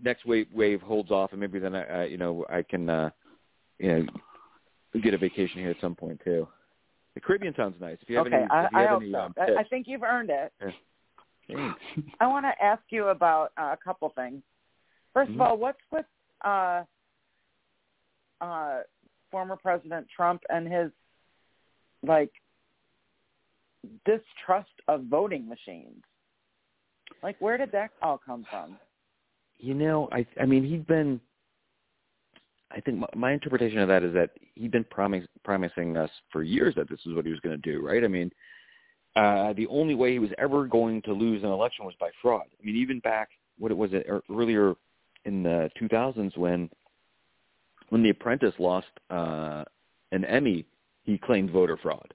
next 0.03 0.25
wave 0.27 0.47
wave 0.53 0.81
holds 0.81 1.11
off 1.11 1.33
and 1.33 1.41
maybe 1.41 1.59
then 1.59 1.75
i 1.75 2.03
uh, 2.03 2.05
you 2.05 2.17
know 2.17 2.45
i 2.51 2.63
can 2.63 2.89
uh 2.89 3.11
you 3.79 3.89
know 3.89 5.01
get 5.03 5.15
a 5.15 5.19
vacation 5.19 5.61
here 5.61 5.71
at 5.71 5.81
some 5.81 5.95
point 5.95 6.21
too 6.25 6.47
the 7.15 7.21
caribbean 7.21 7.55
sounds 7.57 7.75
nice 7.81 7.99
if 8.01 8.09
you 8.09 8.17
have 8.17 8.27
okay, 8.27 8.37
any 8.37 8.45
if 8.45 8.51
I, 8.51 8.63
you 8.63 8.79
I 8.79 8.83
have 8.83 9.03
any 9.03 9.13
so. 9.13 9.19
um, 9.19 9.35
I, 9.41 9.47
tips, 9.47 9.59
I 9.61 9.65
think 9.65 9.87
you've 9.89 10.03
earned 10.03 10.31
it. 10.31 10.53
Yeah. 10.61 10.71
Thanks. 11.49 11.81
I 12.21 12.27
want 12.27 12.45
to 12.45 12.65
ask 12.65 12.83
you 12.91 13.09
about 13.09 13.53
uh, 13.59 13.73
a 13.73 13.79
couple 13.83 14.09
things. 14.11 14.43
1st 15.17 15.29
Mhm. 15.31 15.35
of 15.35 15.41
all, 15.41 15.57
what's 15.57 15.81
with 15.91 16.07
uh, 16.45 16.85
uh, 18.41 18.83
former 19.31 19.57
President 19.57 20.07
Trump 20.15 20.43
and 20.51 20.71
his 20.71 20.93
like 22.03 22.31
distrust 24.05 24.71
of 24.89 25.05
voting 25.05 25.49
machines? 25.49 26.05
Like, 27.23 27.37
where 27.41 27.57
did 27.57 27.73
that 27.73 27.91
all 28.03 28.21
come 28.25 28.47
from? 28.51 28.79
You 29.59 29.75
know, 29.75 30.09
I 30.13 30.27
I 30.41 30.47
mean, 30.47 30.65
he'd 30.65 30.87
been. 30.87 31.21
I 32.71 32.81
think 32.81 32.99
my, 32.99 33.07
my 33.17 33.33
interpretation 33.33 33.79
of 33.79 33.89
that 33.89 34.03
is 34.03 34.13
that 34.15 34.31
he'd 34.55 34.71
been 34.71 34.85
promis- 34.85 35.27
promising 35.43 35.97
us 35.97 36.11
for 36.31 36.43
years 36.43 36.75
that 36.77 36.89
this 36.89 37.01
is 37.07 37.15
what 37.15 37.25
he 37.25 37.31
was 37.31 37.41
going 37.41 37.61
to 37.61 37.73
do, 37.73 37.85
right? 37.85 38.05
I 38.05 38.09
mean, 38.09 38.31
uh, 39.17 39.55
the 39.55 39.67
only 39.69 39.95
way 39.95 40.13
he 40.13 40.19
was 40.19 40.31
ever 40.39 40.67
going 40.67 41.03
to 41.03 41.13
lose 41.13 41.43
an 41.43 41.49
election 41.49 41.87
was 41.87 41.95
by 41.99 42.11
fraud. 42.21 42.45
I 42.61 42.67
mean, 42.67 42.77
even 42.77 43.01
back 43.01 43.31
what 43.59 43.73
it 43.73 43.77
was 43.77 43.91
it, 43.93 44.07
earlier 44.31 44.75
in 45.25 45.43
the 45.43 45.71
2000s 45.81 46.37
when 46.37 46.71
when 47.89 48.03
The 48.03 48.11
Apprentice 48.11 48.53
lost 48.59 48.89
uh, 49.09 49.65
an 50.13 50.25
Emmy, 50.27 50.67
he 51.05 51.17
claimed 51.17 51.51
voter 51.51 51.79
fraud, 51.79 52.13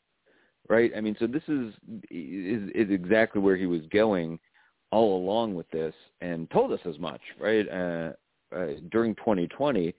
right? 0.70 0.92
I 0.96 1.02
mean, 1.02 1.16
so 1.20 1.26
this 1.26 1.44
is 1.48 1.74
is, 2.12 2.70
is 2.76 2.92
exactly 2.92 3.42
where 3.42 3.58
he 3.58 3.66
was 3.66 3.82
going 3.92 4.40
all 4.94 5.18
along 5.18 5.56
with 5.56 5.70
this 5.72 5.94
and 6.22 6.50
told 6.52 6.72
us 6.72 6.80
as 6.86 7.00
much, 7.00 7.22
right? 7.40 7.68
Uh, 7.68 8.12
uh, 8.56 8.68
during 8.92 9.16
2020, 9.16 9.94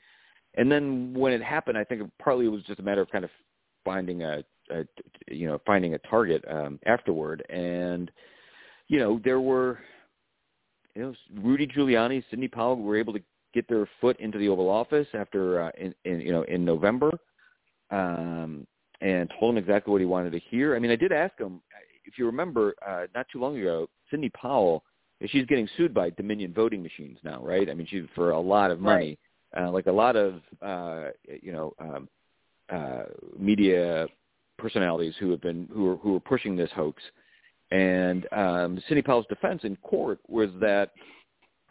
and 0.57 0.71
then 0.71 1.13
when 1.13 1.33
it 1.33 1.43
happened, 1.43 1.77
I 1.77 1.83
think 1.83 2.03
partly 2.23 2.47
it 2.47 2.51
was 2.51 2.63
just 2.63 2.79
a 2.79 2.83
matter 2.83 3.01
of 3.01 3.11
kind 3.11 3.25
of 3.25 3.31
finding 3.85 4.23
a, 4.23 4.45
a 4.71 4.85
you 5.29 5.49
know 5.49 5.61
finding 5.67 5.95
a 5.95 5.99
target 5.99 6.45
um, 6.49 6.79
afterward, 6.87 7.45
and 7.51 8.09
you 8.87 9.01
know 9.01 9.21
there 9.25 9.41
were 9.41 9.81
you 10.95 11.03
know 11.03 11.15
Rudy 11.43 11.67
Giuliani, 11.67 12.23
Sidney 12.31 12.47
Powell 12.47 12.77
were 12.77 12.97
able 12.97 13.15
to 13.15 13.23
get 13.53 13.67
their 13.69 13.89
foot 14.01 14.19
into 14.21 14.39
the 14.39 14.49
Oval 14.49 14.71
Office 14.71 15.09
after 15.13 15.61
uh, 15.61 15.71
in, 15.77 15.93
in 16.05 16.21
you 16.21 16.31
know 16.31 16.43
in 16.43 16.65
November, 16.65 17.11
um, 17.91 18.65
and 19.01 19.29
told 19.41 19.57
him 19.57 19.59
exactly 19.59 19.91
what 19.91 20.01
he 20.01 20.07
wanted 20.07 20.31
to 20.31 20.41
hear. 20.51 20.77
I 20.77 20.79
mean, 20.79 20.93
I 20.93 20.97
did 20.97 21.11
ask 21.11 21.37
him 21.37 21.61
if 22.05 22.19
you 22.19 22.27
remember 22.27 22.75
uh, 22.87 23.07
not 23.15 23.27
too 23.33 23.41
long 23.41 23.59
ago, 23.59 23.89
Sidney 24.11 24.31
Powell. 24.31 24.85
She's 25.27 25.47
getting 25.47 25.69
sued 25.77 25.95
by 25.95 26.11
Dominion 26.11 26.53
voting 26.53 26.83
machines 26.83 27.19
now, 27.23 27.43
right? 27.43 27.71
I 27.71 27.75
mean, 27.75 27.87
she's 27.89 28.03
for 28.15 28.33
a 28.33 28.41
lot 28.41 28.71
of 28.71 28.79
money, 28.81 29.19
uh, 29.59 29.71
like 29.71 29.87
a 29.87 29.93
lot 29.93 30.17
of 30.17 30.41
uh, 30.61 31.11
you 31.41 31.53
know 31.53 31.73
um, 31.79 32.09
uh, 32.71 33.05
media 33.39 34.07
personalities 34.59 35.15
who 35.19 35.31
have 35.31 35.41
been 35.41 35.69
who 35.73 35.93
are 35.93 35.97
who 35.97 36.17
are 36.17 36.21
pushing 36.21 36.57
this 36.57 36.71
hoax. 36.75 37.03
And 37.71 38.27
um, 38.33 38.83
Sidney 38.89 39.03
Powell's 39.03 39.27
defense 39.29 39.63
in 39.65 39.77
court 39.77 40.19
was 40.29 40.51
that 40.61 40.91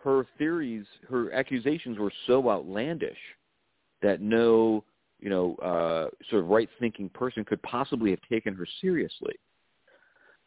her 0.03 0.25
theories, 0.38 0.86
her 1.09 1.31
accusations 1.31 1.97
were 1.97 2.11
so 2.27 2.49
outlandish 2.49 3.17
that 4.01 4.21
no, 4.21 4.84
you 5.19 5.29
know, 5.29 5.55
uh, 5.55 6.09
sort 6.29 6.43
of 6.43 6.49
right-thinking 6.49 7.09
person 7.09 7.45
could 7.45 7.61
possibly 7.63 8.09
have 8.09 8.19
taken 8.29 8.53
her 8.53 8.67
seriously. 8.81 9.36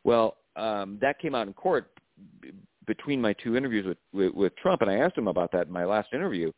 Well, 0.07 0.37
um, 0.55 0.99
that 1.01 1.19
came 1.19 1.35
out 1.35 1.49
in 1.49 1.53
court 1.53 1.91
b- 2.41 2.53
between 2.87 3.21
my 3.21 3.33
two 3.33 3.57
interviews 3.57 3.85
with, 3.85 3.99
with, 4.13 4.33
with 4.35 4.57
Trump, 4.57 4.81
and 4.83 4.91
I 4.91 4.99
asked 4.99 5.19
him 5.19 5.27
about 5.27 5.51
that 5.51 5.67
in 5.67 5.73
my 5.73 5.85
last 5.85 6.11
interview. 6.13 6.53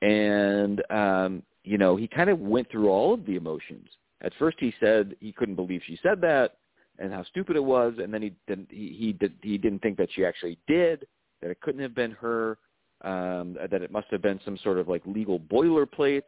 And 0.00 0.80
um, 0.92 1.42
you 1.64 1.76
know, 1.76 1.96
he 1.96 2.06
kind 2.06 2.30
of 2.30 2.38
went 2.38 2.70
through 2.70 2.88
all 2.88 3.12
of 3.12 3.26
the 3.26 3.34
emotions. 3.34 3.88
At 4.22 4.32
first, 4.38 4.58
he 4.60 4.72
said 4.78 5.16
he 5.18 5.32
couldn't 5.32 5.56
believe 5.56 5.82
she 5.84 5.98
said 6.04 6.20
that 6.20 6.58
and 7.00 7.12
how 7.12 7.24
stupid 7.24 7.56
it 7.56 7.64
was, 7.64 7.94
and 8.00 8.14
then 8.14 8.22
he 8.22 8.32
didn't 8.46 8.68
he 8.70 8.94
he, 8.96 9.12
did, 9.12 9.32
he 9.42 9.58
didn't 9.58 9.80
think 9.80 9.96
that 9.98 10.08
she 10.14 10.24
actually 10.24 10.56
did, 10.68 11.04
that 11.42 11.50
it 11.50 11.60
couldn't 11.62 11.82
have 11.82 11.96
been 11.96 12.12
her, 12.12 12.58
um, 13.02 13.56
that 13.72 13.82
it 13.82 13.90
must 13.90 14.06
have 14.12 14.22
been 14.22 14.38
some 14.44 14.56
sort 14.62 14.78
of 14.78 14.86
like 14.86 15.02
legal 15.04 15.40
boilerplate, 15.40 16.22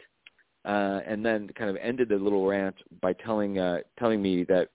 uh, 0.65 0.99
and 1.07 1.25
then 1.25 1.49
kind 1.57 1.71
of 1.71 1.77
ended 1.81 2.09
the 2.09 2.17
little 2.17 2.45
rant 2.45 2.75
by 3.01 3.13
telling 3.13 3.61
uh, 3.61 3.79
telling 4.01 4.21
me 4.21 4.43
that 4.49 4.71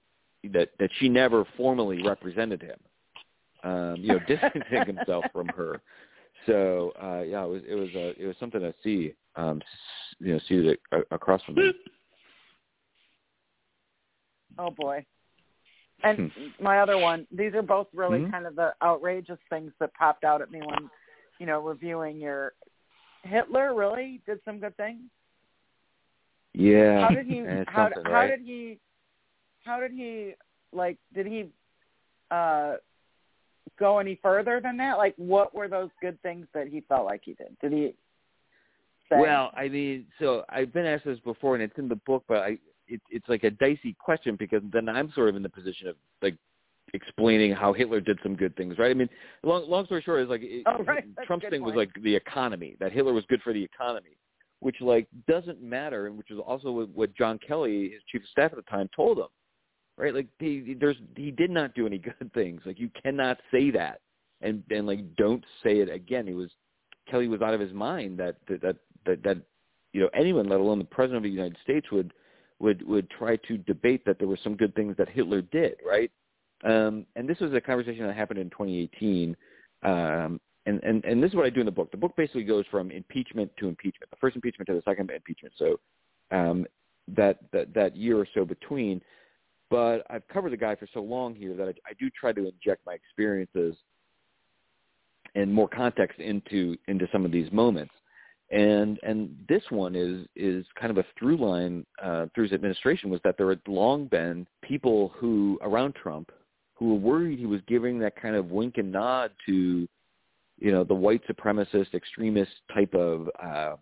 that 0.50 0.70
that 0.80 0.89
she 1.00 1.10
never 1.10 1.46
formally 1.58 2.02
represented 2.04 2.62
him, 2.62 2.80
um, 3.64 3.96
you 4.00 4.14
know, 4.14 4.20
distancing 4.28 4.86
himself 4.86 5.26
from 5.32 5.50
her. 5.50 5.82
So 6.46 6.94
uh, 7.02 7.22
yeah, 7.22 7.44
it 7.44 7.50
was 7.50 7.62
it 7.68 7.76
was 7.76 7.89
uh, 7.96 8.14
it 8.18 8.26
was 8.26 8.36
something 8.39 8.62
to 8.62 8.74
see, 8.84 9.14
um, 9.36 9.62
you 10.20 10.34
know, 10.34 10.39
see 10.48 10.56
it 10.56 10.80
a- 10.92 11.16
across 11.16 11.42
from 11.44 11.56
me. 11.56 11.72
Oh 14.58 14.72
boy. 14.72 15.06
And 16.04 16.32
my 16.60 16.80
other 16.80 16.98
one, 16.98 17.28
these 17.32 17.54
are 17.54 17.62
both 17.62 17.88
really 17.94 18.22
Mhm. 18.22 18.32
kind 18.32 18.48
of 18.48 18.56
the 18.56 18.74
outrageous 18.82 19.38
things 19.50 19.72
that 19.80 19.94
popped 19.94 20.24
out 20.24 20.42
at 20.42 20.52
me 20.52 20.62
when, 20.64 20.89
you 21.39 21.46
know, 21.46 21.60
reviewing 21.60 22.18
your 22.20 22.54
Hitler 23.24 23.76
really 23.76 24.20
did 24.26 24.39
some 24.44 24.60
good 24.60 24.76
things. 24.78 25.02
Yeah, 26.54 27.02
How 27.02 27.12
did 27.12 27.28
he 27.28 27.39
how 27.68 27.89
something, 27.94 28.12
how 28.12 28.26
did 28.28 28.39
he 28.42 28.80
how 29.64 29.80
did 29.80 29.91
he 29.91 30.34
like 30.74 30.97
did 31.14 31.26
he 31.26 31.49
uh 32.30 32.76
go 33.80 33.99
any 33.99 34.20
further 34.22 34.59
than 34.62 34.78
that? 34.78 34.97
Like 34.97 35.14
what 35.18 35.53
were 35.53 35.68
those 35.68 35.89
good 36.01 36.22
things 36.22 36.47
that 36.53 36.68
he 36.68 36.82
felt 36.82 37.05
like 37.05 37.22
he 37.24 37.34
did? 37.34 37.57
Did 37.62 37.72
he 37.72 37.95
say 39.09 39.20
Well, 39.20 39.51
I 39.55 39.68
mean, 39.70 40.05
so 40.20 40.43
I've 40.49 40.74
been 40.74 40.86
asked 40.86 41.05
this 41.05 41.20
before, 41.20 41.55
and 41.55 41.64
it's 41.64 41.78
in 41.78 41.88
the 41.88 41.95
book, 41.95 42.24
but 42.28 42.39
I 42.39 42.57
it, 42.88 43.01
it's 43.09 43.28
like 43.30 43.43
a 43.43 43.51
dicey 43.51 43.95
question 43.99 44.36
because 44.38 44.62
then 44.72 44.89
I'm 44.89 45.12
sort 45.14 45.30
of 45.30 45.36
in 45.36 45.43
the 45.43 45.49
position 45.49 45.88
of 45.88 45.95
like 46.22 46.36
explaining 46.93 47.53
how 47.53 47.74
Hitler 47.74 48.01
did 48.01 48.20
some 48.22 48.36
good 48.36 48.55
things, 48.55 48.78
right? 48.78 48.91
I 48.91 48.93
mean, 48.93 49.09
long 49.43 49.70
long 49.70 49.86
story 49.86 50.01
short 50.01 50.22
is 50.22 50.30
like 50.30 50.41
it, 50.43 50.64
Oh, 50.68 50.84
right. 50.84 51.05
Trump's 51.26 51.45
thing 51.49 51.64
was 51.64 51.76
like 51.76 51.89
the 52.03 52.16
economy 52.16 52.76
that 52.80 52.91
Hitler 52.91 53.14
was 53.14 53.24
good 53.30 53.41
for 53.41 53.53
the 53.53 53.64
economy, 53.64 54.18
which 54.59 54.82
like 54.82 55.07
doesn't 55.28 55.62
matter, 55.62 56.07
and 56.07 56.18
which 56.18 56.32
is 56.32 56.39
also 56.45 56.72
what, 56.72 56.89
what 56.89 57.16
John 57.16 57.39
Kelly, 57.45 57.91
his 57.93 58.01
chief 58.12 58.22
of 58.24 58.30
staff 58.30 58.51
at 58.51 58.57
the 58.57 58.70
time, 58.70 58.89
told 58.95 59.20
him, 59.20 59.28
right? 60.02 60.14
Like 60.14 60.28
he 60.39 60.76
there's 60.80 60.97
he 61.16 61.32
did 61.32 61.52
not 61.52 61.76
do 61.76 61.86
any 61.86 61.97
good 62.20 62.34
things. 62.34 62.62
Like 62.66 62.80
you 62.80 62.89
cannot 63.02 63.38
say 63.52 63.70
that, 63.72 64.02
and 64.41 64.64
and 64.72 64.88
like 64.88 65.16
don't 65.16 65.43
say 65.64 65.80
it 65.80 65.89
again. 65.89 66.28
He 66.28 66.34
was 66.34 66.49
Kelly 67.10 67.28
was 67.28 67.41
out 67.41 67.54
of 67.54 67.60
his 67.60 67.72
mind 67.72 68.18
that 68.20 68.38
that 68.47 68.62
that 68.62 68.76
that, 69.06 69.24
that 69.24 69.38
you 69.93 70.02
know 70.02 70.10
anyone, 70.14 70.49
let 70.49 70.60
alone 70.60 70.80
the 70.80 70.86
president 70.86 71.18
of 71.18 71.24
the 71.24 71.30
United 71.30 71.58
States, 71.64 71.91
would 71.91 72.14
would 72.60 72.86
would 72.88 73.10
try 73.12 73.36
to 73.36 73.58
debate 73.60 74.04
that 74.06 74.18
there 74.18 74.28
were 74.28 74.39
some 74.43 74.56
good 74.56 74.74
things 74.76 74.97
that 74.97 75.08
Hitler 75.08 75.41
did, 75.41 75.76
right? 75.88 76.12
Um, 76.64 77.06
and 77.16 77.28
this 77.28 77.39
was 77.39 77.54
a 77.54 77.62
conversation 77.62 78.06
that 78.06 78.16
happened 78.16 78.39
in 78.39 78.49
2018. 78.49 79.36
Um, 79.84 80.39
and, 80.68 80.80
and, 80.84 81.04
and 81.04 81.24
this 81.24 81.32
is 81.32 81.36
what 81.36 81.47
I 81.47 81.49
do 81.49 81.60
in 81.60 81.66
the 81.66 81.72
book. 81.72 81.89
The 81.89 81.97
book 81.97 82.16
basically 82.16 82.43
goes 82.43 82.66
from 82.70 82.91
impeachment 82.91 83.49
to 83.58 83.68
impeachment, 83.68 84.12
the 84.12 84.18
first 84.18 84.36
impeachment 84.36 84.68
to 84.68 84.76
the 84.76 84.84
second 84.86 85.10
impeachment. 85.10 85.56
So 85.58 85.80
um, 86.30 86.68
that, 87.08 87.39
that 87.52 87.74
that 87.74 87.95
year 87.95 88.18
or 88.18 88.28
so 88.36 88.45
between. 88.45 89.02
But 89.72 90.05
I've 90.09 90.28
covered 90.28 90.51
the 90.51 90.57
guy 90.57 90.76
for 90.76 90.88
so 90.93 90.99
long 90.99 91.34
here 91.34 91.55
that 91.55 91.63
I, 91.63 91.74
I 91.89 91.93
do 91.97 92.09
try 92.09 92.34
to 92.34 92.41
inject 92.41 92.86
my 92.86 92.93
experiences 92.93 93.76
and 95.34 95.51
more 95.51 95.69
context 95.69 96.19
into 96.19 96.78
into 96.88 97.07
some 97.11 97.26
of 97.26 97.32
these 97.32 97.51
moments. 97.53 97.93
And 98.51 98.99
and 99.01 99.34
this 99.47 99.63
one 99.69 99.95
is 99.95 100.28
is 100.36 100.65
kind 100.80 100.91
of 100.91 100.97
a 100.97 101.05
through 101.17 101.38
line 101.38 101.86
uh, 102.03 102.26
through 102.36 102.43
his 102.43 102.53
administration 102.53 103.09
was 103.09 103.22
that 103.24 103.38
there 103.38 103.49
had 103.49 103.61
long 103.65 104.07
been 104.07 104.45
people 104.61 105.13
who 105.15 105.57
around 105.61 105.95
Trump 105.95 106.32
who 106.74 106.89
were 106.89 106.99
worried 106.99 107.39
he 107.39 107.45
was 107.45 107.61
giving 107.65 107.97
that 107.99 108.22
kind 108.22 108.36
of 108.36 108.51
wink 108.51 108.78
and 108.78 108.91
nod 108.91 109.32
to 109.45 109.88
you 110.59 110.72
know 110.72 110.84
the 110.84 110.93
white 110.93 111.22
supremacist 111.30 111.93
extremist 111.93 112.51
type 112.74 112.93
of 112.93 113.30
uh, 113.41 113.76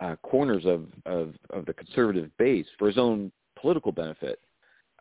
uh, 0.00 0.16
corners 0.24 0.64
of, 0.66 0.86
of 1.06 1.34
of 1.50 1.64
the 1.66 1.74
conservative 1.74 2.28
base 2.38 2.66
for 2.76 2.88
his 2.88 2.98
own 2.98 3.30
political 3.60 3.92
benefit, 3.92 4.40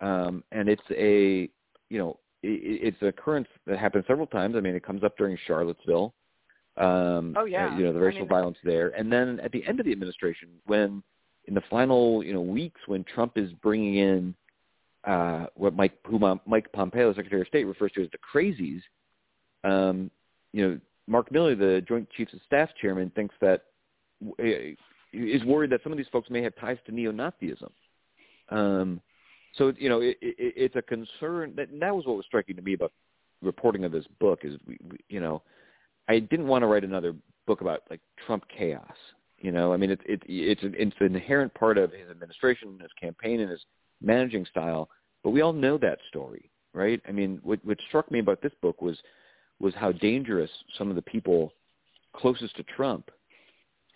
um, 0.01 0.43
and 0.51 0.69
it's 0.69 0.81
a 0.91 1.49
you 1.89 1.97
know 1.97 2.19
it, 2.43 2.93
it's 2.93 3.01
an 3.01 3.07
occurrence 3.07 3.47
that 3.65 3.79
happens 3.79 4.05
several 4.07 4.27
times. 4.27 4.55
I 4.55 4.59
mean, 4.59 4.75
it 4.75 4.83
comes 4.83 5.03
up 5.03 5.17
during 5.17 5.37
Charlottesville. 5.45 6.13
Um, 6.77 7.35
oh 7.37 7.45
yeah, 7.45 7.75
you 7.77 7.83
know 7.83 7.93
the 7.93 7.99
racial 7.99 8.19
I 8.19 8.23
mean, 8.23 8.29
violence 8.29 8.57
there, 8.63 8.89
and 8.89 9.11
then 9.11 9.39
at 9.39 9.51
the 9.51 9.65
end 9.65 9.79
of 9.79 9.85
the 9.85 9.91
administration, 9.91 10.49
when 10.65 11.01
in 11.45 11.53
the 11.53 11.63
final 11.69 12.23
you 12.23 12.33
know 12.33 12.41
weeks 12.41 12.79
when 12.85 13.03
Trump 13.03 13.33
is 13.37 13.51
bringing 13.63 13.95
in 13.95 14.35
uh, 15.05 15.47
what 15.55 15.75
Mike 15.75 15.97
who 16.05 16.19
Mike 16.45 16.71
Pompeo, 16.73 17.13
Secretary 17.13 17.41
of 17.41 17.47
State, 17.47 17.65
refers 17.65 17.91
to 17.93 18.03
as 18.03 18.09
the 18.11 18.17
crazies. 18.17 18.81
Um, 19.63 20.11
you 20.53 20.67
know, 20.67 20.79
Mark 21.07 21.29
Milley, 21.31 21.57
the 21.57 21.81
Joint 21.87 22.09
Chiefs 22.11 22.33
of 22.33 22.39
Staff 22.45 22.69
chairman, 22.79 23.11
thinks 23.15 23.33
that 23.41 23.63
is 24.37 25.43
worried 25.45 25.71
that 25.71 25.81
some 25.83 25.91
of 25.91 25.97
these 25.97 26.07
folks 26.11 26.29
may 26.29 26.41
have 26.41 26.55
ties 26.57 26.77
to 26.85 26.91
neo-Nazism. 26.91 27.69
Um, 28.49 29.01
so 29.57 29.73
you 29.77 29.89
know, 29.89 30.01
it, 30.01 30.17
it, 30.21 30.35
it's 30.55 30.75
a 30.75 30.81
concern 30.81 31.53
that 31.55 31.69
that 31.79 31.95
was 31.95 32.05
what 32.05 32.17
was 32.17 32.25
striking 32.25 32.55
to 32.55 32.61
me 32.61 32.73
about 32.73 32.91
reporting 33.41 33.83
of 33.83 33.91
this 33.91 34.05
book 34.19 34.41
is 34.43 34.57
we, 34.67 34.77
we, 34.89 34.97
you 35.09 35.19
know, 35.19 35.41
I 36.07 36.19
didn't 36.19 36.47
want 36.47 36.63
to 36.63 36.67
write 36.67 36.83
another 36.83 37.13
book 37.45 37.61
about 37.61 37.83
like 37.89 38.01
Trump 38.25 38.45
chaos. 38.55 38.95
You 39.39 39.51
know, 39.51 39.71
I 39.71 39.77
mean, 39.77 39.91
it, 39.91 40.01
it, 40.05 40.21
it's 40.25 40.63
an, 40.63 40.73
it's 40.77 40.95
an 40.99 41.15
inherent 41.15 41.53
part 41.53 41.77
of 41.77 41.91
his 41.91 42.09
administration, 42.09 42.79
his 42.81 42.91
campaign, 42.99 43.39
and 43.39 43.51
his 43.51 43.63
managing 44.01 44.45
style. 44.45 44.89
But 45.23 45.29
we 45.29 45.41
all 45.41 45.53
know 45.53 45.77
that 45.77 45.99
story, 46.09 46.49
right? 46.73 46.99
I 47.07 47.11
mean, 47.11 47.39
what, 47.43 47.63
what 47.63 47.77
struck 47.87 48.11
me 48.11 48.19
about 48.19 48.41
this 48.41 48.53
book 48.61 48.81
was 48.81 48.97
was 49.59 49.73
how 49.75 49.91
dangerous 49.91 50.51
some 50.77 50.89
of 50.89 50.95
the 50.95 51.01
people 51.01 51.51
closest 52.15 52.55
to 52.57 52.63
Trump 52.63 53.09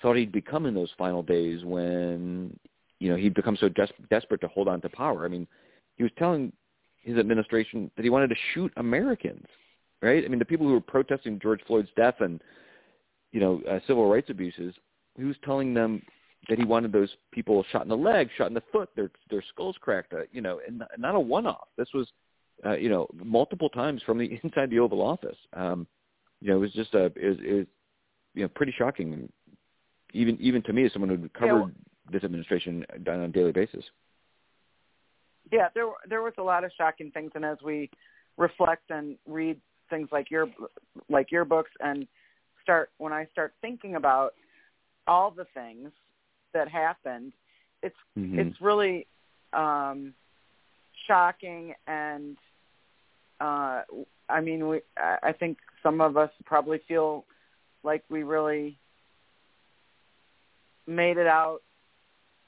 thought 0.01 0.15
he'd 0.15 0.31
become 0.31 0.65
in 0.65 0.73
those 0.73 0.89
final 0.97 1.21
days 1.21 1.63
when 1.63 2.57
you 3.01 3.09
know 3.09 3.15
he'd 3.15 3.33
become 3.33 3.57
so 3.57 3.67
des- 3.67 3.87
desperate 4.11 4.41
to 4.41 4.47
hold 4.47 4.67
on 4.67 4.79
to 4.81 4.89
power. 4.89 5.25
I 5.25 5.27
mean, 5.27 5.47
he 5.95 6.03
was 6.03 6.11
telling 6.17 6.53
his 7.01 7.17
administration 7.17 7.89
that 7.95 8.03
he 8.03 8.11
wanted 8.11 8.29
to 8.29 8.35
shoot 8.53 8.71
Americans, 8.77 9.45
right? 10.03 10.23
I 10.23 10.27
mean, 10.27 10.37
the 10.37 10.45
people 10.45 10.67
who 10.67 10.73
were 10.73 10.81
protesting 10.81 11.39
George 11.41 11.61
Floyd's 11.65 11.89
death 11.97 12.15
and 12.19 12.39
you 13.31 13.39
know 13.39 13.59
uh, 13.69 13.79
civil 13.87 14.07
rights 14.07 14.29
abuses, 14.29 14.75
he 15.17 15.23
was 15.23 15.35
telling 15.43 15.73
them 15.73 16.03
that 16.47 16.59
he 16.59 16.63
wanted 16.63 16.91
those 16.91 17.09
people 17.31 17.65
shot 17.71 17.81
in 17.81 17.89
the 17.89 17.97
leg, 17.97 18.29
shot 18.37 18.47
in 18.47 18.53
the 18.53 18.63
foot, 18.71 18.89
their 18.95 19.09
their 19.31 19.43
skulls 19.49 19.75
cracked, 19.81 20.13
uh, 20.13 20.21
you 20.31 20.41
know, 20.41 20.59
and 20.67 20.83
not 20.99 21.15
a 21.15 21.19
one-off. 21.19 21.69
This 21.79 21.89
was, 21.95 22.07
uh, 22.63 22.73
you 22.73 22.89
know, 22.89 23.07
multiple 23.15 23.69
times 23.69 24.03
from 24.03 24.19
the 24.19 24.39
inside 24.43 24.69
the 24.69 24.79
Oval 24.79 25.01
Office. 25.01 25.37
Um, 25.53 25.87
you 26.39 26.49
know, 26.49 26.57
it 26.57 26.59
was 26.59 26.73
just 26.73 26.93
a, 26.93 27.05
it 27.05 27.29
was, 27.29 27.37
it 27.43 27.53
was 27.53 27.65
you 28.35 28.43
know, 28.43 28.47
pretty 28.49 28.75
shocking, 28.77 29.27
even 30.13 30.39
even 30.39 30.61
to 30.63 30.73
me 30.73 30.85
as 30.85 30.93
someone 30.93 31.09
who 31.09 31.27
covered 31.29 31.65
yeah. 31.65 31.90
This 32.11 32.23
administration 32.23 32.85
done 33.03 33.19
on 33.19 33.25
a 33.25 33.27
daily 33.29 33.51
basis. 33.51 33.83
Yeah, 35.51 35.69
there 35.73 35.87
there 36.07 36.21
was 36.21 36.33
a 36.37 36.43
lot 36.43 36.63
of 36.63 36.71
shocking 36.77 37.11
things, 37.11 37.31
and 37.35 37.43
as 37.43 37.57
we 37.63 37.89
reflect 38.37 38.89
and 38.89 39.17
read 39.27 39.59
things 39.89 40.09
like 40.11 40.31
your 40.31 40.47
like 41.09 41.31
your 41.31 41.45
books 41.45 41.71
and 41.79 42.07
start 42.63 42.89
when 42.97 43.13
I 43.13 43.27
start 43.31 43.53
thinking 43.61 43.95
about 43.95 44.33
all 45.07 45.31
the 45.31 45.45
things 45.53 45.91
that 46.53 46.67
happened, 46.67 47.33
it's 47.83 47.95
mm-hmm. 48.17 48.39
it's 48.39 48.61
really 48.61 49.07
um, 49.53 50.13
shocking 51.07 51.73
and 51.87 52.37
uh, 53.39 53.81
I 54.29 54.41
mean 54.41 54.67
we 54.67 54.81
I 54.97 55.33
think 55.33 55.57
some 55.83 56.01
of 56.01 56.17
us 56.17 56.31
probably 56.45 56.79
feel 56.87 57.25
like 57.83 58.03
we 58.09 58.23
really 58.23 58.77
made 60.87 61.17
it 61.17 61.27
out 61.27 61.61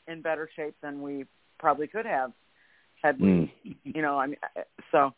in 0.08 0.22
better 0.22 0.50
shape 0.56 0.76
than 0.82 1.02
we 1.02 1.26
probably 1.60 1.88
could 1.88 2.06
have 2.06 2.32
had 3.02 3.20
we 3.20 3.28
mm. 3.28 3.76
you 3.84 4.02
know 4.02 4.18
I 4.18 4.28
mean 4.28 4.38
so 4.92 5.14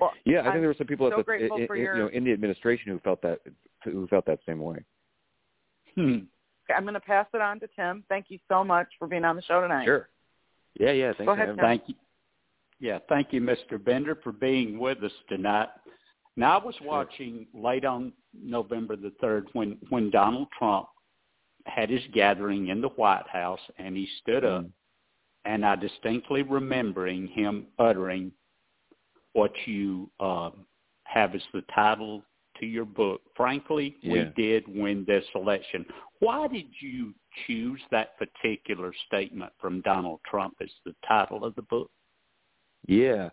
well, 0.00 0.12
yeah, 0.24 0.40
I 0.40 0.42
think 0.42 0.54
I'm 0.56 0.60
there 0.60 0.68
were 0.68 0.74
some 0.76 0.86
people 0.86 1.08
so 1.08 1.12
at 1.12 1.16
the, 1.18 1.22
grateful 1.22 1.56
in, 1.56 1.66
for 1.66 1.76
in, 1.76 1.82
your, 1.82 1.96
you 1.96 2.02
know 2.02 2.08
in 2.08 2.24
the 2.24 2.32
administration 2.32 2.92
who 2.92 2.98
felt 3.00 3.22
that 3.22 3.40
who 3.84 4.06
felt 4.08 4.26
that 4.26 4.40
same 4.46 4.60
way. 4.60 4.84
Hmm. 5.94 6.18
I'm 6.74 6.82
going 6.82 6.94
to 6.94 7.00
pass 7.00 7.26
it 7.32 7.40
on 7.40 7.60
to 7.60 7.68
Tim. 7.76 8.04
Thank 8.08 8.26
you 8.28 8.38
so 8.48 8.64
much 8.64 8.88
for 8.98 9.06
being 9.06 9.24
on 9.24 9.36
the 9.36 9.42
show 9.42 9.60
tonight. 9.60 9.84
Sure. 9.84 10.08
Yeah, 10.78 10.90
yeah. 10.90 11.12
Thanks 11.12 11.24
Go 11.24 11.32
ahead, 11.32 11.48
Tim. 11.48 11.56
Thank 11.58 11.82
you. 11.86 11.94
Yeah, 12.80 12.98
thank 13.08 13.32
you, 13.32 13.40
Mr. 13.40 13.82
Bender, 13.82 14.18
for 14.22 14.32
being 14.32 14.78
with 14.78 15.02
us 15.02 15.12
tonight. 15.28 15.68
Now, 16.36 16.58
I 16.58 16.64
was 16.64 16.74
watching 16.82 17.46
late 17.54 17.86
on 17.86 18.12
November 18.38 18.96
the 18.96 19.12
3rd 19.22 19.44
when, 19.54 19.78
when 19.88 20.10
Donald 20.10 20.48
Trump 20.58 20.88
had 21.66 21.90
his 21.90 22.02
gathering 22.12 22.68
in 22.68 22.80
the 22.80 22.88
White 22.90 23.28
House 23.28 23.60
and 23.78 23.96
he 23.96 24.08
stood 24.22 24.42
mm. 24.42 24.58
up, 24.58 24.66
and 25.44 25.64
I 25.64 25.76
distinctly 25.76 26.42
remembering 26.42 27.28
him 27.28 27.66
uttering 27.78 28.32
what 29.32 29.52
you 29.66 30.10
um, 30.18 30.66
have 31.04 31.34
as 31.34 31.42
the 31.52 31.62
title 31.74 32.22
to 32.58 32.66
your 32.66 32.86
book. 32.86 33.20
Frankly, 33.36 33.96
Yeah. 34.00 34.12
we 34.12 34.24
did 34.36 34.64
win 34.66 35.04
this 35.06 35.24
election. 35.34 35.84
Why 36.20 36.48
did 36.48 36.66
you 36.80 37.14
choose 37.46 37.80
that 37.90 38.18
particular 38.18 38.94
statement 39.06 39.52
from 39.60 39.82
Donald 39.82 40.20
Trump 40.24 40.56
as 40.62 40.70
the 40.84 40.94
title 41.06 41.44
of 41.44 41.54
the 41.54 41.62
book? 41.62 41.90
Yeah. 42.88 43.28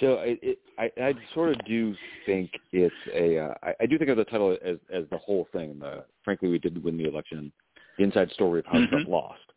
So 0.00 0.18
it, 0.18 0.38
it, 0.42 0.58
I, 0.78 0.90
I 1.02 1.14
sort 1.32 1.52
of 1.52 1.64
do 1.64 1.94
think 2.26 2.50
it's 2.72 2.94
a. 3.14 3.38
Uh, 3.38 3.54
I, 3.62 3.74
I 3.80 3.86
do 3.86 3.96
think 3.96 4.10
of 4.10 4.18
the 4.18 4.24
title 4.26 4.56
as 4.62 4.76
as 4.92 5.04
the 5.10 5.16
whole 5.16 5.48
thing. 5.52 5.78
The, 5.78 6.04
frankly, 6.22 6.50
we 6.50 6.58
did 6.58 6.82
win 6.82 6.98
the 6.98 7.08
election. 7.08 7.50
The 7.98 8.04
inside 8.04 8.30
story 8.32 8.60
of 8.60 8.66
how 8.66 8.78
Mhm. 8.78 8.88
Trump 8.90 9.08
lost, 9.08 9.52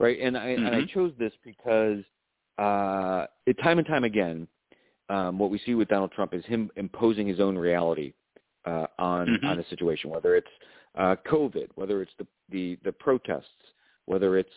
right? 0.00 0.18
And 0.20 0.36
I 0.36 0.48
and 0.48 0.74
I 0.74 0.82
Mhm. 0.82 0.88
chose 0.90 1.12
this 1.18 1.32
because 1.42 2.04
uh, 2.58 3.26
it, 3.46 3.58
time 3.58 3.78
and 3.78 3.86
time 3.86 4.04
again, 4.04 4.46
um, 5.08 5.38
what 5.38 5.50
we 5.50 5.58
see 5.58 5.74
with 5.74 5.88
Donald 5.88 6.12
Trump 6.12 6.34
is 6.34 6.44
him 6.46 6.70
imposing 6.76 7.26
his 7.26 7.40
own 7.40 7.56
reality 7.58 8.12
uh, 8.64 8.86
on 8.98 9.28
Mhm. 9.28 9.44
on 9.44 9.58
a 9.58 9.64
situation, 9.68 10.10
whether 10.10 10.34
it's 10.36 10.50
uh, 10.96 11.16
COVID, 11.26 11.68
whether 11.74 12.02
it's 12.02 12.14
the, 12.18 12.26
the 12.48 12.78
the 12.84 12.92
protests, 12.92 13.74
whether 14.06 14.38
it's 14.38 14.54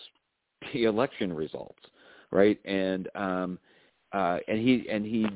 the 0.74 0.86
election 0.86 1.34
results, 1.34 1.84
right? 2.32 2.60
And 2.66 3.10
um, 3.16 3.60
uh, 4.14 4.40
and 4.48 4.60
he 4.60 4.88
and 4.90 5.06
he 5.06 5.28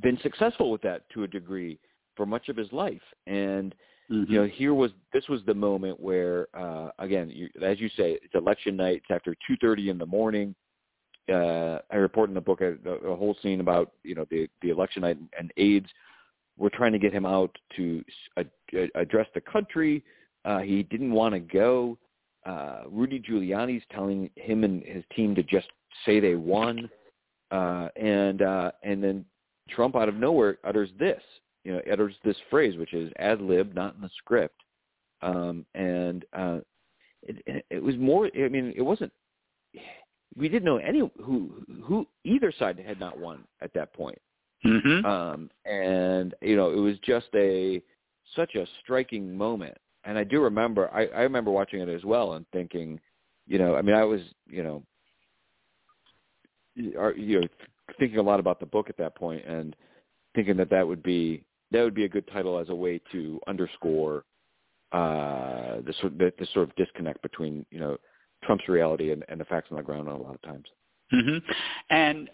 been 0.00 0.18
successful 0.22 0.70
with 0.70 0.82
that 0.82 1.08
to 1.10 1.24
a 1.24 1.28
degree 1.28 1.78
for 2.16 2.26
much 2.26 2.48
of 2.48 2.56
his 2.56 2.72
life. 2.72 3.02
And 3.26 3.74
Mm-hmm. 4.10 4.32
you 4.32 4.40
know, 4.40 4.46
here 4.46 4.72
was 4.72 4.90
this 5.12 5.28
was 5.28 5.40
the 5.46 5.54
moment 5.54 6.00
where, 6.00 6.48
uh, 6.54 6.90
again, 6.98 7.30
you, 7.30 7.48
as 7.62 7.78
you 7.78 7.88
say, 7.90 8.18
it's 8.22 8.34
election 8.34 8.76
night. 8.76 9.02
It's 9.08 9.10
after 9.10 9.34
two 9.46 9.56
thirty 9.60 9.90
in 9.90 9.98
the 9.98 10.06
morning. 10.06 10.54
Uh, 11.30 11.78
I 11.90 11.96
report 11.96 12.30
in 12.30 12.34
the 12.34 12.40
book 12.40 12.62
a, 12.62 12.76
a 12.88 13.14
whole 13.14 13.36
scene 13.42 13.60
about 13.60 13.92
you 14.02 14.14
know 14.14 14.24
the 14.30 14.48
the 14.62 14.70
election 14.70 15.02
night 15.02 15.18
and 15.38 15.52
aides. 15.58 15.88
We're 16.56 16.70
trying 16.70 16.92
to 16.92 16.98
get 16.98 17.12
him 17.12 17.26
out 17.26 17.56
to 17.76 18.02
uh, 18.36 18.44
address 18.94 19.26
the 19.34 19.42
country. 19.42 20.02
Uh, 20.44 20.60
he 20.60 20.82
didn't 20.82 21.12
want 21.12 21.34
to 21.34 21.40
go. 21.40 21.98
Uh, 22.46 22.84
Rudy 22.88 23.20
Giuliani's 23.20 23.84
telling 23.92 24.30
him 24.36 24.64
and 24.64 24.82
his 24.84 25.04
team 25.14 25.34
to 25.34 25.42
just 25.42 25.68
say 26.06 26.18
they 26.18 26.34
won, 26.34 26.88
uh, 27.50 27.88
and 27.96 28.40
uh, 28.40 28.70
and 28.82 29.04
then 29.04 29.26
Trump 29.68 29.96
out 29.96 30.08
of 30.08 30.14
nowhere 30.14 30.56
utters 30.64 30.88
this, 30.98 31.20
you 31.68 31.74
know, 31.74 31.82
utters 31.92 32.14
this 32.24 32.36
phrase, 32.48 32.78
which 32.78 32.94
is 32.94 33.12
ad 33.18 33.42
lib, 33.42 33.74
not 33.74 33.94
in 33.94 34.00
the 34.00 34.10
script, 34.16 34.60
um, 35.20 35.66
and 35.74 36.24
uh, 36.32 36.58
it, 37.22 37.64
it 37.70 37.82
was 37.82 37.96
more. 37.96 38.30
I 38.34 38.48
mean, 38.48 38.72
it 38.74 38.82
wasn't. 38.82 39.12
We 40.36 40.48
didn't 40.48 40.64
know 40.64 40.78
any 40.78 41.00
who 41.22 41.50
who 41.84 42.06
either 42.24 42.52
side 42.58 42.78
had 42.78 42.98
not 42.98 43.18
won 43.18 43.44
at 43.60 43.74
that 43.74 43.92
point, 43.92 44.18
Mm-hmm. 44.64 45.06
um, 45.06 45.50
and 45.66 46.34
you 46.42 46.56
know, 46.56 46.70
it 46.70 46.80
was 46.80 46.96
just 47.04 47.28
a 47.34 47.80
such 48.34 48.54
a 48.54 48.66
striking 48.82 49.36
moment. 49.36 49.76
And 50.04 50.18
I 50.18 50.24
do 50.24 50.40
remember, 50.40 50.90
I, 50.92 51.06
I 51.06 51.22
remember 51.22 51.50
watching 51.50 51.80
it 51.80 51.88
as 51.88 52.04
well 52.04 52.32
and 52.32 52.46
thinking, 52.52 52.98
you 53.46 53.58
know, 53.58 53.76
I 53.76 53.82
mean, 53.82 53.94
I 53.94 54.04
was, 54.04 54.20
you 54.48 54.62
know, 54.62 54.82
are, 56.98 57.12
you 57.12 57.40
know, 57.40 57.46
thinking 57.98 58.18
a 58.18 58.22
lot 58.22 58.40
about 58.40 58.60
the 58.60 58.66
book 58.66 58.88
at 58.88 58.96
that 58.98 59.14
point 59.16 59.44
and 59.44 59.76
thinking 60.34 60.56
that 60.56 60.70
that 60.70 60.86
would 60.86 61.02
be 61.02 61.44
that 61.72 61.82
would 61.82 61.94
be 61.94 62.04
a 62.04 62.08
good 62.08 62.26
title 62.32 62.58
as 62.58 62.68
a 62.68 62.74
way 62.74 63.00
to 63.12 63.40
underscore 63.46 64.24
uh, 64.92 65.80
the 65.86 65.94
sort 66.00 66.18
the, 66.18 66.32
the 66.38 66.46
sort 66.52 66.68
of 66.68 66.76
disconnect 66.76 67.20
between 67.22 67.66
you 67.70 67.78
know 67.78 67.96
Trump's 68.44 68.68
reality 68.68 69.12
and, 69.12 69.24
and 69.28 69.40
the 69.40 69.44
facts 69.44 69.68
on 69.70 69.76
the 69.76 69.82
ground 69.82 70.08
a 70.08 70.16
lot 70.16 70.34
of 70.34 70.42
times. 70.42 70.66
Mm-hmm. 71.12 71.38
And 71.90 72.30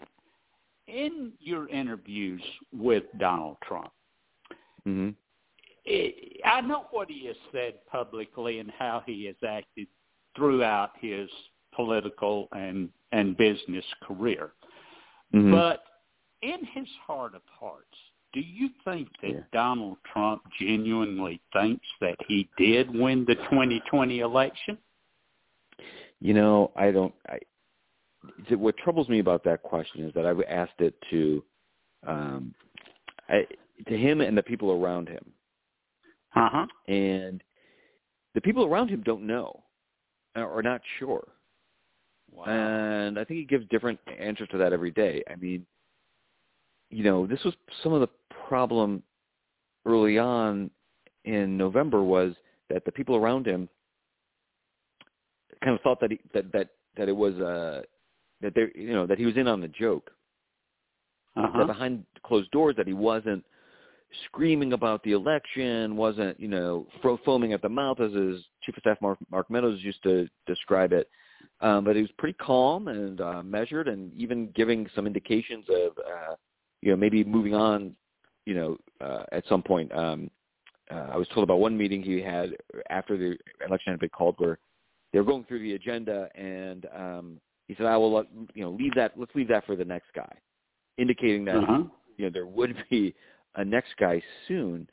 in 0.87 1.33
your 1.39 1.67
interviews 1.69 2.41
with 2.71 3.03
Donald 3.17 3.57
Trump, 3.67 3.91
Mm-hmm. 4.87 5.09
it, 5.85 6.41
I 6.45 6.61
know 6.61 6.85
what 6.91 7.09
he 7.09 7.25
has 7.25 7.35
said 7.51 7.73
publicly 7.91 8.59
and 8.59 8.71
how 8.77 9.01
he 9.05 9.25
has 9.25 9.35
acted 9.47 9.87
throughout 10.35 10.91
his 10.99 11.29
political 11.75 12.47
and 12.51 12.89
and 13.11 13.35
business 13.35 13.85
career. 14.03 14.51
Mm-hmm. 15.33 15.51
But 15.51 15.83
in 16.41 16.63
his 16.73 16.87
heart 17.05 17.33
of 17.33 17.41
hearts, 17.59 17.97
do 18.35 18.41
you 18.41 18.69
think 18.83 19.07
that 19.21 19.31
Yeah. 19.31 19.43
Donald 19.53 19.97
Trump 20.11 20.43
genuinely 20.59 21.41
thinks 21.53 21.87
that 22.01 22.17
he 22.27 22.49
did 22.57 22.93
win 22.93 23.23
the 23.25 23.35
2020 23.35 24.19
election? 24.19 24.77
You 26.19 26.33
know, 26.33 26.71
I 26.75 26.91
don't. 26.91 27.15
I, 27.29 27.39
what 28.55 28.75
troubles 28.77 29.07
me 29.07 29.19
about 29.19 29.43
that 29.45 29.63
question 29.63 30.03
is 30.05 30.13
that 30.15 30.25
I've 30.25 30.41
asked 30.41 30.79
it 30.79 30.95
to, 31.11 31.43
um, 32.05 32.53
I, 33.29 33.47
to 33.87 33.97
him 33.97 34.19
and 34.19 34.37
the 34.37 34.43
people 34.43 34.71
around 34.71 35.07
him, 35.07 35.31
Uh 36.35 36.49
huh. 36.51 36.67
and 36.87 37.41
the 38.33 38.41
people 38.41 38.65
around 38.65 38.89
him 38.89 39.01
don't 39.03 39.25
know, 39.25 39.63
or 40.35 40.59
are 40.59 40.63
not 40.63 40.81
sure. 40.99 41.25
Wow. 42.31 42.45
And 42.45 43.17
I 43.17 43.23
think 43.23 43.39
he 43.39 43.45
gives 43.45 43.65
different 43.69 43.99
answers 44.19 44.49
to 44.49 44.57
that 44.57 44.73
every 44.73 44.91
day. 44.91 45.23
I 45.31 45.35
mean, 45.35 45.65
you 46.89 47.03
know, 47.03 47.27
this 47.27 47.43
was 47.43 47.53
some 47.83 47.93
of 47.93 48.01
the 48.01 48.09
problem 48.47 49.03
early 49.85 50.17
on 50.17 50.69
in 51.25 51.57
November 51.57 52.03
was 52.03 52.33
that 52.69 52.85
the 52.85 52.91
people 52.91 53.15
around 53.15 53.45
him 53.45 53.69
kind 55.63 55.75
of 55.75 55.81
thought 55.81 55.99
that 56.01 56.11
he, 56.11 56.19
that 56.33 56.51
that 56.51 56.69
that 56.97 57.09
it 57.09 57.15
was 57.15 57.35
uh 57.35 57.81
that 58.41 58.53
they 58.55 58.67
you 58.79 58.93
know 58.93 59.05
that 59.05 59.17
he 59.17 59.25
was 59.25 59.37
in 59.37 59.47
on 59.47 59.61
the 59.61 59.67
joke. 59.67 60.11
That 61.35 61.43
uh-huh. 61.43 61.65
behind 61.65 62.05
closed 62.23 62.49
doors 62.51 62.75
that 62.77 62.87
he 62.87 62.93
wasn't 62.93 63.43
screaming 64.25 64.73
about 64.73 65.03
the 65.03 65.11
election, 65.11 65.97
wasn't 65.97 66.39
you 66.39 66.47
know 66.47 66.87
fro- 67.01 67.19
foaming 67.25 67.53
at 67.53 67.61
the 67.61 67.69
mouth 67.69 67.99
as 67.99 68.13
his 68.13 68.41
chief 68.63 68.77
of 68.77 68.81
staff 68.81 68.97
Mark, 69.01 69.17
Mark 69.29 69.49
Meadows 69.49 69.81
used 69.81 70.01
to 70.03 70.27
describe 70.47 70.93
it. 70.93 71.09
Um, 71.61 71.83
but 71.85 71.95
he 71.95 72.01
was 72.01 72.11
pretty 72.17 72.37
calm 72.39 72.87
and 72.87 73.21
uh, 73.21 73.43
measured, 73.43 73.87
and 73.87 74.13
even 74.13 74.49
giving 74.55 74.87
some 74.95 75.07
indications 75.07 75.65
of 75.69 75.91
uh, 75.97 76.35
you 76.81 76.91
know 76.91 76.97
maybe 76.97 77.23
moving 77.23 77.53
on. 77.53 77.95
You 78.45 78.53
know, 78.53 78.77
uh, 79.01 79.23
at 79.31 79.43
some 79.47 79.63
point, 79.63 79.91
um, 79.93 80.29
uh, 80.91 81.07
I 81.13 81.17
was 81.17 81.27
told 81.29 81.43
about 81.43 81.59
one 81.59 81.77
meeting 81.77 82.03
he 82.03 82.21
had 82.21 82.55
after 82.89 83.17
the 83.17 83.37
election 83.65 83.93
had 83.93 83.99
been 83.99 84.09
called, 84.09 84.35
where 84.37 84.59
they 85.11 85.19
were 85.19 85.25
going 85.25 85.43
through 85.45 85.59
the 85.59 85.73
agenda, 85.73 86.29
and 86.35 86.85
um, 86.95 87.41
he 87.67 87.75
said, 87.75 87.87
"I 87.87 87.97
will 87.97 88.13
let 88.13 88.27
you 88.53 88.63
know 88.63 88.71
leave 88.71 88.93
that. 88.95 89.13
Let's 89.17 89.33
leave 89.33 89.47
that 89.47 89.65
for 89.65 89.75
the 89.75 89.85
next 89.85 90.07
guy," 90.15 90.31
indicating 90.97 91.45
that 91.45 91.57
Uh-huh. 91.57 91.83
you 92.17 92.25
know 92.25 92.31
there 92.31 92.45
would 92.45 92.75
be 92.89 93.15
a 93.55 93.65
next 93.65 93.95
guy 93.97 94.21
soon. 94.47 94.87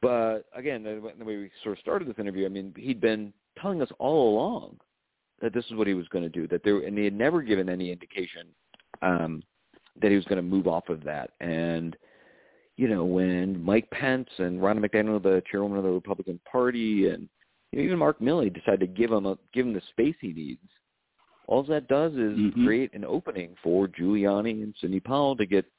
But 0.00 0.46
again, 0.54 0.82
the 0.82 1.12
the 1.18 1.24
way 1.24 1.36
we 1.36 1.50
sort 1.62 1.78
of 1.78 1.80
started 1.80 2.08
this 2.08 2.18
interview, 2.18 2.44
I 2.44 2.48
mean, 2.48 2.74
he'd 2.76 3.00
been 3.00 3.32
telling 3.60 3.80
us 3.80 3.90
all 3.98 4.34
along 4.34 4.80
that 5.40 5.52
this 5.52 5.64
is 5.66 5.74
what 5.74 5.86
he 5.86 5.94
was 5.94 6.08
going 6.08 6.24
to 6.24 6.30
do. 6.30 6.48
That 6.48 6.64
there, 6.64 6.80
and 6.80 6.98
he 6.98 7.04
had 7.04 7.14
never 7.14 7.42
given 7.42 7.68
any 7.68 7.92
indication 7.92 8.48
um, 9.02 9.42
that 10.00 10.10
he 10.10 10.16
was 10.16 10.24
going 10.24 10.36
to 10.36 10.42
move 10.42 10.66
off 10.66 10.88
of 10.88 11.04
that. 11.04 11.30
And 11.40 11.96
you 12.76 12.88
know, 12.88 13.04
when 13.04 13.62
Mike 13.62 13.88
Pence 13.90 14.28
and 14.38 14.60
Ronna 14.60 14.84
McDaniel, 14.84 15.22
the 15.22 15.42
chairwoman 15.50 15.78
of 15.78 15.84
the 15.84 15.90
Republican 15.90 16.40
Party, 16.50 17.08
and 17.08 17.28
you 17.70 17.78
know, 17.78 17.84
even 17.84 17.98
Mark 17.98 18.18
Milley 18.20 18.52
decided 18.52 18.80
to 18.80 18.86
give 18.86 19.12
him 19.12 19.26
a, 19.26 19.36
give 19.52 19.66
him 19.66 19.74
the 19.74 19.82
space 19.90 20.16
he 20.20 20.32
needs. 20.32 20.60
All 21.48 21.62
that 21.64 21.88
does 21.88 22.12
is 22.12 22.38
Mhm. 22.38 22.64
create 22.64 22.94
an 22.94 23.04
opening 23.04 23.56
for 23.62 23.88
Giuliani 23.88 24.62
and 24.62 24.74
Sidney 24.76 25.00
Powell 25.00 25.36
to 25.36 25.44
get 25.44 25.70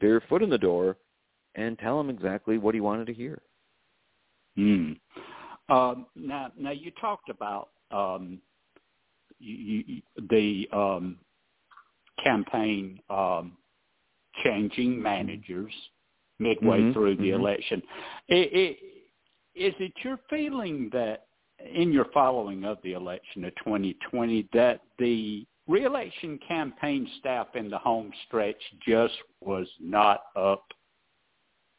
their 0.00 0.20
foot 0.20 0.42
in 0.42 0.50
the 0.50 0.58
door 0.58 0.98
and 1.54 1.78
tell 1.78 1.98
him 1.98 2.10
exactly 2.10 2.58
what 2.58 2.74
he 2.74 2.80
wanted 2.80 3.06
to 3.06 3.14
hear. 3.14 3.42
Hmm. 4.56 4.92
Um, 5.68 6.06
now, 6.14 6.52
now 6.56 6.70
you 6.70 6.90
talked 6.92 7.28
about 7.28 7.70
um, 7.90 8.40
you, 9.38 9.84
you, 9.86 10.02
the 10.30 10.68
um, 10.72 11.18
campaign 12.22 13.00
um, 13.10 13.56
changing 14.44 15.00
managers 15.00 15.72
midway 16.38 16.80
Mhm, 16.80 16.92
through 16.92 17.16
the 17.16 17.30
mhm. 17.30 17.38
election. 17.40 17.82
I 18.30 18.34
i 18.34 18.78
is 19.54 19.74
it 19.78 19.92
your 20.04 20.18
feeling 20.28 20.90
that 20.90 21.28
in 21.64 21.90
your 21.90 22.04
following 22.12 22.64
of 22.64 22.78
the 22.82 22.92
election 22.92 23.44
of 23.44 23.54
2020 23.56 24.48
that 24.52 24.82
the 24.98 25.46
reelection 25.66 26.38
campaign 26.46 27.08
staff 27.18 27.56
in 27.56 27.70
the 27.70 27.78
home 27.78 28.12
stretch 28.26 28.60
just 28.86 29.14
was 29.40 29.66
not 29.80 30.24
up 30.36 30.64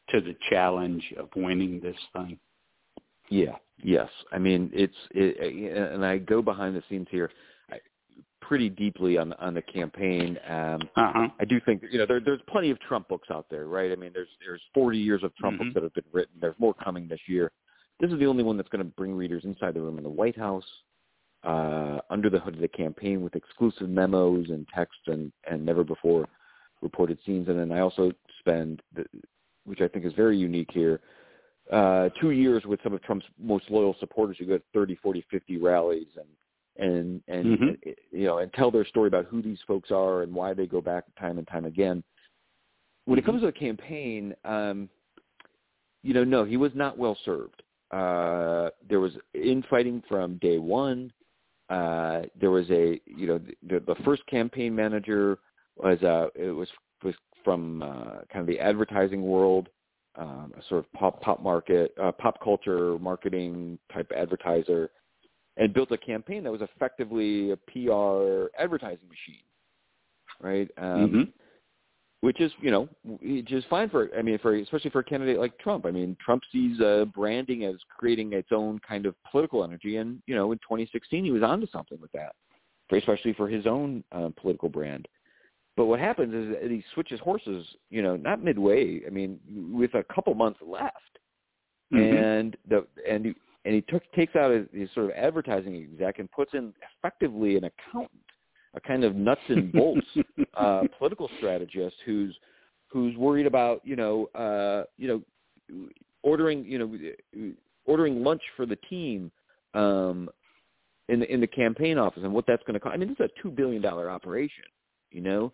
to 0.08 0.20
the 0.20 0.34
challenge 0.50 1.14
of 1.16 1.28
winning 1.36 1.78
this 1.80 1.96
thing? 2.12 2.38
Yeah. 3.28 3.56
Yes. 3.82 4.10
I 4.32 4.38
mean, 4.38 4.70
it's 4.72 4.96
it, 5.12 5.92
and 5.92 6.04
I 6.04 6.18
go 6.18 6.42
behind 6.42 6.74
the 6.74 6.82
scenes 6.88 7.06
here 7.10 7.30
pretty 8.48 8.70
deeply 8.70 9.18
on 9.18 9.34
on 9.34 9.52
the 9.52 9.60
campaign. 9.62 10.38
Um, 10.48 10.80
Uh-huh. 10.96 11.28
I 11.38 11.44
do 11.44 11.60
think 11.66 11.82
you 11.92 11.98
know 11.98 12.06
there, 12.06 12.18
there's 12.20 12.40
plenty 12.48 12.70
of 12.70 12.80
Trump 12.80 13.06
books 13.08 13.28
out 13.30 13.46
there, 13.50 13.66
right? 13.66 13.92
I 13.92 13.96
mean, 13.96 14.10
there's 14.14 14.28
there's 14.44 14.62
40 14.72 14.98
years 14.98 15.22
of 15.22 15.34
Trump 15.36 15.56
Mhm. 15.56 15.58
books 15.64 15.74
that 15.74 15.82
have 15.82 15.92
been 15.94 16.10
written. 16.12 16.34
There's 16.40 16.58
more 16.58 16.72
coming 16.74 17.06
this 17.06 17.20
year. 17.28 17.52
This 18.00 18.10
is 18.10 18.18
the 18.18 18.26
only 18.26 18.42
one 18.44 18.56
that's 18.56 18.68
going 18.70 18.84
to 18.84 18.90
bring 18.96 19.14
readers 19.14 19.44
inside 19.44 19.74
the 19.74 19.82
room 19.82 19.98
in 19.98 20.04
the 20.04 20.10
White 20.10 20.36
House, 20.36 20.64
uh, 21.44 22.00
under 22.10 22.30
the 22.30 22.38
hood 22.38 22.54
of 22.54 22.60
the 22.60 22.68
campaign 22.68 23.22
with 23.22 23.36
exclusive 23.36 23.88
memos 23.90 24.48
and 24.50 24.66
text 24.74 24.98
and 25.08 25.30
and 25.50 25.64
never 25.64 25.84
before 25.84 26.26
reported 26.80 27.18
scenes. 27.26 27.48
And 27.48 27.58
then 27.58 27.70
I 27.70 27.80
also 27.80 28.12
spend, 28.38 28.80
the, 28.94 29.04
which 29.64 29.80
I 29.82 29.88
think 29.88 30.04
is 30.06 30.12
very 30.14 30.38
unique 30.38 30.70
here, 30.72 31.00
uh, 31.70 32.08
two 32.20 32.30
years 32.30 32.64
with 32.64 32.80
some 32.82 32.94
of 32.94 33.02
Trump's 33.02 33.26
most 33.38 33.68
loyal 33.70 33.94
supporters 34.00 34.38
who 34.38 34.46
go 34.46 34.56
to 34.58 34.64
30, 34.72 34.94
40, 34.96 35.20
50 35.30 35.56
rallies 35.58 36.06
and 36.16 36.28
and 36.78 37.22
and 37.28 37.58
Mhm. 37.58 37.94
you 38.12 38.26
know 38.26 38.38
and 38.38 38.52
tell 38.52 38.70
their 38.70 38.84
story 38.84 39.08
about 39.08 39.26
who 39.26 39.42
these 39.42 39.60
folks 39.62 39.90
are 39.90 40.22
and 40.22 40.34
why 40.34 40.54
they 40.54 40.66
go 40.66 40.80
back 40.80 41.04
time 41.16 41.38
and 41.38 41.46
time 41.48 41.64
again. 41.64 42.02
When 43.04 43.18
it 43.18 43.24
comes 43.24 43.40
to 43.40 43.46
the 43.46 43.52
campaign, 43.52 44.34
um, 44.44 44.88
you 46.02 46.14
know, 46.14 46.24
no, 46.24 46.44
he 46.44 46.56
was 46.56 46.72
not 46.74 46.98
well 46.98 47.16
served. 47.24 47.62
Uh, 47.90 48.70
there 48.88 49.00
was 49.00 49.12
infighting 49.34 50.02
from 50.08 50.36
day 50.38 50.58
one. 50.58 51.12
Uh, 51.70 52.22
there 52.38 52.50
was 52.50 52.70
a, 52.70 53.00
you 53.06 53.26
know, 53.26 53.38
the, 53.66 53.80
the 53.80 53.94
first 54.04 54.24
campaign 54.26 54.74
manager 54.74 55.38
was, 55.76 56.02
uh, 56.02 56.28
it 56.34 56.50
was, 56.50 56.68
was 57.02 57.14
from, 57.44 57.82
uh, 57.82 58.20
kind 58.32 58.40
of 58.40 58.46
the 58.46 58.60
advertising 58.60 59.22
world, 59.22 59.68
um, 60.16 60.52
a 60.58 60.62
sort 60.68 60.84
of 60.84 60.92
pop, 60.92 61.20
pop 61.20 61.42
market, 61.42 61.94
uh, 62.02 62.12
pop 62.12 62.42
culture 62.42 62.98
marketing 62.98 63.78
type 63.92 64.10
advertiser 64.16 64.90
and 65.58 65.74
built 65.74 65.92
a 65.92 65.98
campaign 65.98 66.42
that 66.44 66.52
was 66.52 66.62
effectively 66.62 67.50
a 67.50 67.56
PR 67.56 68.46
advertising 68.58 69.08
machine. 69.08 69.42
Right. 70.40 70.70
Um, 70.78 71.10
Mhm. 71.10 71.32
which 72.20 72.40
is 72.40 72.52
you 72.60 72.70
know 72.70 72.88
which 73.04 73.52
is 73.52 73.64
fine 73.66 73.88
for 73.88 74.10
I 74.16 74.22
mean 74.22 74.38
for 74.38 74.54
especially 74.54 74.90
for 74.90 75.00
a 75.00 75.04
candidate 75.04 75.38
like 75.38 75.58
Trump. 75.58 75.86
I 75.86 75.90
mean 75.90 76.16
Trump 76.24 76.42
sees 76.50 76.80
uh, 76.80 77.04
branding 77.14 77.64
as 77.64 77.76
creating 77.88 78.32
its 78.32 78.50
own 78.52 78.78
kind 78.80 79.06
of 79.06 79.14
political 79.30 79.62
energy, 79.64 79.96
and 79.96 80.22
you 80.26 80.34
know 80.34 80.52
in 80.52 80.58
2016 80.58 81.24
he 81.24 81.30
was 81.30 81.42
onto 81.42 81.66
something 81.68 82.00
with 82.00 82.12
that, 82.12 82.34
for, 82.88 82.96
especially 82.98 83.32
for 83.34 83.48
his 83.48 83.66
own 83.66 84.02
uh, 84.12 84.30
political 84.36 84.68
brand. 84.68 85.06
But 85.76 85.86
what 85.86 86.00
happens 86.00 86.34
is 86.34 86.60
that 86.60 86.70
he 86.70 86.82
switches 86.92 87.20
horses, 87.20 87.64
you 87.88 88.02
know, 88.02 88.16
not 88.16 88.42
midway. 88.42 89.06
I 89.06 89.10
mean, 89.10 89.38
with 89.72 89.94
a 89.94 90.02
couple 90.12 90.34
months 90.34 90.60
left, 90.60 91.18
Mhm. 91.92 92.16
and 92.16 92.56
the 92.68 92.86
and 93.08 93.34
and 93.68 93.74
he 93.74 93.82
took 93.82 94.02
takes 94.12 94.34
out 94.34 94.50
his, 94.50 94.66
his 94.72 94.88
sort 94.94 95.10
of 95.10 95.12
advertising 95.12 95.76
exec 95.76 96.20
and 96.20 96.30
puts 96.32 96.54
in 96.54 96.72
effectively 96.96 97.58
an 97.58 97.64
accountant, 97.64 98.22
a 98.72 98.80
kind 98.80 99.04
of 99.04 99.14
nuts 99.14 99.42
and 99.48 99.70
bolts 99.74 100.06
uh, 100.54 100.84
political 100.96 101.28
strategist 101.36 101.94
who's 102.06 102.34
who's 102.86 103.14
worried 103.18 103.44
about 103.44 103.82
you 103.84 103.94
know 103.94 104.24
uh, 104.34 104.84
you 104.96 105.22
know 105.68 105.88
ordering 106.22 106.64
you 106.64 106.78
know 106.78 107.52
ordering 107.84 108.24
lunch 108.24 108.40
for 108.56 108.64
the 108.64 108.76
team 108.88 109.30
um, 109.74 110.30
in 111.10 111.20
the 111.20 111.30
in 111.30 111.38
the 111.38 111.46
campaign 111.46 111.98
office 111.98 112.22
and 112.24 112.32
what 112.32 112.46
that's 112.46 112.62
going 112.62 112.72
to 112.72 112.80
cost. 112.80 112.94
I 112.94 112.96
mean, 112.96 113.10
this 113.10 113.26
is 113.26 113.30
a 113.36 113.42
two 113.42 113.50
billion 113.50 113.82
dollar 113.82 114.08
operation, 114.08 114.64
you 115.10 115.20
know, 115.20 115.52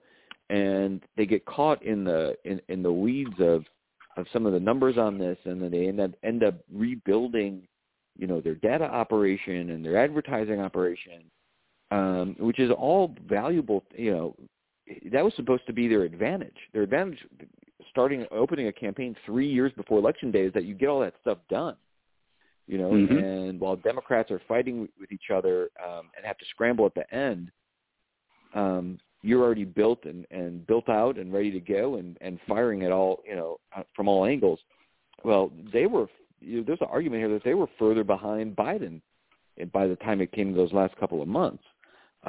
and 0.51 1.03
they 1.17 1.27
get 1.27 1.45
caught 1.47 1.83
in 1.83 2.05
the 2.05 2.37
in, 2.45 2.61
in 2.69 2.81
the 2.81 2.93
weeds 2.93 3.41
of 3.41 3.65
of 4.17 4.27
some 4.33 4.47
of 4.47 4.53
the 4.53 4.61
numbers 4.61 4.99
on 4.99 5.19
this, 5.19 5.37
and 5.47 5.61
then 5.61 5.73
they 5.73 5.89
end 5.89 5.99
up 5.99 6.12
end 6.23 6.45
up 6.45 6.55
rebuilding, 6.73 7.67
you 8.17 8.27
know, 8.27 8.41
their 8.41 8.55
data 8.55 8.85
operation 8.85 9.71
and 9.71 9.85
their 9.85 9.97
advertising 9.97 10.61
operation, 10.61 11.23
um, 11.91 12.37
which 12.39 12.59
is 12.59 12.71
all 12.71 13.15
valuable. 13.29 13.85
You 13.97 14.12
know, 14.12 14.37
that 15.12 15.25
was 15.25 15.35
supposed 15.35 15.67
to 15.67 15.73
be 15.73 15.89
their 15.89 16.03
advantage. 16.03 16.57
Their 16.73 16.83
advantage, 16.83 17.19
starting 17.91 18.27
opening 18.31 18.69
a 18.69 18.73
campaign 18.73 19.17
three 19.27 19.49
years 19.51 19.73
before 19.77 19.99
election 19.99 20.31
day, 20.31 20.43
is 20.43 20.53
that 20.53 20.65
you 20.65 20.75
get 20.75 20.89
all 20.89 21.01
that 21.01 21.15
stuff 21.21 21.39
done. 21.49 21.77
You 22.67 22.79
know, 22.79 22.91
Mhm. 22.93 23.23
and 23.23 23.61
while 23.61 23.77
Democrats 23.77 24.31
are 24.31 24.41
fighting 24.49 24.89
with 24.99 25.12
each 25.12 25.31
other 25.31 25.71
um, 25.85 26.11
and 26.17 26.25
have 26.25 26.39
to 26.39 26.47
scramble 26.47 26.87
at 26.87 26.95
the 26.95 27.15
end, 27.15 27.51
um, 28.55 28.99
you're 29.23 29.43
already 29.43 29.65
built 29.65 30.05
and, 30.05 30.27
and 30.31 30.67
built 30.67 30.89
out 30.89 31.19
and 31.19 31.33
ready 31.33 31.51
to 31.51 31.61
go 31.61 31.97
and, 31.97 32.17
and 32.21 32.39
firing 32.47 32.83
at 32.85 32.93
all, 32.93 33.23
you 33.27 33.35
know, 33.35 33.59
uh, 33.77 33.83
from 33.95 34.07
all 34.07 34.25
angles. 34.25 34.61
Well, 35.25 35.51
they 35.73 35.87
were, 35.87 36.09
you 36.45 36.59
know, 36.59 36.65
there's 36.67 36.81
an 36.81 36.89
argument 36.91 37.23
here 37.23 37.33
that 37.33 37.45
they 37.45 37.55
were 37.55 37.69
further 37.79 38.05
behind 38.05 38.57
Biden 38.57 39.01
by 39.73 39.87
the 39.87 39.97
time 39.97 40.21
it 40.21 40.33
came 40.33 40.53
to 40.53 40.57
those 40.57 40.73
last 40.73 40.97
couple 40.97 41.23
of 41.23 41.29
months, 41.29 41.63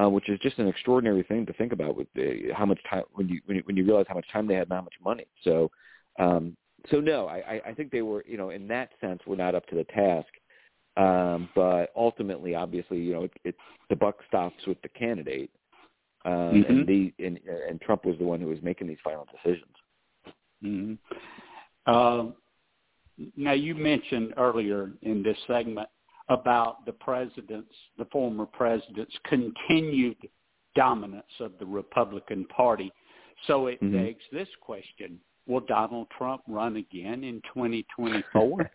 uh, 0.02 0.10
which 0.10 0.30
is 0.30 0.40
just 0.40 0.60
an 0.60 0.68
extraordinary 0.68 1.24
thing 1.24 1.46
to 1.46 1.54
think 1.54 1.74
about 1.74 1.96
with 1.96 2.08
the, 2.14 2.52
how 2.56 2.66
much 2.66 2.80
time, 2.90 3.04
when 3.14 3.28
you, 3.28 3.42
when 3.46 3.58
you, 3.58 3.64
when 3.66 3.78
you 3.78 3.84
realize 3.84 4.06
how 4.08 4.16
much 4.16 4.32
time 4.32 4.48
they 4.48 4.56
had 4.56 4.68
and 4.68 4.74
how 4.74 4.82
much 4.82 4.94
money. 5.04 5.26
So, 5.44 5.72
um, 6.20 6.56
so 6.90 7.00
no, 7.00 7.28
I, 7.28 7.62
I 7.66 7.74
think 7.74 7.92
they 7.92 8.04
were, 8.04 8.24
you 8.28 8.38
know, 8.38 8.52
in 8.52 8.68
that 8.68 8.90
sense, 9.02 9.22
were 9.26 9.36
not 9.36 9.56
up 9.56 9.66
to 9.68 9.76
the 9.76 9.86
task. 9.86 10.28
Um, 10.98 11.50
but 11.56 11.92
ultimately, 11.96 12.56
obviously, 12.56 13.00
you 13.00 13.14
know, 13.14 13.24
it, 13.24 13.34
it, 13.44 13.56
the 13.90 13.98
buck 13.98 14.20
stops 14.30 14.66
with 14.66 14.82
the 14.82 14.88
candidate, 14.88 15.52
um, 16.24 16.32
mm-hmm. 16.32 16.72
and 16.72 16.88
the 16.88 17.14
and, 17.20 17.38
and 17.70 17.82
Trump 17.82 18.06
was 18.06 18.18
the 18.18 18.24
one 18.24 18.40
who 18.40 18.48
was 18.48 18.60
making 18.62 18.88
these 18.88 18.98
final 19.04 19.28
decisions. 19.30 19.76
Mm-hmm. 20.64 20.94
Uh, 21.86 22.32
now, 23.38 23.54
you 23.54 23.76
mentioned 23.76 24.34
earlier 24.38 24.92
in 25.04 25.24
this 25.24 25.38
segment 25.48 25.88
about 26.30 26.86
the 26.86 26.92
president's, 26.92 27.74
the 27.98 28.06
former 28.06 28.46
president's 28.46 29.16
continued 29.28 30.18
dominance 30.76 31.24
of 31.40 31.54
the 31.60 31.66
Republican 31.66 32.46
Party. 32.46 32.92
So 33.48 33.68
it 33.68 33.82
mm-hmm. 33.82 33.96
begs 33.96 34.24
this 34.32 34.48
question: 34.62 35.20
Will 35.48 35.62
Donald 35.62 36.08
Trump 36.18 36.42
run 36.48 36.76
again 36.78 37.24
in 37.24 37.42
2024? 37.54 38.72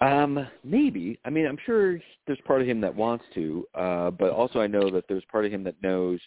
um, 0.00 0.46
maybe. 0.62 1.18
I 1.24 1.30
mean, 1.30 1.46
I'm 1.46 1.58
sure 1.66 1.98
there's 2.26 2.38
part 2.46 2.60
of 2.60 2.68
him 2.68 2.80
that 2.82 2.94
wants 2.94 3.24
to, 3.34 3.66
uh, 3.74 4.10
but 4.10 4.30
also 4.30 4.60
I 4.60 4.66
know 4.66 4.90
that 4.90 5.04
there's 5.08 5.24
part 5.30 5.44
of 5.44 5.52
him 5.52 5.64
that 5.64 5.76
knows 5.82 6.20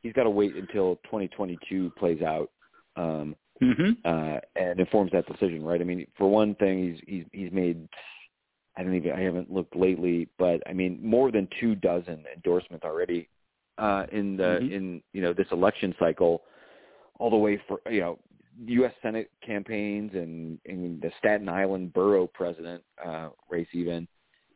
he's 0.00 0.12
got 0.14 0.24
to 0.24 0.30
wait 0.30 0.54
until 0.56 0.96
2022 1.04 1.92
plays 1.98 2.22
out 2.22 2.50
um, 2.96 3.36
mm-hmm. 3.62 3.90
uh, 4.04 4.38
and 4.56 4.80
informs 4.80 5.12
that 5.12 5.26
decision. 5.26 5.62
Right? 5.62 5.80
I 5.80 5.84
mean, 5.84 6.06
for 6.16 6.28
one 6.28 6.54
thing, 6.56 6.92
he's 6.92 7.02
he's 7.06 7.24
he's 7.32 7.52
made. 7.52 7.88
I 8.76 8.82
don't 8.82 8.94
even. 8.94 9.12
I 9.12 9.20
haven't 9.20 9.52
looked 9.52 9.76
lately, 9.76 10.28
but 10.38 10.62
I 10.66 10.72
mean, 10.72 10.98
more 11.02 11.30
than 11.30 11.48
two 11.60 11.74
dozen 11.74 12.24
endorsements 12.34 12.84
already 12.84 13.28
uh, 13.78 14.04
in 14.12 14.36
the 14.36 14.60
mm-hmm. 14.62 14.72
in 14.72 15.02
you 15.12 15.22
know 15.22 15.32
this 15.32 15.46
election 15.52 15.94
cycle 15.98 16.42
all 17.18 17.30
the 17.30 17.36
way 17.36 17.60
for 17.66 17.80
you 17.90 18.00
know 18.00 18.18
U.S. 18.66 18.92
Senate 19.00 19.30
campaigns 19.44 20.12
and, 20.14 20.58
and 20.66 21.00
the 21.00 21.10
Staten 21.18 21.48
Island 21.48 21.92
borough 21.92 22.26
president 22.26 22.82
uh, 23.04 23.30
race 23.48 23.68
even, 23.72 24.06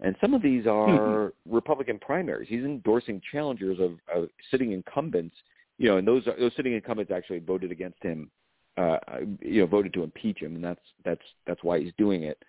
and 0.01 0.15
some 0.21 0.35
of 0.35 0.43
these 0.43 0.67
are 0.67 0.89
mm-hmm. 0.89 1.55
Republican 1.55 1.99
primaries. 1.99 2.49
He's 2.49 2.65
endorsing 2.65 3.21
challengers 3.33 3.79
of, 3.81 3.93
of 4.15 4.29
sitting 4.51 4.73
incumbents, 4.73 5.37
you 5.79 5.89
know, 5.89 5.97
and 5.97 6.07
those 6.07 6.25
those 6.39 6.53
sitting 6.57 6.75
incumbents 6.75 7.11
actually 7.11 7.39
voted 7.39 7.73
against 7.73 8.03
him, 8.03 8.31
uh, 8.77 8.99
you 9.41 9.61
know, 9.61 9.67
voted 9.67 9.93
to 9.95 10.03
impeach 10.03 10.39
him, 10.39 10.57
and 10.57 10.65
that's 10.65 10.81
that's 11.05 11.23
that's 11.47 11.63
why 11.63 11.81
he's 11.81 11.93
doing 11.99 12.25
it, 12.25 12.43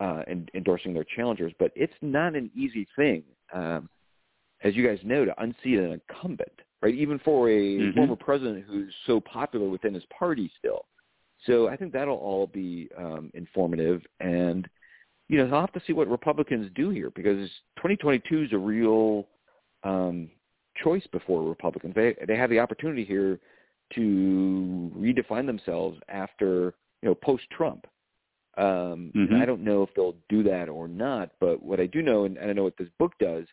uh, 0.00 0.22
and 0.26 0.50
endorsing 0.54 0.92
their 0.94 1.06
challengers. 1.16 1.52
But 1.58 1.72
it's 1.74 1.94
not 2.02 2.34
an 2.34 2.50
easy 2.54 2.86
thing, 2.96 3.22
um, 3.54 3.88
as 4.62 4.74
you 4.74 4.86
guys 4.86 4.98
know, 5.04 5.24
to 5.24 5.42
unseat 5.42 5.78
an 5.78 5.92
incumbent 5.92 6.52
right? 6.82 6.94
Even 6.94 7.18
for 7.20 7.48
a 7.48 7.52
mm-hmm. 7.52 7.96
former 7.96 8.16
president 8.16 8.64
who's 8.68 8.94
so 9.06 9.20
popular 9.20 9.68
within 9.68 9.94
his 9.94 10.04
party 10.16 10.50
still. 10.58 10.84
So 11.46 11.68
I 11.68 11.76
think 11.76 11.92
that'll 11.92 12.16
all 12.16 12.46
be 12.46 12.88
um, 12.96 13.30
informative, 13.34 14.02
and 14.20 14.68
you 15.28 15.38
know, 15.38 15.52
I'll 15.54 15.60
have 15.60 15.72
to 15.72 15.82
see 15.86 15.92
what 15.92 16.08
Republicans 16.08 16.70
do 16.74 16.90
here 16.90 17.10
because 17.10 17.48
2022 17.76 18.44
is 18.44 18.52
a 18.52 18.58
real 18.58 19.26
um, 19.82 20.30
choice 20.82 21.06
before 21.12 21.42
Republicans. 21.42 21.94
They 21.94 22.14
they 22.26 22.36
have 22.36 22.50
the 22.50 22.58
opportunity 22.58 23.04
here 23.04 23.38
to 23.94 24.90
redefine 24.96 25.46
themselves 25.46 25.98
after 26.08 26.74
you 27.02 27.08
know 27.08 27.14
post 27.14 27.44
Trump. 27.50 27.86
Um, 28.58 29.12
mm-hmm. 29.14 29.34
I 29.36 29.44
don't 29.44 29.62
know 29.62 29.82
if 29.82 29.90
they'll 29.94 30.16
do 30.28 30.42
that 30.44 30.68
or 30.68 30.88
not, 30.88 31.30
but 31.40 31.62
what 31.62 31.78
I 31.78 31.86
do 31.86 32.00
know, 32.00 32.24
and, 32.24 32.38
and 32.38 32.50
I 32.50 32.54
know 32.54 32.64
what 32.64 32.78
this 32.78 32.88
book 32.98 33.12
does, 33.20 33.44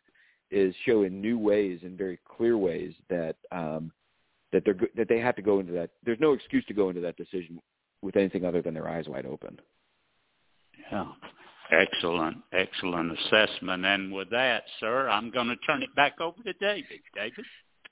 is 0.49 0.73
show 0.85 1.03
in 1.03 1.19
new 1.19 1.37
ways 1.37 1.79
and 1.83 1.97
very 1.97 2.19
clear 2.25 2.57
ways 2.57 2.93
that 3.09 3.35
um, 3.51 3.91
that 4.51 4.63
they're 4.63 4.77
that 4.95 5.09
they 5.09 5.19
have 5.19 5.35
to 5.35 5.41
go 5.41 5.59
into 5.59 5.73
that. 5.73 5.89
There's 6.05 6.19
no 6.19 6.33
excuse 6.33 6.65
to 6.65 6.73
go 6.73 6.89
into 6.89 7.01
that 7.01 7.17
decision 7.17 7.59
with 8.01 8.15
anything 8.15 8.45
other 8.45 8.61
than 8.61 8.73
their 8.73 8.87
eyes 8.87 9.07
wide 9.07 9.25
open. 9.25 9.59
Yeah. 10.91 11.05
Excellent, 11.71 12.37
excellent 12.51 13.17
assessment. 13.17 13.85
And 13.85 14.11
with 14.11 14.29
that, 14.29 14.63
sir, 14.79 15.07
I'm 15.07 15.31
going 15.31 15.47
to 15.47 15.55
turn 15.65 15.81
it 15.81 15.95
back 15.95 16.19
over 16.21 16.43
to 16.43 16.53
David. 16.53 16.99
David? 17.15 17.45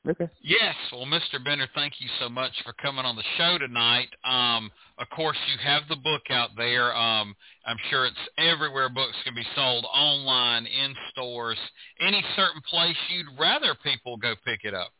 Okay. 0.07 0.27
Yes. 0.41 0.75
Well, 0.91 1.05
Mr. 1.05 1.43
Bender, 1.43 1.67
thank 1.75 1.93
you 1.99 2.07
so 2.19 2.27
much 2.27 2.51
for 2.63 2.73
coming 2.73 3.05
on 3.05 3.15
the 3.15 3.23
show 3.37 3.59
tonight. 3.59 4.07
Um, 4.23 4.71
of 4.97 5.07
course, 5.15 5.37
you 5.47 5.59
have 5.63 5.83
the 5.89 5.95
book 5.95 6.23
out 6.31 6.49
there. 6.57 6.95
Um, 6.95 7.35
I'm 7.67 7.77
sure 7.91 8.07
it's 8.07 8.15
everywhere 8.37 8.89
books 8.89 9.15
can 9.23 9.35
be 9.35 9.45
sold, 9.55 9.85
online, 9.93 10.65
in 10.65 10.95
stores. 11.11 11.59
Any 11.99 12.23
certain 12.35 12.61
place 12.67 12.95
you'd 13.09 13.39
rather 13.39 13.75
people 13.83 14.17
go 14.17 14.33
pick 14.43 14.61
it 14.63 14.73
up? 14.73 14.91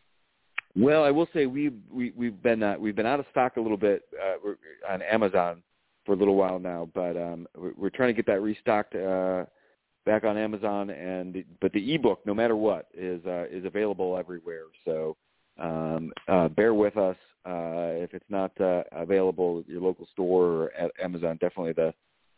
Well, 0.76 1.04
I 1.04 1.10
will 1.10 1.28
say 1.34 1.48
we 1.48 1.72
we 1.92 2.14
we've 2.16 2.42
been 2.42 2.62
uh, 2.62 2.76
we've 2.80 2.96
been 2.96 3.08
out 3.08 3.20
of 3.20 3.26
stock 3.32 3.58
a 3.58 3.62
little 3.62 3.78
bit 3.78 4.04
uh, 4.24 4.94
on 4.94 5.02
Amazon 5.02 5.64
for 6.06 6.14
a 6.14 6.16
little 6.16 6.36
while 6.36 6.60
now, 6.60 6.90
but 6.94 7.18
um, 7.18 7.48
we're, 7.58 7.74
we're 7.76 7.90
trying 7.90 8.10
to 8.10 8.14
get 8.14 8.28
that 8.28 8.42
restocked. 8.42 8.96
Uh, 8.96 9.46
back 10.06 10.24
on 10.24 10.38
Amazon, 10.38 10.90
and 10.90 11.44
but 11.60 11.72
the 11.74 11.94
ebook, 11.94 12.26
no 12.26 12.34
matter 12.34 12.56
what, 12.56 12.88
is 12.94 13.24
uh, 13.26 13.46
is 13.52 13.66
available 13.66 14.18
everywhere. 14.18 14.66
So 14.86 15.18
um, 15.60 16.12
uh, 16.28 16.48
bear 16.50 16.74
with 16.74 16.98
us 16.98 17.18
uh, 17.46 17.98
if 18.02 18.14
it's 18.14 18.30
not 18.30 18.60
uh, 18.60 18.84
available 18.92 19.60
at 19.60 19.70
your 19.70 19.82
local 19.82 20.08
store 20.12 20.46
or 20.46 20.74
at 20.74 20.92
Amazon. 21.02 21.38
Definitely 21.42 21.74
the 21.74 21.94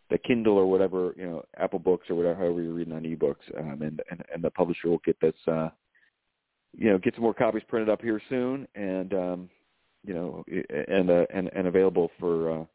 the 0.10 0.18
Kindle 0.20 0.58
or 0.58 0.66
whatever 0.66 1.14
you 1.18 1.26
know, 1.26 1.44
Apple 1.58 1.80
Books 1.80 2.10
or 2.10 2.16
whatever, 2.16 2.36
however 2.36 2.62
you're 2.62 2.74
reading 2.74 2.94
on 2.94 3.04
ebooks, 3.04 3.58
um, 3.58 3.82
and, 3.82 4.02
and 4.12 4.24
and 4.34 4.44
the 4.44 4.52
publisher 4.52 4.90
will 4.90 5.02
get 5.06 5.20
this. 5.22 5.36
Uh, 5.48 5.70
you 6.76 6.90
know, 6.90 6.98
get 6.98 7.14
some 7.14 7.24
more 7.24 7.34
copies 7.34 7.62
printed 7.68 7.90
up 7.90 8.02
here 8.02 8.22
soon, 8.30 8.68
and 8.76 9.14
um, 9.14 9.50
you 10.06 10.14
know, 10.14 10.44
and 10.88 11.10
uh, 11.10 11.26
and 11.34 11.50
and 11.56 11.68
available 11.68 12.10
for 12.20 12.52
uh, 12.52 12.66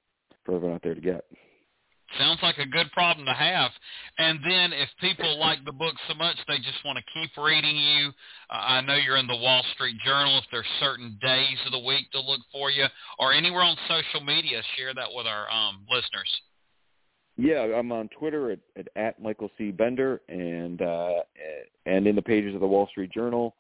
for 0.45 0.57
everyone 0.57 0.77
out 0.77 0.83
there 0.83 0.95
to 0.95 1.01
get. 1.01 1.25
Sounds 2.17 2.39
like 2.43 2.57
a 2.59 2.67
good 2.67 2.91
problem 2.93 3.27
to 3.27 3.35
have. 3.35 3.71
And 4.17 4.41
then 4.43 4.73
if 4.73 4.89
people 5.01 5.39
like 5.39 5.63
the 5.65 5.73
book 5.73 5.95
so 6.09 6.15
much 6.15 6.37
they 6.49 6.57
just 6.57 6.83
want 6.85 6.99
to 6.99 7.05
keep 7.13 7.31
reading 7.37 7.77
you, 7.77 8.09
uh, 8.51 8.79
I 8.79 8.81
know 8.81 8.95
you're 8.95 9.19
in 9.19 9.27
the 9.27 9.37
Wall 9.37 9.63
Street 9.75 9.97
Journal. 10.05 10.39
If 10.39 10.45
there's 10.51 10.67
certain 10.81 11.19
days 11.21 11.59
of 11.67 11.73
the 11.73 11.79
week 11.79 12.11
to 12.13 12.21
look 12.21 12.41
for 12.51 12.71
you, 12.71 12.87
or 13.19 13.33
anywhere 13.33 13.63
on 13.63 13.77
social 13.89 14.25
media, 14.25 14.63
share 14.77 14.95
that 14.95 15.09
with 15.13 15.27
our 15.27 15.51
um, 15.51 15.85
listeners. 15.91 16.31
Yeah, 17.37 17.77
I'm 17.77 17.93
on 17.93 18.09
Twitter 18.19 18.53
at, 18.53 18.59
at, 18.77 18.89
at 18.97 19.23
Michael 19.23 19.51
C. 19.59 19.71
Bender 19.71 20.23
and 20.29 20.81
uh, 20.81 21.21
and 21.87 22.07
in 22.07 22.17
the 22.17 22.23
pages 22.23 22.55
of 22.55 22.61
the 22.61 22.67
Wall 22.67 22.89
Street 22.91 23.13
Journal. 23.13 23.55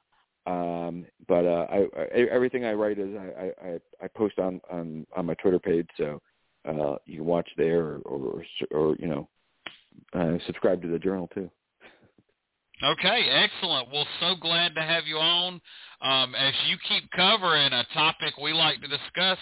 Um, 0.46 1.05
but 1.28 1.44
uh, 1.44 1.66
I, 1.70 1.86
I, 1.96 2.05
everything 2.30 2.64
I 2.64 2.72
write 2.72 2.99
is 2.99 3.14
I, 3.14 3.53
I, 3.62 3.78
I 4.03 4.09
post 4.16 4.38
on, 4.38 4.62
on, 4.70 5.07
on 5.14 5.26
my 5.26 5.34
Twitter 5.34 5.59
page. 5.59 5.86
So 5.99 6.22
uh, 6.67 6.97
you 7.07 7.19
can 7.19 7.25
watch 7.25 7.49
there 7.57 7.85
or, 7.85 7.99
or, 8.05 8.45
or 8.71 8.97
you 8.99 9.09
know, 9.09 9.29
uh, 10.13 10.39
subscribe 10.47 10.83
to 10.83 10.89
the 10.89 10.99
journal 10.99 11.29
too. 11.35 11.51
Okay, 12.83 13.27
excellent. 13.29 13.89
Well, 13.93 14.07
so 14.21 14.37
glad 14.41 14.75
to 14.77 14.83
have 14.83 15.05
you 15.07 15.17
on. 15.17 15.61
Um, 16.01 16.35
as 16.37 16.55
you 16.69 16.77
keep 16.89 17.11
covering 17.11 17.73
a 17.73 17.85
topic 17.93 18.35
we 18.41 18.53
like 18.53 18.81
to 18.81 18.87
discuss, 18.87 19.39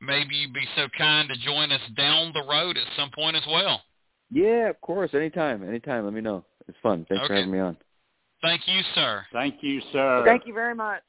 maybe 0.00 0.34
you'd 0.34 0.52
be 0.52 0.66
so 0.74 0.88
kind 0.98 1.28
to 1.28 1.36
join 1.36 1.70
us 1.70 1.80
down 1.96 2.32
the 2.32 2.42
road 2.50 2.76
at 2.76 2.82
some 2.96 3.10
point 3.14 3.36
as 3.36 3.44
well. 3.48 3.80
Yeah, 4.32 4.68
of 4.68 4.80
course. 4.80 5.10
Anytime. 5.14 5.66
Anytime. 5.66 6.04
Let 6.04 6.14
me 6.14 6.20
know. 6.20 6.44
It's 6.66 6.78
fun. 6.82 7.06
Thanks 7.08 7.24
okay. 7.24 7.28
for 7.28 7.34
having 7.36 7.52
me 7.52 7.60
on. 7.60 7.76
Thank 8.42 8.62
you, 8.66 8.80
sir. 8.94 9.24
Thank 9.32 9.56
you, 9.60 9.80
sir. 9.92 10.24
Thank 10.26 10.46
you 10.46 10.54
very 10.54 10.74
much. 10.74 11.02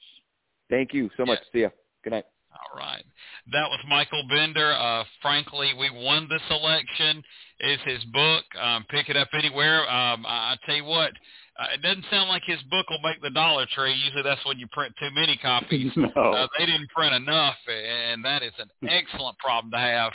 Thank 0.70 0.93
you 0.93 1.09
so 1.18 1.26
much. 1.26 1.39
See 1.51 1.62
ya. 1.62 1.70
Good 2.03 2.12
night. 2.12 2.26
All 2.53 2.77
right. 2.77 3.03
That 3.51 3.69
was 3.69 3.79
Michael 3.87 4.23
Bender. 4.29 4.73
Uh, 4.73 5.03
frankly, 5.21 5.71
we 5.77 5.89
won 5.89 6.27
this 6.29 6.41
election. 6.49 7.23
Is 7.59 7.79
his 7.85 8.03
book. 8.05 8.43
Um, 8.59 8.85
pick 8.89 9.09
it 9.09 9.15
up 9.15 9.29
anywhere. 9.33 9.81
Um, 9.81 10.25
I, 10.25 10.53
I 10.53 10.57
tell 10.65 10.75
you 10.75 10.85
what, 10.85 11.11
uh, 11.59 11.67
it 11.75 11.81
doesn't 11.83 12.05
sound 12.09 12.27
like 12.27 12.41
his 12.45 12.61
book 12.71 12.89
will 12.89 13.01
make 13.03 13.21
the 13.21 13.29
Dollar 13.29 13.67
Tree. 13.75 13.93
Usually 13.93 14.23
that's 14.23 14.43
when 14.45 14.57
you 14.57 14.67
print 14.71 14.95
too 14.99 15.09
many 15.13 15.37
copies. 15.37 15.91
no. 15.95 16.09
Uh, 16.09 16.47
they 16.57 16.65
didn't 16.65 16.89
print 16.89 17.13
enough, 17.13 17.57
and 17.67 18.25
that 18.25 18.41
is 18.41 18.53
an 18.57 18.89
excellent 18.89 19.37
problem 19.37 19.71
to 19.71 19.77
have. 19.77 20.11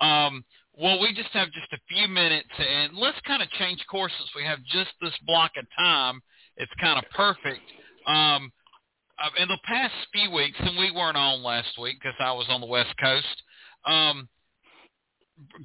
Um, 0.00 0.44
well, 0.76 1.00
we 1.00 1.14
just 1.14 1.30
have 1.32 1.50
just 1.52 1.72
a 1.72 1.78
few 1.88 2.08
minutes, 2.08 2.48
and 2.58 2.96
let's 2.96 3.18
kind 3.26 3.42
of 3.42 3.48
change 3.52 3.84
course 3.90 4.12
since 4.18 4.30
we 4.34 4.44
have 4.44 4.58
just 4.64 4.90
this 5.00 5.14
block 5.26 5.52
of 5.56 5.64
time. 5.78 6.20
It's 6.56 6.72
kind 6.80 6.98
of 6.98 7.10
perfect. 7.12 7.62
Um, 8.06 8.52
in 9.38 9.48
the 9.48 9.58
past 9.64 9.94
few 10.12 10.30
weeks, 10.30 10.56
and 10.58 10.78
we 10.78 10.90
weren't 10.90 11.16
on 11.16 11.42
last 11.42 11.78
week 11.80 11.96
because 12.00 12.16
I 12.18 12.32
was 12.32 12.46
on 12.48 12.60
the 12.60 12.66
West 12.66 12.94
Coast. 13.00 13.42
Um, 13.84 14.28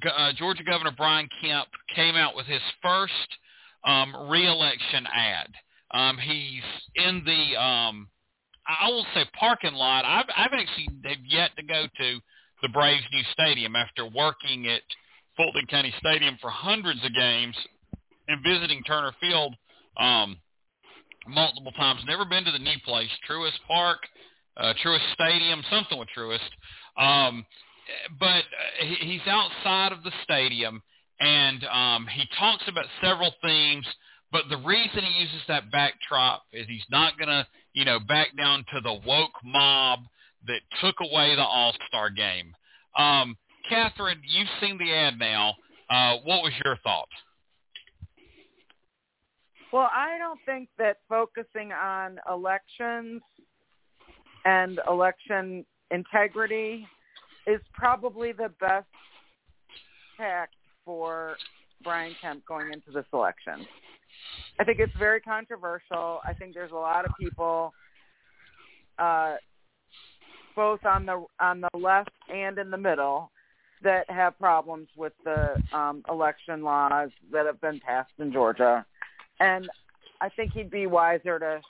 uh, 0.04 0.32
Georgia 0.36 0.64
Governor 0.64 0.92
Brian 0.96 1.28
Kemp 1.40 1.68
came 1.94 2.14
out 2.14 2.36
with 2.36 2.46
his 2.46 2.62
first 2.82 3.12
um, 3.84 4.28
reelection 4.28 5.06
ad. 5.12 5.48
Um, 5.92 6.18
he's 6.18 6.62
in 6.96 7.22
the 7.24 7.60
um, 7.60 8.08
I 8.66 8.88
will 8.88 9.06
say 9.14 9.24
parking 9.38 9.74
lot. 9.74 10.04
I've 10.04 10.26
I've 10.36 10.52
actually 10.52 10.88
have 11.04 11.24
yet 11.24 11.50
to 11.56 11.62
go 11.64 11.86
to 11.86 12.20
the 12.62 12.68
Braves' 12.68 13.04
new 13.12 13.22
stadium 13.32 13.76
after 13.76 14.04
working 14.06 14.66
at 14.66 14.82
Fulton 15.36 15.66
County 15.66 15.94
Stadium 15.98 16.36
for 16.40 16.50
hundreds 16.50 17.02
of 17.04 17.14
games 17.14 17.56
and 18.26 18.42
visiting 18.44 18.82
Turner 18.82 19.12
Field. 19.20 19.54
Um, 19.96 20.36
multiple 21.28 21.72
times. 21.72 22.00
Never 22.06 22.24
been 22.24 22.44
to 22.44 22.52
the 22.52 22.58
new 22.58 22.76
place, 22.84 23.10
Truist 23.28 23.58
Park, 23.66 23.98
uh, 24.56 24.74
Truist 24.84 25.12
Stadium, 25.14 25.62
something 25.70 25.98
with 25.98 26.08
Truist. 26.16 26.50
Um, 26.96 27.44
but 28.18 28.44
uh, 28.44 28.84
he's 29.00 29.20
outside 29.26 29.92
of 29.92 30.02
the 30.02 30.12
stadium, 30.24 30.82
and 31.20 31.64
um, 31.64 32.06
he 32.12 32.24
talks 32.38 32.64
about 32.68 32.86
several 33.02 33.32
themes. 33.42 33.86
But 34.30 34.44
the 34.50 34.58
reason 34.58 35.04
he 35.04 35.22
uses 35.22 35.40
that 35.48 35.70
backdrop 35.72 36.42
is 36.52 36.66
he's 36.68 36.84
not 36.90 37.16
going 37.18 37.28
to, 37.28 37.46
you 37.72 37.84
know, 37.84 37.98
back 37.98 38.36
down 38.36 38.64
to 38.74 38.80
the 38.82 39.00
woke 39.06 39.32
mob 39.42 40.00
that 40.46 40.60
took 40.82 40.96
away 41.00 41.34
the 41.34 41.42
All-Star 41.42 42.10
game. 42.10 42.54
Um, 42.96 43.36
Catherine, 43.68 44.20
you've 44.28 44.48
seen 44.60 44.76
the 44.78 44.92
ad 44.92 45.18
now. 45.18 45.54
Uh, 45.90 46.16
what 46.24 46.42
was 46.42 46.52
your 46.64 46.76
thought? 46.82 47.08
Well, 49.72 49.90
I 49.92 50.16
don't 50.18 50.40
think 50.46 50.70
that 50.78 50.98
focusing 51.08 51.72
on 51.72 52.18
elections 52.30 53.20
and 54.44 54.80
election 54.88 55.66
integrity 55.90 56.86
is 57.46 57.60
probably 57.74 58.32
the 58.32 58.50
best 58.60 58.86
tact 60.16 60.54
for 60.86 61.36
Brian 61.84 62.14
Kemp 62.20 62.46
going 62.46 62.72
into 62.72 62.90
this 62.92 63.04
election. 63.12 63.66
I 64.58 64.64
think 64.64 64.78
it's 64.80 64.92
very 64.98 65.20
controversial. 65.20 66.20
I 66.24 66.32
think 66.32 66.54
there's 66.54 66.72
a 66.72 66.76
lot 66.76 67.04
of 67.04 67.12
people, 67.20 67.72
uh, 68.98 69.36
both 70.56 70.84
on 70.86 71.04
the 71.04 71.24
on 71.40 71.60
the 71.60 71.78
left 71.78 72.10
and 72.32 72.58
in 72.58 72.70
the 72.70 72.78
middle, 72.78 73.30
that 73.82 74.10
have 74.10 74.38
problems 74.38 74.88
with 74.96 75.12
the 75.24 75.62
um, 75.72 76.02
election 76.08 76.62
laws 76.62 77.10
that 77.32 77.44
have 77.46 77.60
been 77.60 77.80
passed 77.80 78.12
in 78.18 78.32
Georgia 78.32 78.84
and 79.40 79.68
I 80.20 80.28
think 80.30 80.52
he'd 80.52 80.70
be 80.70 80.86
wiser 80.86 81.38
to 81.38 81.60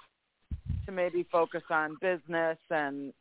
to 0.87 0.93
maybe 0.93 1.27
focus 1.31 1.63
on 1.71 1.97
business 2.01 2.59
and 2.71 3.13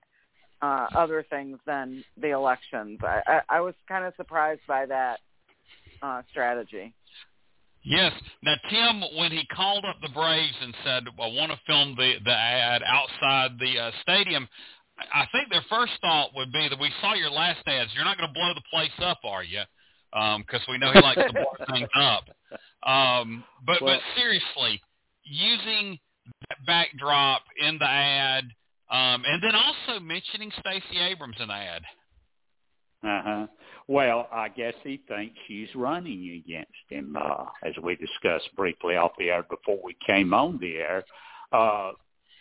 uh, 0.62 0.88
other 0.95 1.26
things 1.30 1.60
than 1.66 2.04
the 2.20 2.30
elections. 2.30 3.00
I, 3.04 3.22
I, 3.28 3.58
I 3.58 3.62
was 3.62 3.74
kind 3.88 4.06
of 4.06 4.14
surprised 4.16 4.62
by 4.68 4.86
that 4.86 5.20
uh, 6.02 6.22
strategy. 6.32 6.93
Yes. 7.84 8.12
Now, 8.43 8.56
Tim, 8.70 9.18
when 9.18 9.32
he 9.32 9.45
called 9.54 9.86
up 9.86 9.98
the 10.02 10.10
Braves 10.10 10.56
and 10.62 10.74
said, 10.84 11.04
"I 11.20 11.28
want 11.28 11.52
to 11.52 11.60
film 11.68 11.95
the 11.98 12.14
the 12.24 12.34
ad 12.34 12.82
outside 12.86 13.60
the 13.60 13.80
uh, 13.80 13.91
stadium," 14.02 14.48
I 15.14 15.26
think 15.32 15.50
their 15.50 15.64
first 15.70 15.93
thought 16.02 16.32
would 16.36 16.52
be 16.52 16.68
that 16.70 16.80
we 16.80 16.91
saw 17.02 17.14
your 17.14 17.30
last 17.30 17.60
ads. 17.68 17.91
You're 17.93 18.06
not 18.06 18.18
going 18.18 18.30
to 18.30 18.34
blow 18.34 18.54
the 18.56 18.64
place 18.72 18.91
up, 19.00 19.20
are 19.24 19.43
you? 19.43 19.62
Because 20.12 20.62
um, 20.68 20.72
we 20.72 20.78
know 20.78 20.91
he 20.91 21.01
likes 21.01 21.22
to 21.22 21.34
blow 21.34 21.66
things 21.74 21.89
up. 21.95 22.24
Um, 22.84 23.43
but 23.66 23.82
well, 23.82 23.95
but 23.95 24.20
seriously, 24.20 24.82
using 25.24 25.99
that 26.49 26.58
backdrop 26.66 27.43
in 27.58 27.78
the 27.78 27.86
ad, 27.86 28.45
um, 28.89 29.24
and 29.26 29.43
then 29.43 29.53
also 29.55 29.99
mentioning 29.99 30.51
Stacey 30.60 30.99
Abrams 30.99 31.36
in 31.39 31.47
the 31.47 31.53
ad. 31.53 31.82
Uh 33.03 33.22
huh. 33.24 33.47
Well, 33.88 34.28
I 34.34 34.49
guess 34.49 34.74
he 34.84 35.01
thinks 35.08 35.36
she's 35.47 35.70
running 35.76 36.43
against 36.45 36.72
him, 36.89 37.16
uh, 37.20 37.45
as 37.64 37.74
we 37.82 37.95
discussed 37.95 38.49
briefly 38.55 38.95
off 38.95 39.12
the 39.18 39.30
air 39.30 39.43
before 39.43 39.80
we 39.84 39.95
came 40.05 40.34
on 40.34 40.58
the 40.60 40.76
air. 40.78 41.05
Uh, 41.51 41.91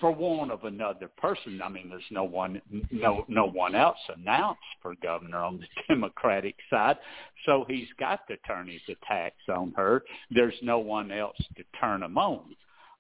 for 0.00 0.10
want 0.10 0.50
of 0.50 0.64
another 0.64 1.08
person. 1.16 1.60
I 1.62 1.68
mean, 1.68 1.88
there's 1.88 2.02
no 2.10 2.24
one, 2.24 2.60
no, 2.90 3.24
no 3.28 3.46
one 3.46 3.74
else 3.74 3.98
announced 4.14 4.60
for 4.82 4.94
governor 5.02 5.38
on 5.38 5.58
the 5.58 5.66
Democratic 5.94 6.56
side, 6.70 6.96
so 7.44 7.64
he's 7.68 7.88
got 7.98 8.26
to 8.28 8.36
turn 8.38 8.68
his 8.68 8.82
attacks 8.88 9.42
on 9.48 9.72
her. 9.76 10.02
There's 10.30 10.54
no 10.62 10.78
one 10.78 11.10
else 11.10 11.36
to 11.56 11.64
turn 11.80 12.00
them 12.00 12.18
on. 12.18 12.54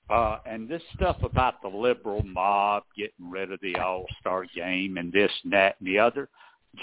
Uh, 0.08 0.38
and 0.46 0.68
this 0.68 0.82
stuff 0.94 1.16
about 1.22 1.60
the 1.62 1.68
liberal 1.68 2.22
mob 2.22 2.84
getting 2.96 3.28
rid 3.28 3.50
of 3.50 3.58
the 3.60 3.74
All-Star 3.76 4.46
game 4.54 4.98
and 4.98 5.12
this 5.12 5.32
and 5.42 5.52
that 5.52 5.76
and 5.80 5.88
the 5.88 5.98
other, 5.98 6.28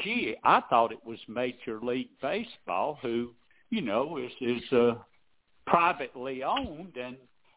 gee, 0.03 0.35
I 0.43 0.61
thought 0.69 0.91
it 0.91 1.05
was 1.05 1.19
Major 1.27 1.79
League 1.81 2.09
Baseball 2.21 2.99
who, 3.01 3.31
you 3.69 3.81
know, 3.81 4.17
is 4.17 4.31
is 4.41 4.73
uh, 4.73 4.95
privately 5.65 6.43
owned 6.43 6.97
and 6.97 7.15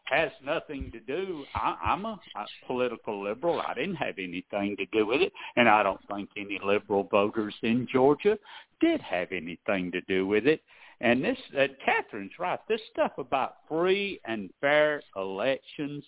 has 0.09 0.31
nothing 0.43 0.91
to 0.91 0.99
do. 1.01 1.43
I, 1.55 1.77
I'm 1.83 2.05
a, 2.05 2.19
a 2.35 2.45
political 2.65 3.23
liberal. 3.23 3.61
I 3.61 3.73
didn't 3.73 3.95
have 3.95 4.15
anything 4.17 4.75
to 4.77 4.85
do 4.91 5.05
with 5.05 5.21
it, 5.21 5.33
and 5.55 5.67
I 5.67 5.83
don't 5.83 5.99
think 6.09 6.29
any 6.37 6.59
liberal 6.63 7.03
voters 7.03 7.55
in 7.63 7.87
Georgia 7.91 8.37
did 8.79 9.01
have 9.01 9.31
anything 9.31 9.91
to 9.91 10.01
do 10.01 10.25
with 10.27 10.47
it. 10.47 10.61
And 10.99 11.23
this, 11.23 11.37
uh, 11.57 11.67
Catherine's 11.85 12.31
right. 12.39 12.59
This 12.67 12.81
stuff 12.91 13.11
about 13.17 13.57
free 13.69 14.19
and 14.25 14.49
fair 14.61 15.01
elections, 15.15 16.03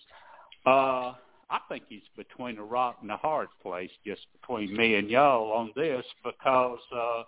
uh, 0.66 1.14
I 1.50 1.58
think 1.68 1.84
he's 1.88 2.00
between 2.16 2.58
a 2.58 2.64
rock 2.64 2.98
and 3.02 3.10
a 3.10 3.16
hard 3.16 3.48
place, 3.62 3.90
just 4.06 4.22
between 4.40 4.76
me 4.76 4.96
and 4.96 5.08
y'all 5.10 5.52
on 5.52 5.72
this, 5.76 6.04
because 6.24 6.78
uh, 6.94 7.22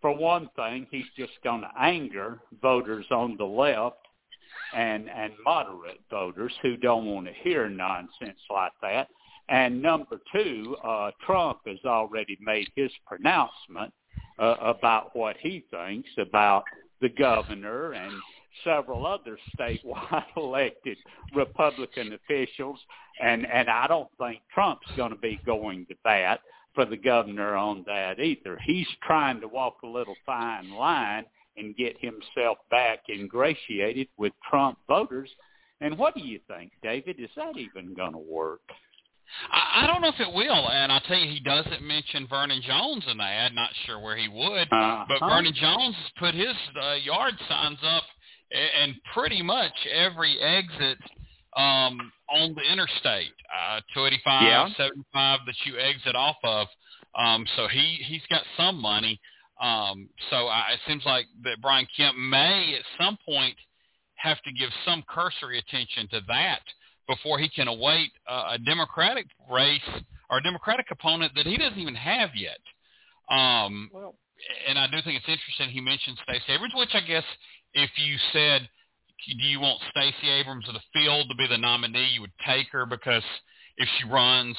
for 0.00 0.14
one 0.14 0.50
thing, 0.56 0.86
he's 0.90 1.06
just 1.16 1.32
going 1.44 1.62
to 1.62 1.70
anger 1.78 2.40
voters 2.60 3.06
on 3.10 3.36
the 3.38 3.44
left 3.44 3.96
and 4.74 5.08
and 5.08 5.32
moderate 5.44 6.00
voters 6.10 6.52
who 6.62 6.76
don't 6.76 7.06
want 7.06 7.26
to 7.26 7.32
hear 7.42 7.68
nonsense 7.68 8.38
like 8.50 8.72
that. 8.82 9.08
And 9.48 9.82
number 9.82 10.18
two, 10.32 10.76
uh, 10.84 11.10
Trump 11.26 11.58
has 11.66 11.78
already 11.84 12.38
made 12.40 12.68
his 12.74 12.90
pronouncement 13.06 13.92
uh, 14.38 14.56
about 14.60 15.14
what 15.14 15.36
he 15.40 15.64
thinks 15.70 16.08
about 16.18 16.64
the 17.00 17.08
governor 17.08 17.92
and 17.92 18.12
several 18.64 19.06
other 19.06 19.38
statewide 19.58 20.24
elected 20.36 20.96
Republican 21.34 22.12
officials, 22.12 22.78
and 23.20 23.46
and 23.46 23.68
I 23.68 23.86
don't 23.86 24.10
think 24.18 24.40
Trump's 24.54 24.86
going 24.96 25.10
to 25.10 25.18
be 25.18 25.40
going 25.44 25.86
to 25.86 25.94
bat 26.04 26.40
for 26.74 26.84
the 26.86 26.96
governor 26.96 27.54
on 27.56 27.84
that 27.86 28.18
either. 28.20 28.58
He's 28.64 28.86
trying 29.02 29.40
to 29.40 29.48
walk 29.48 29.78
a 29.82 29.86
little 29.86 30.16
fine 30.24 30.70
line 30.70 31.24
and 31.56 31.76
get 31.76 31.96
himself 32.00 32.58
back 32.70 33.00
ingratiated 33.08 34.08
with 34.16 34.32
Trump 34.48 34.78
voters. 34.88 35.30
And 35.80 35.98
what 35.98 36.14
do 36.14 36.20
you 36.20 36.40
think, 36.48 36.72
David? 36.82 37.16
Is 37.18 37.30
that 37.36 37.56
even 37.56 37.94
going 37.94 38.12
to 38.12 38.18
work? 38.18 38.62
I, 39.50 39.82
I 39.82 39.86
don't 39.86 40.02
know 40.02 40.08
if 40.08 40.20
it 40.20 40.32
will, 40.32 40.68
and 40.70 40.92
I'll 40.92 41.00
tell 41.00 41.18
you, 41.18 41.30
he 41.30 41.40
doesn't 41.40 41.82
mention 41.82 42.26
Vernon 42.28 42.62
Jones 42.62 43.04
in 43.10 43.16
the 43.16 43.24
ad. 43.24 43.54
Not 43.54 43.70
sure 43.86 43.98
where 43.98 44.16
he 44.16 44.28
would, 44.28 44.68
uh-huh. 44.70 45.04
but 45.08 45.20
Vernon 45.20 45.54
Jones 45.54 45.96
has 45.96 46.12
put 46.18 46.34
his 46.34 46.54
uh, 46.80 46.94
yard 46.94 47.34
signs 47.48 47.78
up, 47.82 48.04
and 48.50 48.94
pretty 49.14 49.42
much 49.42 49.72
every 49.92 50.38
exit 50.40 50.98
um, 51.56 52.12
on 52.30 52.54
the 52.54 52.62
interstate, 52.72 53.32
uh, 53.52 53.80
285, 53.94 54.42
yeah. 54.42 54.68
75 54.76 55.40
that 55.46 55.54
you 55.64 55.78
exit 55.78 56.14
off 56.14 56.36
of. 56.44 56.68
Um, 57.14 57.44
so 57.56 57.68
he 57.68 57.98
he's 58.06 58.22
got 58.30 58.42
some 58.56 58.80
money. 58.80 59.20
Um, 59.62 60.08
so 60.28 60.48
I, 60.48 60.72
it 60.74 60.80
seems 60.88 61.04
like 61.06 61.26
that 61.44 61.62
Brian 61.62 61.86
Kemp 61.96 62.18
may 62.18 62.76
at 62.76 63.04
some 63.04 63.16
point 63.24 63.54
have 64.16 64.42
to 64.42 64.52
give 64.52 64.70
some 64.84 65.04
cursory 65.08 65.58
attention 65.58 66.08
to 66.10 66.20
that 66.28 66.62
before 67.06 67.38
he 67.38 67.48
can 67.48 67.68
await 67.68 68.10
uh, 68.28 68.54
a 68.54 68.58
Democratic 68.58 69.26
race 69.50 69.80
or 70.30 70.38
a 70.38 70.42
Democratic 70.42 70.86
opponent 70.90 71.32
that 71.36 71.46
he 71.46 71.56
doesn't 71.56 71.78
even 71.78 71.94
have 71.94 72.30
yet. 72.34 72.58
Um, 73.30 73.88
well, 73.92 74.14
and 74.68 74.78
I 74.78 74.86
do 74.88 74.98
think 75.04 75.16
it's 75.16 75.28
interesting 75.28 75.70
he 75.70 75.80
mentioned 75.80 76.18
Stacey 76.24 76.52
Abrams, 76.52 76.74
which 76.74 76.94
I 76.94 77.00
guess 77.00 77.24
if 77.74 77.90
you 77.96 78.16
said, 78.32 78.68
do 79.26 79.46
you 79.46 79.60
want 79.60 79.80
Stacey 79.90 80.28
Abrams 80.28 80.66
of 80.68 80.74
the 80.74 80.82
field 80.92 81.28
to 81.30 81.36
be 81.36 81.46
the 81.46 81.58
nominee, 81.58 82.10
you 82.14 82.20
would 82.20 82.32
take 82.44 82.66
her 82.72 82.84
because 82.84 83.22
if 83.76 83.88
she 83.98 84.08
runs, 84.08 84.56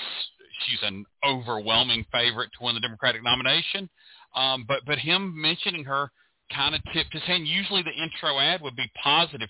she's 0.65 0.79
an 0.81 1.05
overwhelming 1.27 2.05
favorite 2.11 2.51
to 2.57 2.65
win 2.65 2.75
the 2.75 2.81
Democratic 2.81 3.23
nomination. 3.23 3.89
Um, 4.35 4.65
but 4.67 4.79
but 4.85 4.97
him 4.97 5.33
mentioning 5.39 5.83
her 5.85 6.11
kind 6.53 6.75
of 6.75 6.81
tipped 6.93 7.13
his 7.13 7.23
hand. 7.23 7.47
Usually 7.47 7.83
the 7.83 7.91
intro 7.91 8.39
ad 8.39 8.61
would 8.61 8.75
be 8.75 8.91
positive. 9.01 9.49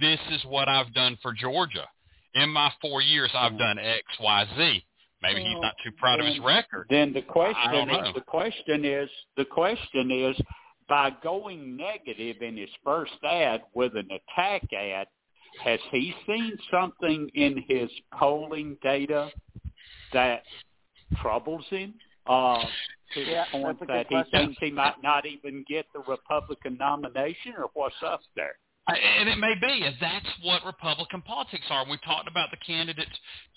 This 0.00 0.20
is 0.30 0.44
what 0.44 0.68
I've 0.68 0.92
done 0.94 1.18
for 1.22 1.32
Georgia. 1.32 1.86
In 2.34 2.48
my 2.50 2.70
four 2.80 3.02
years, 3.02 3.30
I've 3.34 3.58
done 3.58 3.78
X, 3.78 4.02
Y, 4.20 4.46
Z. 4.56 4.84
Maybe 5.22 5.42
he's 5.42 5.60
not 5.60 5.74
too 5.84 5.92
proud 5.92 6.18
of 6.18 6.26
his 6.26 6.40
record. 6.40 6.86
Then 6.90 7.12
the 7.12 7.22
question 7.22 7.90
is, 7.90 8.14
the 8.14 8.22
question 8.26 8.84
is, 8.84 9.08
the 9.36 9.44
question 9.44 10.10
is, 10.10 10.36
by 10.88 11.10
going 11.22 11.76
negative 11.76 12.42
in 12.42 12.56
his 12.56 12.70
first 12.82 13.12
ad 13.24 13.62
with 13.74 13.96
an 13.96 14.08
attack 14.10 14.62
ad, 14.72 15.06
has 15.62 15.78
he 15.90 16.14
seen 16.26 16.58
something 16.70 17.30
in 17.34 17.64
his 17.68 17.90
polling 18.18 18.76
data 18.82 19.30
that 20.12 20.42
troubles 21.20 21.64
him? 21.70 21.94
Uh, 22.26 22.64
to 23.14 23.20
yeah, 23.20 23.44
the 23.52 23.58
point 23.58 23.78
that 23.86 24.06
he 24.08 24.22
thinks 24.30 24.56
he 24.60 24.70
might 24.70 25.02
not 25.02 25.26
even 25.26 25.64
get 25.68 25.86
the 25.92 26.00
Republican 26.00 26.76
nomination, 26.78 27.54
or 27.56 27.70
what's 27.74 27.94
up 28.04 28.20
there? 28.36 28.56
And 28.88 29.28
it 29.28 29.38
may 29.38 29.54
be, 29.60 29.84
and 29.84 29.94
that's 30.00 30.26
what 30.42 30.64
Republican 30.66 31.22
politics 31.22 31.64
are. 31.70 31.84
We 31.88 31.98
talked 32.04 32.28
about 32.28 32.50
the 32.50 32.56
candidates 32.66 33.12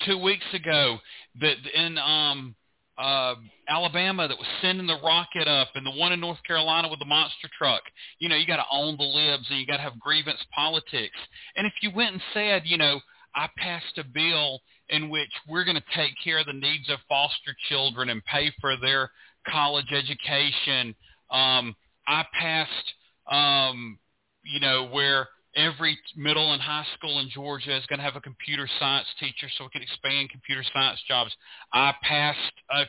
two 0.06 0.20
weeks 0.20 0.46
ago 0.54 1.00
that 1.42 1.56
in 1.74 1.98
um, 1.98 2.56
uh, 2.98 3.34
Alabama 3.68 4.28
that 4.28 4.38
was 4.38 4.48
sending 4.62 4.86
the 4.86 5.00
rocket 5.04 5.48
up, 5.48 5.70
and 5.74 5.86
the 5.86 6.00
one 6.00 6.14
in 6.14 6.20
North 6.20 6.42
Carolina 6.46 6.90
with 6.90 7.00
the 7.00 7.06
monster 7.06 7.50
truck. 7.58 7.82
You 8.20 8.30
know, 8.30 8.36
you 8.36 8.46
got 8.46 8.58
to 8.58 8.66
own 8.72 8.98
the 8.98 9.04
libs, 9.04 9.46
and 9.50 9.60
you 9.60 9.66
got 9.66 9.78
to 9.78 9.84
have 9.84 10.00
grievance 10.00 10.40
politics. 10.54 11.18
And 11.56 11.66
if 11.66 11.74
you 11.82 11.92
went 11.94 12.14
and 12.14 12.22
said, 12.34 12.62
you 12.66 12.78
know, 12.78 13.00
I 13.34 13.50
passed 13.58 13.98
a 13.98 14.04
bill 14.04 14.62
in 14.90 15.10
which 15.10 15.32
we're 15.50 15.66
going 15.66 15.76
to 15.76 15.96
take 15.96 16.14
care 16.24 16.40
of 16.40 16.46
the 16.46 16.54
needs 16.54 16.90
of 16.90 17.00
foster 17.10 17.56
children 17.68 18.10
and 18.10 18.24
pay 18.26 18.54
for 18.62 18.78
their 18.78 19.10
college 19.48 19.92
education. 19.92 20.96
Um, 21.32 21.76
I 22.08 22.26
passed, 22.34 22.94
um, 23.32 24.00
you 24.44 24.60
know, 24.60 24.88
where 24.88 25.28
every 25.56 25.98
middle 26.16 26.54
and 26.54 26.62
high 26.62 26.86
school 26.98 27.20
in 27.20 27.30
Georgia 27.30 27.76
is 27.76 27.86
going 27.88 28.00
to 28.00 28.06
have 28.06 28.16
a 28.16 28.22
computer 28.22 28.68
science 28.80 29.08
teacher 29.20 29.48
so 29.58 29.66
we 29.66 29.70
can 29.72 29.82
expand 29.82 30.30
computer 30.30 30.64
science 30.74 31.00
jobs. 31.08 31.32
I 31.74 31.94
passed 32.04 32.40
a 32.70 32.84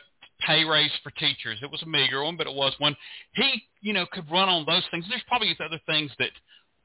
pay 0.45 0.63
raise 0.65 0.91
for 1.03 1.11
teachers. 1.11 1.59
It 1.61 1.71
was 1.71 1.81
a 1.81 1.87
meager 1.87 2.23
one, 2.23 2.37
but 2.37 2.47
it 2.47 2.53
was 2.53 2.73
one. 2.77 2.95
He, 3.33 3.63
you 3.81 3.93
know, 3.93 4.05
could 4.11 4.29
run 4.29 4.49
on 4.49 4.65
those 4.65 4.83
things. 4.91 5.05
There's 5.09 5.23
probably 5.27 5.55
other 5.59 5.79
things 5.87 6.11
that 6.19 6.31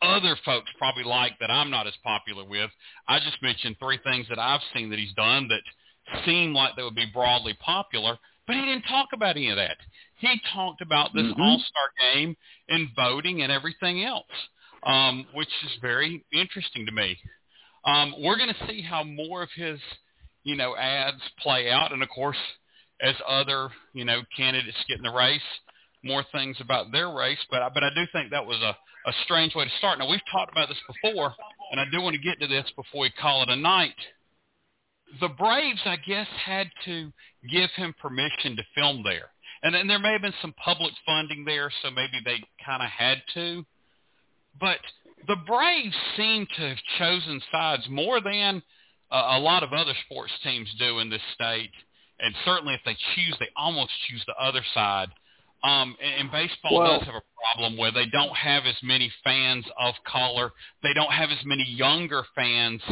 other 0.01 0.37
folks 0.45 0.71
probably 0.79 1.05
like 1.05 1.39
that 1.41 1.51
I'm 1.51 1.71
not 1.71 1.87
as 1.87 1.95
popular 2.03 2.45
with. 2.45 2.71
I 3.09 3.19
just 3.19 3.43
mentioned 3.43 3.77
three 3.79 3.99
things 4.03 4.27
that 4.29 4.39
I've 4.39 4.61
seen 4.75 4.91
that 4.91 4.99
he's 4.99 5.13
done 5.15 5.49
that 5.49 6.25
seem 6.25 6.53
like 6.53 6.77
they 6.77 6.83
would 6.83 6.95
be 6.95 7.11
broadly 7.13 7.55
popular, 7.61 8.19
but 8.47 8.57
he 8.57 8.63
didn't 8.63 8.83
talk 8.83 9.09
about 9.13 9.37
any 9.37 9.51
of 9.51 9.57
that. 9.57 9.77
He 10.19 10.41
talked 10.55 10.83
about 10.83 11.11
this 11.15 11.25
Mm-hmm. 11.25 11.41
all-star 11.41 12.15
game 12.15 12.37
and 12.69 12.89
voting 12.97 13.43
and 13.43 13.51
everything 13.53 14.05
else 14.05 14.27
um, 14.85 15.27
which 15.35 15.49
is 15.65 15.71
very 15.81 16.25
interesting 16.33 16.87
to 16.87 16.93
me. 16.93 17.17
Um, 17.85 18.15
we're 18.21 18.37
going 18.37 18.53
to 18.55 18.67
see 18.67 18.83
how 18.83 19.05
more 19.05 19.43
of 19.43 19.49
his, 19.55 19.79
you 20.45 20.57
know, 20.57 20.77
ads 20.77 21.21
play 21.41 21.71
out, 21.71 21.93
and 21.93 22.03
of 22.03 22.09
course, 22.09 22.37
as 23.01 23.15
other, 23.27 23.71
you 23.93 24.05
know, 24.05 24.23
candidates 24.37 24.77
get 24.89 24.99
in 24.99 25.03
the 25.03 25.11
race, 25.11 25.41
more 26.05 26.25
things 26.33 26.57
about 26.61 26.93
their 26.93 27.11
race. 27.11 27.39
But 27.51 27.63
I, 27.63 27.69
but 27.73 27.83
I 27.83 27.91
do 27.95 28.05
think 28.13 28.31
that 28.31 28.47
was 28.47 28.61
a, 28.61 28.77
a 29.09 29.13
strange 29.25 29.55
way 29.55 29.65
to 29.65 29.71
start. 29.79 29.99
Now 29.99 30.09
we've 30.09 30.21
talked 30.31 30.53
about 30.53 30.69
this 30.69 30.79
before, 31.03 31.35
and 31.73 31.81
I 31.81 31.85
do 31.93 32.01
want 32.01 32.15
to 32.15 32.23
get 32.23 32.41
to 32.41 32.47
this 32.47 32.67
before 32.77 33.03
we 33.03 33.11
call 33.21 33.43
it 33.43 33.49
a 33.49 33.57
night. 33.57 33.95
The 35.21 35.29
Braves, 35.29 35.81
I 35.85 35.97
guess, 35.97 36.29
had 36.45 36.71
to 36.85 37.13
give 37.51 37.71
him 37.77 37.95
permission 38.01 38.57
to 38.57 38.63
film 38.75 39.03
there. 39.05 39.31
And 39.63 39.75
then 39.75 39.87
there 39.87 39.99
may 39.99 40.13
have 40.13 40.23
been 40.23 40.35
some 40.41 40.55
public 40.55 40.93
funding 41.07 41.45
there, 41.45 41.71
so 41.83 41.91
maybe 41.91 42.19
they 42.25 42.43
kind 42.65 42.83
of 42.83 42.89
had 42.91 43.23
to 43.35 43.65
but 44.61 44.79
the 45.27 45.37
Braves 45.47 45.95
seem 46.17 46.47
to 46.57 46.69
have 46.69 46.79
chosen 46.99 47.41
sides 47.51 47.89
more 47.89 48.21
than 48.21 48.63
uh, 49.11 49.37
a 49.37 49.39
lot 49.39 49.63
of 49.63 49.73
other 49.73 49.95
sports 50.07 50.33
teams 50.43 50.69
do 50.79 50.99
in 50.99 51.11
this 51.11 51.23
state. 51.35 51.71
And 52.21 52.35
certainly 52.45 52.75
if 52.75 52.81
they 52.85 52.97
choose, 53.15 53.37
they 53.41 53.49
almost 53.57 53.91
choose 54.09 54.23
the 54.27 54.35
other 54.43 54.63
side. 54.75 55.09
Um, 55.65 55.97
and, 56.03 56.23
and 56.23 56.31
baseball 56.31 56.79
Well- 56.79 56.99
does 56.99 57.07
have 57.07 57.15
a 57.15 57.23
problem 57.55 57.77
where 57.77 57.93
they 57.93 58.07
don't 58.07 58.37
have 58.37 58.65
as 58.67 58.77
many 58.83 59.13
fans 59.25 59.65
of 59.79 59.95
color. 60.05 60.53
They 60.83 60.93
don't 60.93 61.13
have 61.13 61.31
as 61.31 61.45
many 61.45 61.65
younger 61.65 62.25
fans. 62.35 62.83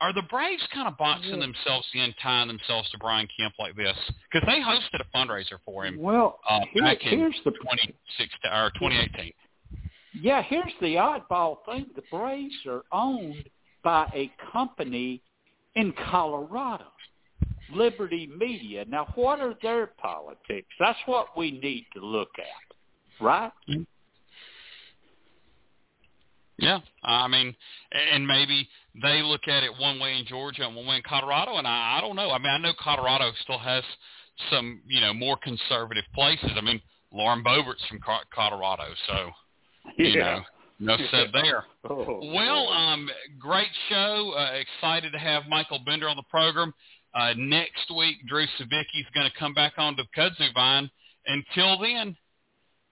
Are 0.00 0.12
the 0.12 0.22
Braves 0.22 0.62
kind 0.72 0.86
of 0.86 0.96
boxing 0.96 1.40
themselves 1.40 1.86
in, 1.92 2.14
tying 2.22 2.46
themselves 2.46 2.88
to 2.90 2.98
Brian 2.98 3.26
Kemp 3.36 3.54
like 3.58 3.74
this? 3.74 3.96
Because 4.30 4.46
they 4.46 4.60
hosted 4.60 5.00
a 5.00 5.16
fundraiser 5.16 5.58
for 5.64 5.86
him 5.86 6.00
Well, 6.00 6.38
uh, 6.48 6.60
here- 6.72 6.82
back 6.82 7.02
in 7.04 7.18
here's 7.18 7.34
the 7.44 7.50
2016 7.50 8.52
or 8.52 8.70
2018. 8.78 9.32
Yeah, 10.20 10.42
here's 10.42 10.72
the 10.80 10.94
oddball 10.94 11.64
thing. 11.64 11.86
The 11.96 12.02
Braves 12.10 12.54
are 12.66 12.84
owned 12.92 13.48
by 13.82 14.06
a 14.14 14.32
company 14.52 15.20
in 15.74 15.92
Colorado, 16.10 16.86
Liberty 17.72 18.26
Media. 18.26 18.84
Now, 18.86 19.06
what 19.16 19.40
are 19.40 19.54
their 19.62 19.88
politics? 19.88 20.68
That's 20.78 20.98
what 21.06 21.36
we 21.36 21.50
need 21.50 21.86
to 21.94 22.00
look 22.00 22.30
at, 22.38 22.76
right? 23.24 23.52
Yeah, 26.58 26.80
I 27.04 27.28
mean, 27.28 27.54
and 28.12 28.26
maybe 28.26 28.68
they 29.00 29.22
look 29.22 29.46
at 29.46 29.62
it 29.62 29.70
one 29.78 30.00
way 30.00 30.18
in 30.18 30.26
Georgia 30.26 30.66
and 30.66 30.74
one 30.74 30.86
way 30.86 30.96
in 30.96 31.02
Colorado, 31.02 31.56
and 31.56 31.66
I, 31.66 31.98
I 31.98 32.00
don't 32.00 32.16
know. 32.16 32.30
I 32.30 32.38
mean, 32.38 32.50
I 32.50 32.58
know 32.58 32.72
Colorado 32.82 33.30
still 33.42 33.58
has 33.58 33.84
some, 34.50 34.80
you 34.86 35.00
know, 35.00 35.14
more 35.14 35.36
conservative 35.36 36.04
places. 36.14 36.50
I 36.56 36.60
mean, 36.60 36.80
Lauren 37.12 37.44
Boebert's 37.44 37.84
from 37.88 38.00
Colorado, 38.34 38.84
so 39.06 39.30
you 39.96 40.18
know, 40.18 40.40
no 40.80 40.96
said 41.10 41.28
there. 41.32 41.64
Oh, 41.88 42.20
Well, 42.34 42.68
um, 42.68 43.08
great 43.38 43.70
show. 43.88 44.34
Uh, 44.36 44.54
excited 44.54 45.12
to 45.12 45.18
have 45.18 45.44
Michael 45.48 45.80
Bender 45.86 46.08
on 46.08 46.16
the 46.16 46.24
program. 46.24 46.74
Uh, 47.14 47.34
next 47.36 47.90
week, 47.96 48.16
Drew 48.26 48.46
Savicki 48.60 49.00
is 49.00 49.06
going 49.14 49.30
to 49.30 49.38
come 49.38 49.54
back 49.54 49.74
on 49.78 49.96
to 49.96 50.02
Kudzu 50.16 50.52
Vine. 50.54 50.90
Until 51.26 51.78
then, 51.78 52.16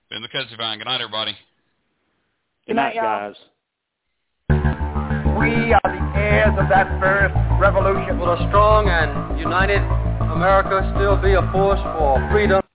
been 0.08 0.22
the 0.22 0.28
Kudzu 0.28 0.56
Vine. 0.56 0.78
Good 0.78 0.84
night, 0.84 1.00
everybody. 1.00 1.36
Good 2.66 2.76
night, 2.76 2.94
guys. 2.94 3.34
We 5.38 5.72
are 5.74 5.80
the 5.84 6.18
heirs 6.18 6.56
of 6.58 6.68
that 6.70 6.88
first 6.98 7.34
revolution. 7.60 8.18
Will 8.18 8.32
a 8.32 8.48
strong 8.48 8.88
and 8.88 9.38
united 9.38 9.82
America 10.32 10.80
still 10.96 11.16
be 11.16 11.34
a 11.34 11.42
force 11.52 11.80
for 11.98 12.26
freedom? 12.32 12.65